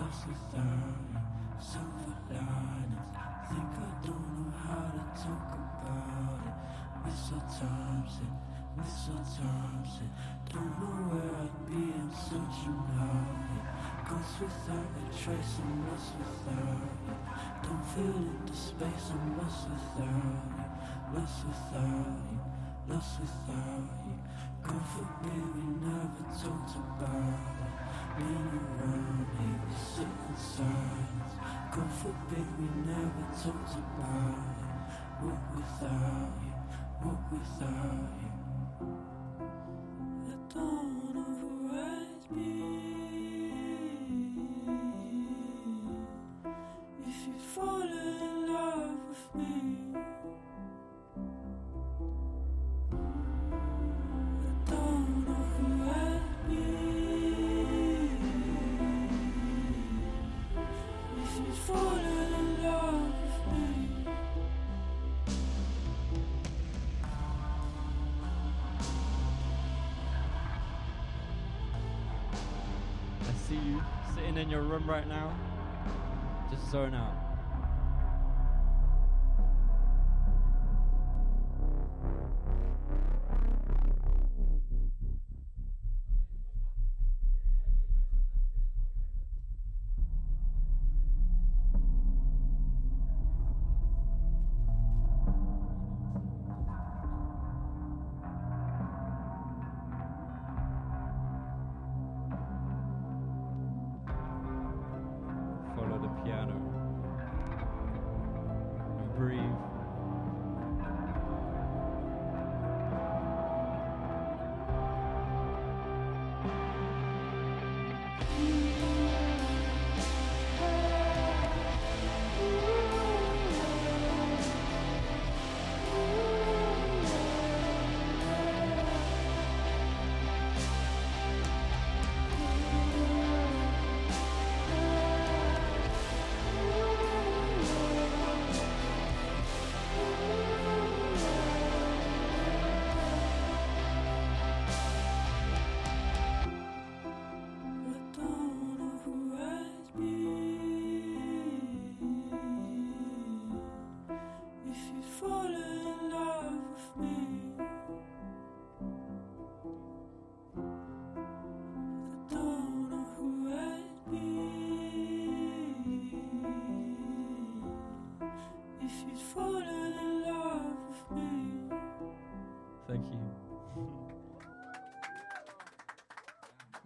Lost 0.00 0.26
without 0.26 0.98
it. 1.14 1.62
Silver 1.62 2.16
linings. 2.28 3.29
Think 3.50 3.74
I 3.82 4.06
don't 4.06 4.30
know 4.30 4.54
how 4.62 4.94
to 4.94 5.02
talk 5.18 5.50
about 5.58 6.38
it. 6.46 6.54
Miss 7.02 7.34
our 7.34 7.42
times 7.50 8.14
it. 8.22 8.34
Miss 8.78 9.10
our 9.10 9.26
times 9.26 9.94
it. 10.06 10.12
Don't 10.54 10.70
know 10.78 10.94
where 11.10 11.34
I'd 11.34 11.58
be. 11.66 11.90
I'm 11.98 12.14
searching 12.14 12.78
out 12.94 13.42
it. 13.58 13.66
Ghost 14.06 14.38
without 14.38 14.86
a 14.86 15.04
trace. 15.10 15.58
I'm 15.66 15.82
lost 15.90 16.14
without 16.14 16.78
it. 16.78 17.18
Don't 17.66 17.84
feel 17.90 18.22
in 18.22 18.38
the 18.46 18.54
space. 18.54 19.06
I'm 19.10 19.34
lost 19.34 19.66
without 19.66 20.54
it. 20.54 20.70
Lost 21.10 21.42
without 21.50 22.06
you. 22.30 22.38
Lost 22.86 23.18
without 23.18 23.90
you. 24.06 24.14
God 24.62 24.84
forbid 24.94 25.42
we 25.58 25.64
never 25.82 26.22
talked 26.38 26.74
about 26.78 27.50
it. 27.66 27.70
Been 28.14 28.46
around 28.62 29.26
here, 29.42 29.58
we 29.66 29.74
sit 29.74 30.06
in 30.06 30.36
silence. 30.38 31.39
God 31.72 31.88
forbid 32.02 32.46
we 32.58 32.66
never 32.84 33.26
talked 33.40 33.74
about 33.78 34.34
it. 34.34 35.22
What 35.22 35.38
without 35.54 36.32
you? 36.42 36.52
What 37.00 37.20
without 37.30 38.10
you? 38.22 38.29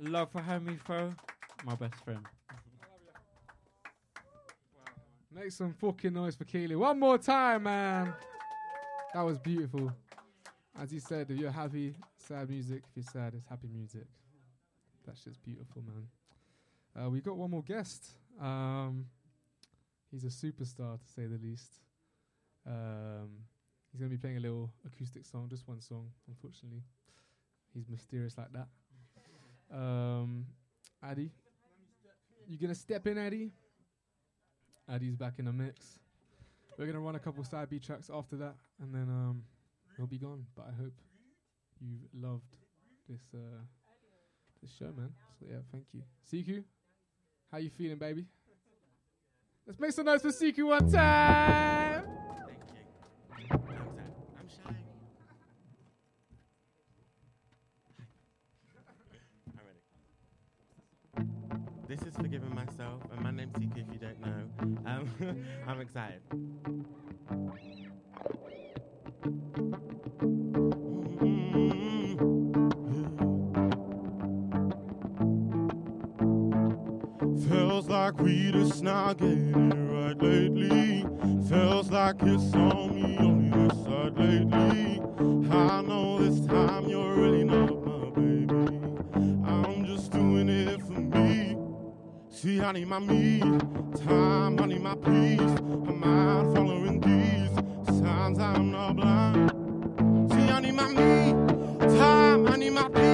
Love 0.07 0.31
for 0.31 0.43
having 0.43 0.67
me, 0.67 0.79
Feux. 0.87 1.15
My 1.65 1.75
best 1.77 1.95
friend. 2.05 2.21
Make 5.35 5.51
some 5.51 5.73
fucking 5.73 6.13
noise 6.13 6.37
for 6.37 6.45
Keely. 6.45 6.77
One 6.77 7.01
more 7.01 7.17
time, 7.17 7.63
man. 7.63 8.13
That 9.15 9.23
was 9.23 9.39
beautiful. 9.39 9.91
As 10.79 10.93
you 10.93 11.01
said, 11.01 11.31
if 11.31 11.39
you're 11.39 11.51
happy, 11.51 11.95
sad 12.19 12.51
music. 12.51 12.83
If 12.91 12.97
you're 12.97 13.11
sad, 13.11 13.33
it's 13.35 13.47
happy 13.49 13.69
music. 13.73 14.05
That's 15.07 15.25
just 15.25 15.43
beautiful, 15.43 15.83
man. 15.83 16.07
Uh, 17.07 17.09
we 17.09 17.21
got 17.21 17.37
one 17.37 17.51
more 17.51 17.63
guest. 17.63 18.11
Um, 18.41 19.07
he's 20.11 20.25
a 20.25 20.29
superstar, 20.29 21.01
to 21.01 21.07
say 21.17 21.27
the 21.27 21.39
least. 21.43 21.81
Um, 22.67 23.31
he's 23.91 24.01
going 24.01 24.11
to 24.11 24.17
be 24.17 24.21
playing 24.21 24.37
a 24.37 24.41
little 24.41 24.71
acoustic 24.87 25.25
song, 25.25 25.47
just 25.49 25.67
one 25.67 25.81
song, 25.81 26.11
unfortunately. 26.29 26.83
He's 27.73 27.89
mysterious 27.89 28.37
like 28.37 28.53
that. 28.53 28.69
Um, 29.75 30.47
Addy, 31.03 31.31
you 32.49 32.69
to 32.69 32.75
step 32.75 33.07
in, 33.07 33.19
Addy? 33.19 33.51
Addy's 34.89 35.17
back 35.17 35.35
in 35.39 35.47
the 35.47 35.53
mix. 35.53 35.99
We're 36.79 36.87
gonna 36.87 37.01
run 37.01 37.17
a 37.17 37.19
couple 37.19 37.43
side 37.45 37.69
B 37.71 37.79
tracks 37.79 38.11
after 38.13 38.37
that, 38.37 38.55
and 38.81 38.95
then 38.95 39.09
um, 39.09 39.43
he'll 39.97 40.07
be 40.07 40.19
gone. 40.19 40.47
But 40.55 40.67
I 40.69 40.83
hope 40.83 40.95
you 41.81 41.99
loved 42.15 42.57
this 43.09 43.23
uh, 43.35 43.63
this 44.63 44.71
show, 44.79 44.93
man. 44.97 45.11
So 45.41 45.47
yeah, 45.51 45.59
thank 45.73 45.87
you. 45.93 46.03
CQ, 46.31 46.63
how 47.51 47.59
you 47.59 47.71
feeling, 47.71 47.99
baby? 47.99 48.27
Let's 49.67 49.81
make 49.81 49.93
some 49.93 50.07
noise 50.07 50.23
for 50.23 50.31
CQ 50.31 50.67
one 50.67 50.93
time. 50.93 52.04
If 63.45 63.61
you 63.93 63.99
don't 63.99 64.21
know. 64.21 64.43
Um, 64.87 65.45
I'm 65.69 65.81
excited. 65.81 66.21
Feels 77.49 77.89
like 77.89 78.19
we 78.21 78.53
just 78.53 78.83
not 78.83 79.19
getting 79.19 79.53
right 79.89 80.21
lately. 80.23 81.05
Feels 81.49 81.91
like 81.91 82.17
it's 82.23 82.55
on 82.55 82.95
me 82.95 83.17
only 83.19 83.51
this 83.51 83.85
side 83.85 84.19
lately. 84.19 85.01
I 85.51 85.83
know 85.83 86.19
this 86.19 86.47
time 86.47 86.87
you're 86.89 87.15
really 87.15 87.45
not 87.45 87.74
See, 92.45 92.61
I 92.61 92.73
need 92.73 92.89
my 92.89 92.99
me 92.99 93.41
time, 94.05 94.61
I 94.61 94.67
need 94.67 94.83
my 94.83 94.95
peace. 94.97 95.41
I'm 95.41 95.99
not 95.99 96.55
following 96.55 97.01
these 97.01 97.99
signs, 97.99 98.39
I'm 98.39 98.71
not 98.71 98.97
blind. 98.97 99.51
See, 100.31 100.51
I 100.51 100.61
need 100.61 100.75
my 100.75 100.89
me 100.89 101.33
time, 101.97 102.47
I 102.47 102.57
need 102.57 102.75
my 102.75 102.87
peace. 102.91 103.14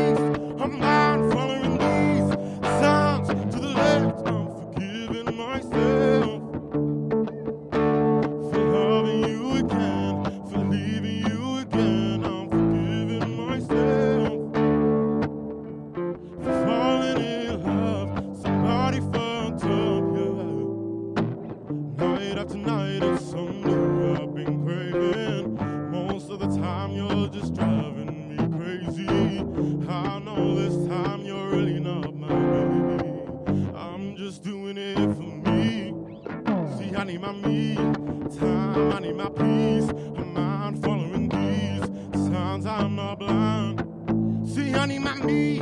Time, 38.39 38.93
I 38.93 38.99
need 39.01 39.17
my 39.17 39.29
peace. 39.29 39.89
I'm 40.19 40.35
not 40.35 40.79
following 40.83 41.29
these 41.29 41.85
signs, 42.29 42.67
I'm 42.67 42.97
not 42.97 43.19
blind. 43.19 44.49
See, 44.49 44.73
I 44.75 44.87
need 44.87 45.01
my 45.01 45.15
me 45.17 45.59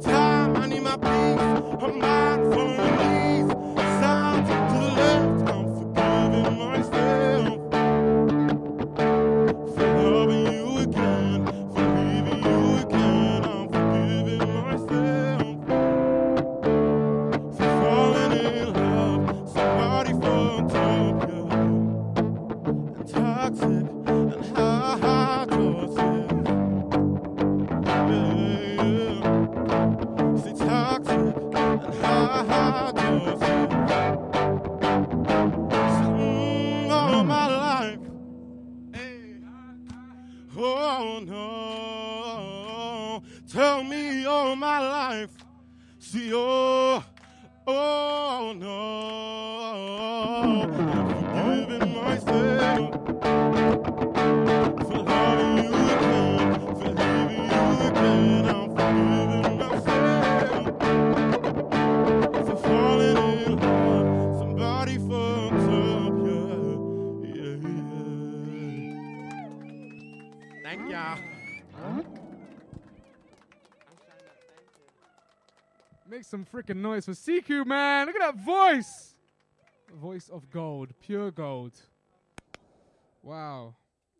time, 0.00 0.56
I 0.56 0.66
need 0.66 0.82
my 0.82 0.96
peace. 0.96 1.40
I'm 1.82 1.98
not 1.98 2.38
following 2.54 2.96
these 3.02 3.55
some 76.36 76.44
freaking 76.44 76.76
noise 76.76 77.06
for 77.06 77.12
CQ, 77.12 77.64
man. 77.64 78.06
Look 78.06 78.16
at 78.16 78.20
that 78.20 78.44
voice. 78.44 79.14
Voice 79.94 80.28
of 80.28 80.50
gold, 80.50 80.92
pure 81.00 81.30
gold. 81.30 81.72
Wow. 83.22 83.74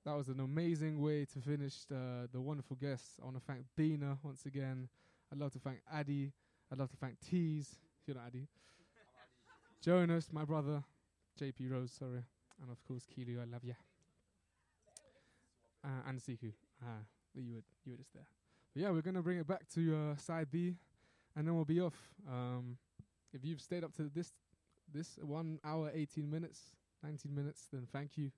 That 0.07 0.17
was 0.17 0.29
an 0.29 0.41
amazing 0.41 1.03
way 1.03 1.27
to 1.27 1.41
finish 1.41 1.85
the, 1.85 2.27
the 2.33 2.41
wonderful 2.41 2.77
guests. 2.81 3.21
I 3.21 3.25
want 3.27 3.37
to 3.37 3.43
thank 3.43 3.67
BINA 3.77 4.19
once 4.23 4.47
again. 4.47 4.89
I'd 5.31 5.39
love 5.39 5.53
to 5.53 5.59
thank 5.59 5.81
Addy. 5.93 6.33
I'd 6.73 6.79
love 6.79 6.91
to 6.91 6.97
thank 6.97 7.21
Tees, 7.21 7.77
if 8.01 8.09
you're 8.09 8.17
not 8.17 8.29
Addy. 8.29 8.47
Jonas, 9.83 10.33
my 10.33 10.45
brother. 10.45 10.83
JP 11.39 11.71
Rose, 11.71 11.93
sorry. 11.93 12.23
And 12.63 12.71
of 12.71 12.83
course, 12.89 13.05
Keely, 13.15 13.37
I 13.37 13.45
love 13.45 13.63
ya. 13.63 13.75
Uh, 15.85 16.09
and 16.09 16.19
Siku. 16.19 16.53
Ah, 16.83 17.03
you 17.35 17.57
were, 17.57 17.63
you 17.85 17.93
were 17.93 17.99
just 17.99 18.15
there. 18.15 18.27
But 18.73 18.83
yeah, 18.83 18.91
we're 18.91 19.03
going 19.03 19.17
to 19.17 19.23
bring 19.23 19.39
it 19.39 19.47
back 19.47 19.69
to 19.75 19.95
uh, 19.95 20.17
side 20.17 20.49
B 20.51 20.77
and 21.37 21.47
then 21.47 21.55
we'll 21.55 21.65
be 21.65 21.81
off. 21.81 21.95
Um, 22.29 22.79
if 23.33 23.45
you've 23.45 23.61
stayed 23.61 23.85
up 23.85 23.95
to 23.97 24.11
this 24.15 24.33
this 24.93 25.19
one 25.21 25.59
hour, 25.65 25.91
18 25.93 26.31
minutes, 26.31 26.71
19 27.03 27.35
minutes, 27.35 27.67
then 27.73 27.87
thank 27.93 28.17
you. 28.17 28.31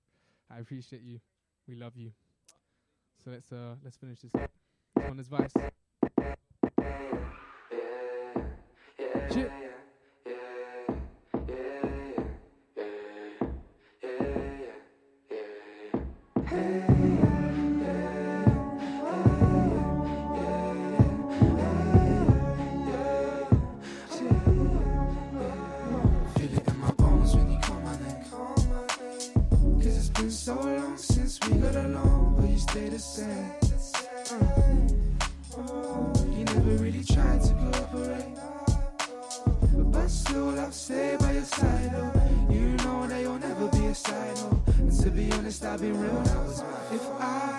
I 0.51 0.59
appreciate 0.59 1.03
you. 1.03 1.19
We 1.67 1.75
love 1.75 1.95
you. 1.95 2.11
So 3.23 3.31
let's 3.31 3.51
uh 3.51 3.75
let's 3.83 3.97
finish 3.97 4.19
this 4.19 4.33
one. 4.33 4.49
Been 45.61 45.99
real. 45.99 46.21
If 46.91 47.05
I 47.19 47.58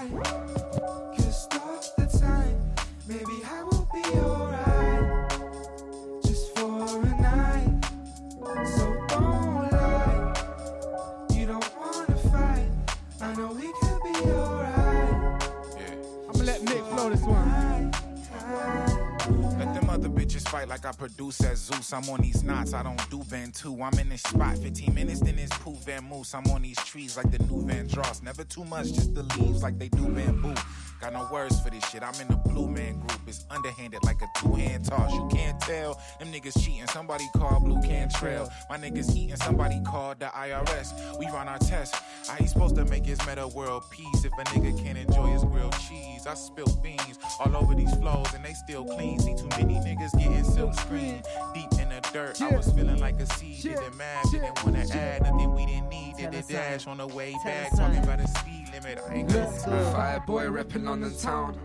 fight 20.50 20.68
like 20.68 20.84
I 20.84 20.90
produce 20.90 21.40
as 21.44 21.58
Zeus. 21.58 21.92
I'm 21.92 22.08
on 22.10 22.22
these 22.22 22.42
knots, 22.42 22.74
I 22.74 22.82
don't 22.82 23.10
do 23.10 23.22
bend 23.30 23.54
too. 23.54 23.80
I'm 23.82 23.96
in 24.00 24.08
this 24.08 24.22
spot, 24.22 24.58
15 24.58 24.92
minutes, 24.92 25.20
then 25.20 25.38
it's 25.38 25.56
poof 25.58 25.78
Van 25.84 26.02
Moose. 26.02 26.34
I'm 26.34 26.44
on 26.50 26.62
these 26.62 26.76
trees 26.78 27.16
like 27.16 27.30
the 27.30 27.38
new 27.38 27.62
Van 27.62 27.86
Dross. 27.86 28.20
Never 28.22 28.42
too 28.42 28.64
much, 28.64 28.86
just 28.92 29.14
the 29.14 29.22
leaves 29.22 29.62
like 29.62 29.78
they 29.78 29.88
do 29.88 30.08
bamboo. 30.08 30.54
Got 31.00 31.14
no 31.14 31.26
words 31.32 31.58
for 31.60 31.70
this 31.70 31.88
shit. 31.88 32.02
I'm 32.02 32.14
in 32.20 32.28
the 32.28 32.36
blue 32.36 32.68
man 32.68 32.98
group. 32.98 33.20
It's 33.26 33.46
underhanded 33.50 34.00
like 34.04 34.20
a 34.20 34.26
two 34.38 34.52
hand 34.52 34.84
toss. 34.84 35.10
You 35.12 35.28
can't 35.32 35.58
tell. 35.60 35.98
Them 36.18 36.30
niggas 36.30 36.62
cheating. 36.62 36.86
Somebody 36.88 37.24
called 37.34 37.64
Blue 37.64 37.80
Can 37.80 38.10
Trail. 38.10 38.50
My 38.68 38.76
niggas 38.76 39.16
eating. 39.16 39.36
Somebody 39.36 39.80
called 39.80 40.20
the 40.20 40.26
IRS. 40.26 41.18
We 41.18 41.24
run 41.26 41.48
our 41.48 41.58
tests. 41.58 41.98
How 42.28 42.34
he 42.34 42.46
supposed 42.46 42.76
to 42.76 42.84
make 42.84 43.06
his 43.06 43.18
meta 43.26 43.48
world 43.48 43.84
peace 43.90 44.24
if 44.24 44.32
a 44.32 44.44
nigga 44.50 44.76
can't 44.84 44.98
enjoy 44.98 45.28
his 45.28 45.42
grilled 45.44 45.74
cheese? 45.88 46.26
I 46.26 46.34
spill 46.34 46.68
beans 46.82 47.18
all 47.38 47.56
over 47.56 47.74
these 47.74 47.94
flows 47.94 48.34
and 48.34 48.44
they 48.44 48.52
still 48.52 48.84
clean. 48.84 49.18
See 49.20 49.34
too 49.34 49.48
many 49.56 49.76
niggas 49.76 50.12
getting 50.18 50.44
silk 50.44 50.74
screen 50.74 51.22
deep 51.54 51.70
dirt. 52.12 52.40
I 52.40 52.56
was 52.56 52.72
feeling 52.72 52.98
like 52.98 53.20
a 53.20 53.26
seed. 53.34 53.62
Didn't 53.62 53.96
mad. 53.96 54.24
Didn't 54.30 54.64
wanna 54.64 54.84
add 54.92 55.22
nothing 55.22 55.54
we 55.54 55.66
didn't 55.66 55.88
need. 55.88 56.16
Did 56.16 56.32
the 56.32 56.42
dash 56.52 56.86
on 56.86 56.98
the 56.98 57.06
way 57.06 57.34
back. 57.44 57.70
Talking 57.76 58.02
about 58.02 58.18
the 58.18 58.26
speed 58.26 58.68
limit. 58.72 58.98
I 59.08 59.14
ain't 59.14 59.28
gonna 59.28 59.46
Fireboy 59.46 60.50
repping 60.50 60.84
London 60.84 61.16
town. 61.16 61.58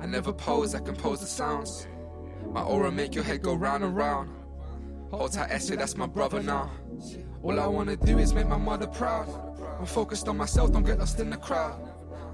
I 0.00 0.06
never 0.06 0.32
pose, 0.32 0.74
I 0.74 0.80
compose 0.80 1.20
the 1.20 1.26
sounds. 1.26 1.86
My 2.52 2.62
aura 2.62 2.90
make 2.90 3.14
your 3.14 3.24
head 3.24 3.42
go 3.42 3.54
round 3.54 3.84
and 3.84 3.96
round. 3.96 4.30
Hold 5.10 5.32
tight, 5.32 5.50
Essie, 5.50 5.76
that's 5.76 5.96
my 5.96 6.06
brother 6.06 6.42
now. 6.42 6.70
All 7.42 7.58
I 7.60 7.66
wanna 7.66 7.96
do 7.96 8.18
is 8.18 8.34
make 8.34 8.46
my 8.46 8.56
mother 8.56 8.86
proud. 8.86 9.28
I'm 9.78 9.86
focused 9.86 10.28
on 10.28 10.36
myself, 10.36 10.72
don't 10.72 10.84
get 10.84 10.98
lost 10.98 11.20
in 11.20 11.30
the 11.30 11.36
crowd. 11.36 11.80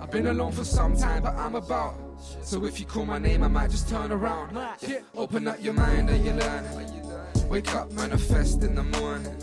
I've 0.00 0.10
been 0.10 0.26
alone 0.26 0.52
for 0.52 0.64
some 0.64 0.96
time, 0.96 1.22
but 1.22 1.34
I'm 1.34 1.54
about. 1.54 1.94
So 2.42 2.64
if 2.64 2.80
you 2.80 2.86
call 2.86 3.04
my 3.04 3.18
name, 3.18 3.42
I 3.42 3.48
might 3.48 3.70
just 3.70 3.88
turn 3.88 4.10
around. 4.10 4.56
Yeah, 4.80 5.00
open 5.14 5.46
up 5.46 5.62
your 5.62 5.74
mind 5.74 6.10
and 6.10 6.24
you 6.24 6.32
learn. 6.32 7.11
Wake 7.52 7.74
up, 7.74 7.92
manifest 7.92 8.62
in 8.62 8.74
the 8.74 8.82
morning. 8.82 9.36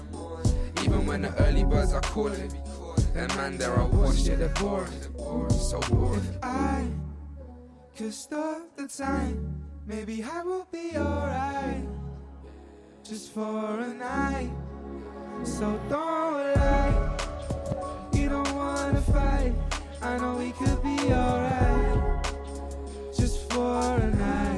Even 0.81 1.05
when 1.05 1.21
the 1.21 1.31
early 1.43 1.63
birds 1.63 1.93
are 1.93 2.01
calling. 2.01 2.51
And 3.13 3.35
man, 3.35 3.55
there 3.59 3.71
are 3.71 3.85
watch, 3.85 4.21
yeah, 4.21 4.33
they're 4.33 4.49
boring. 4.49 4.91
So 5.51 5.79
boring. 5.91 6.19
If 6.21 6.43
I 6.43 6.87
could 7.95 8.11
stop 8.11 8.63
the 8.77 8.87
time, 8.87 9.63
maybe 9.85 10.23
I 10.23 10.41
will 10.41 10.67
be 10.71 10.97
alright. 10.97 11.87
Just 13.03 13.31
for 13.31 13.79
a 13.79 13.93
night. 13.93 14.49
So 15.43 15.79
don't 15.87 16.55
lie. 16.55 17.17
You 18.13 18.29
don't 18.29 18.55
wanna 18.55 19.01
fight. 19.01 19.53
I 20.01 20.17
know 20.17 20.33
we 20.33 20.49
could 20.53 20.81
be 20.81 21.13
alright. 21.13 22.25
Just 23.15 23.53
for 23.53 23.97
a 24.01 24.09
night. 24.15 24.48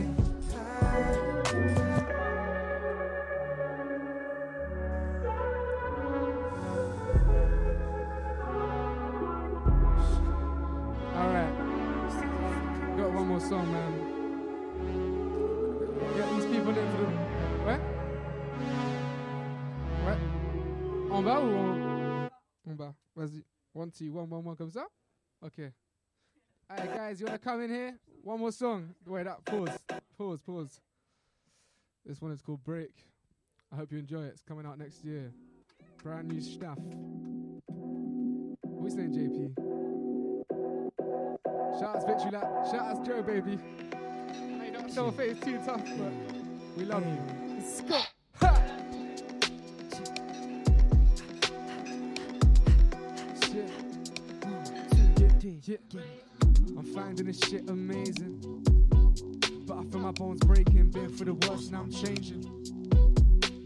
Song, 13.51 13.69
man. 13.69 13.91
Get 16.15 16.29
these 16.35 16.45
people 16.45 16.69
in 16.69 16.75
the. 16.75 17.05
Ouais? 17.65 17.79
Ouais? 20.05 20.17
En 21.11 21.21
bas 21.21 21.41
ou 21.41 21.57
en. 21.57 22.29
En 22.69 22.75
bas. 22.75 22.93
Vas-y. 23.13 23.43
One, 23.73 23.91
two, 23.91 24.13
one, 24.13 24.29
one, 24.29 24.45
one, 24.45 24.55
comme 24.55 24.71
ça? 24.71 24.85
Okay. 25.45 25.73
Alright, 26.69 26.95
guys, 26.95 27.19
you 27.19 27.25
wanna 27.25 27.39
come 27.39 27.61
in 27.63 27.69
here? 27.69 27.99
One 28.23 28.39
more 28.39 28.53
song. 28.53 28.95
Wait 29.05 29.27
up. 29.27 29.43
Pause. 29.43 29.77
Pause, 30.17 30.39
pause. 30.45 30.79
This 32.05 32.21
one 32.21 32.31
is 32.31 32.41
called 32.41 32.63
Break. 32.63 33.05
I 33.69 33.75
hope 33.75 33.91
you 33.91 33.99
enjoy 33.99 34.23
it. 34.23 34.29
It's 34.29 34.43
coming 34.43 34.65
out 34.65 34.79
next 34.79 35.03
year. 35.03 35.33
Brand 36.01 36.29
new 36.29 36.39
stuff. 36.39 36.77
What 37.67 38.79
are 38.79 38.89
you 38.89 38.95
saying, 38.95 39.11
JP? 39.11 39.80
Shout 41.81 41.95
out 41.95 42.05
Victory 42.05 42.29
Lap. 42.29 42.43
Shout 42.69 42.81
out 42.81 43.03
to 43.03 43.11
Joe, 43.11 43.23
baby. 43.23 43.57
I 43.91 44.69
don't 44.69 44.95
know 44.95 45.07
if 45.07 45.19
it's 45.19 45.39
too 45.43 45.57
tough, 45.65 45.81
but 45.97 46.13
we 46.77 46.85
love 46.85 47.03
you. 47.03 47.17
Let's 47.55 47.81
go. 47.81 47.99
Ha! 48.35 48.63
Shit. 53.43 53.71
Yeah, 55.17 55.77
yeah. 55.91 56.01
I'm 56.77 56.85
finding 56.93 57.25
this 57.25 57.39
shit 57.39 57.67
amazing. 57.67 58.63
But 59.65 59.79
I 59.79 59.83
feel 59.85 60.01
my 60.01 60.11
bones 60.11 60.41
breaking. 60.41 60.91
Been 60.91 61.09
through 61.09 61.33
the 61.33 61.47
worst, 61.47 61.71
now 61.71 61.79
I'm 61.79 61.91
changing. 61.91 62.60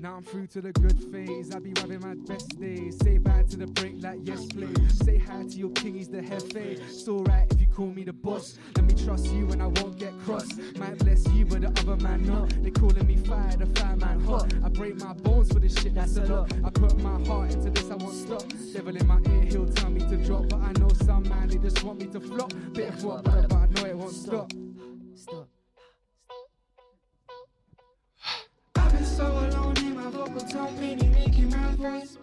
Now 0.05 0.17
I'm 0.17 0.23
through 0.23 0.45
to 0.53 0.61
the 0.61 0.71
good 0.71 1.03
phase. 1.11 1.55
I 1.55 1.57
be 1.57 1.73
having 1.77 1.99
my 1.99 2.13
best 2.13 2.59
days. 2.59 2.95
Say 2.99 3.17
bye 3.17 3.43
to 3.49 3.57
the 3.57 3.65
break 3.65 4.03
like 4.03 4.19
yes, 4.21 4.45
please. 4.45 4.99
Say 5.03 5.17
hi 5.17 5.41
to 5.41 5.57
your 5.57 5.71
king, 5.71 5.95
he's 5.95 6.09
the 6.09 6.19
hefe. 6.19 6.79
It's 6.79 7.07
alright 7.07 7.51
if 7.51 7.59
you 7.59 7.65
call 7.65 7.87
me 7.87 8.03
the 8.03 8.13
boss. 8.13 8.59
Let 8.75 8.85
me 8.85 8.93
trust 9.03 9.25
you 9.33 9.49
and 9.49 9.63
I 9.63 9.65
won't 9.65 9.97
get 9.97 10.13
cross. 10.23 10.47
Might 10.77 10.99
bless 10.99 11.27
you, 11.29 11.47
but 11.47 11.61
the 11.61 11.69
other 11.69 11.95
man 12.03 12.23
not. 12.23 12.49
They 12.63 12.69
calling 12.69 13.07
me 13.07 13.15
fire, 13.15 13.57
the 13.57 13.65
fire 13.79 13.95
man 13.95 14.19
hot. 14.19 14.53
I 14.63 14.69
break 14.69 14.95
my 14.97 15.13
bones 15.13 15.51
for 15.51 15.59
this 15.59 15.73
shit, 15.73 15.95
that's 15.95 16.17
a 16.17 16.25
lot. 16.25 16.53
I 16.63 16.69
put 16.69 16.99
my 16.99 17.19
heart 17.25 17.55
into 17.55 17.71
this, 17.71 17.89
I 17.89 17.95
won't 17.95 18.13
stop. 18.13 18.43
Devil 18.73 18.97
in 18.97 19.07
my 19.07 19.19
ear, 19.31 19.45
he'll 19.45 19.65
tell 19.65 19.89
me 19.89 20.01
to 20.01 20.17
drop. 20.17 20.49
But 20.49 20.61
I 20.61 20.71
know 20.73 20.89
some 21.03 21.27
man, 21.27 21.47
they 21.47 21.57
just 21.57 21.83
want 21.83 21.97
me 21.97 22.05
to 22.13 22.19
flop. 22.19 22.53
Bit 22.73 22.89
of 22.89 23.03
what, 23.03 23.23
but 23.23 23.51
I 23.51 23.65
know 23.65 23.85
it 23.85 23.97
won't. 23.97 24.13
Stop. 24.13 24.51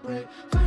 My 0.04 0.61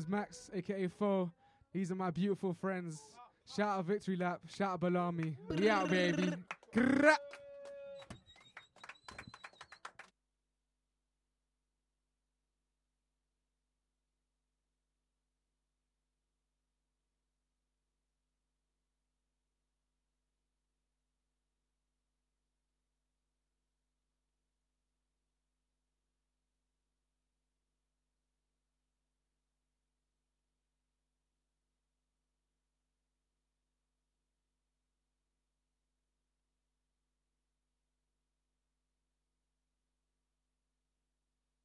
is 0.00 0.08
Max, 0.08 0.50
aka 0.54 0.88
Feux. 0.88 1.30
These 1.74 1.92
are 1.92 1.94
my 1.94 2.10
beautiful 2.10 2.54
friends. 2.54 3.02
Shout 3.54 3.78
out 3.78 3.84
Victory 3.84 4.16
Lap. 4.16 4.40
Shout 4.48 4.72
out 4.72 4.80
Balamii. 4.80 5.36
We 5.48 5.68
out, 5.68 5.90
baby. 5.90 6.32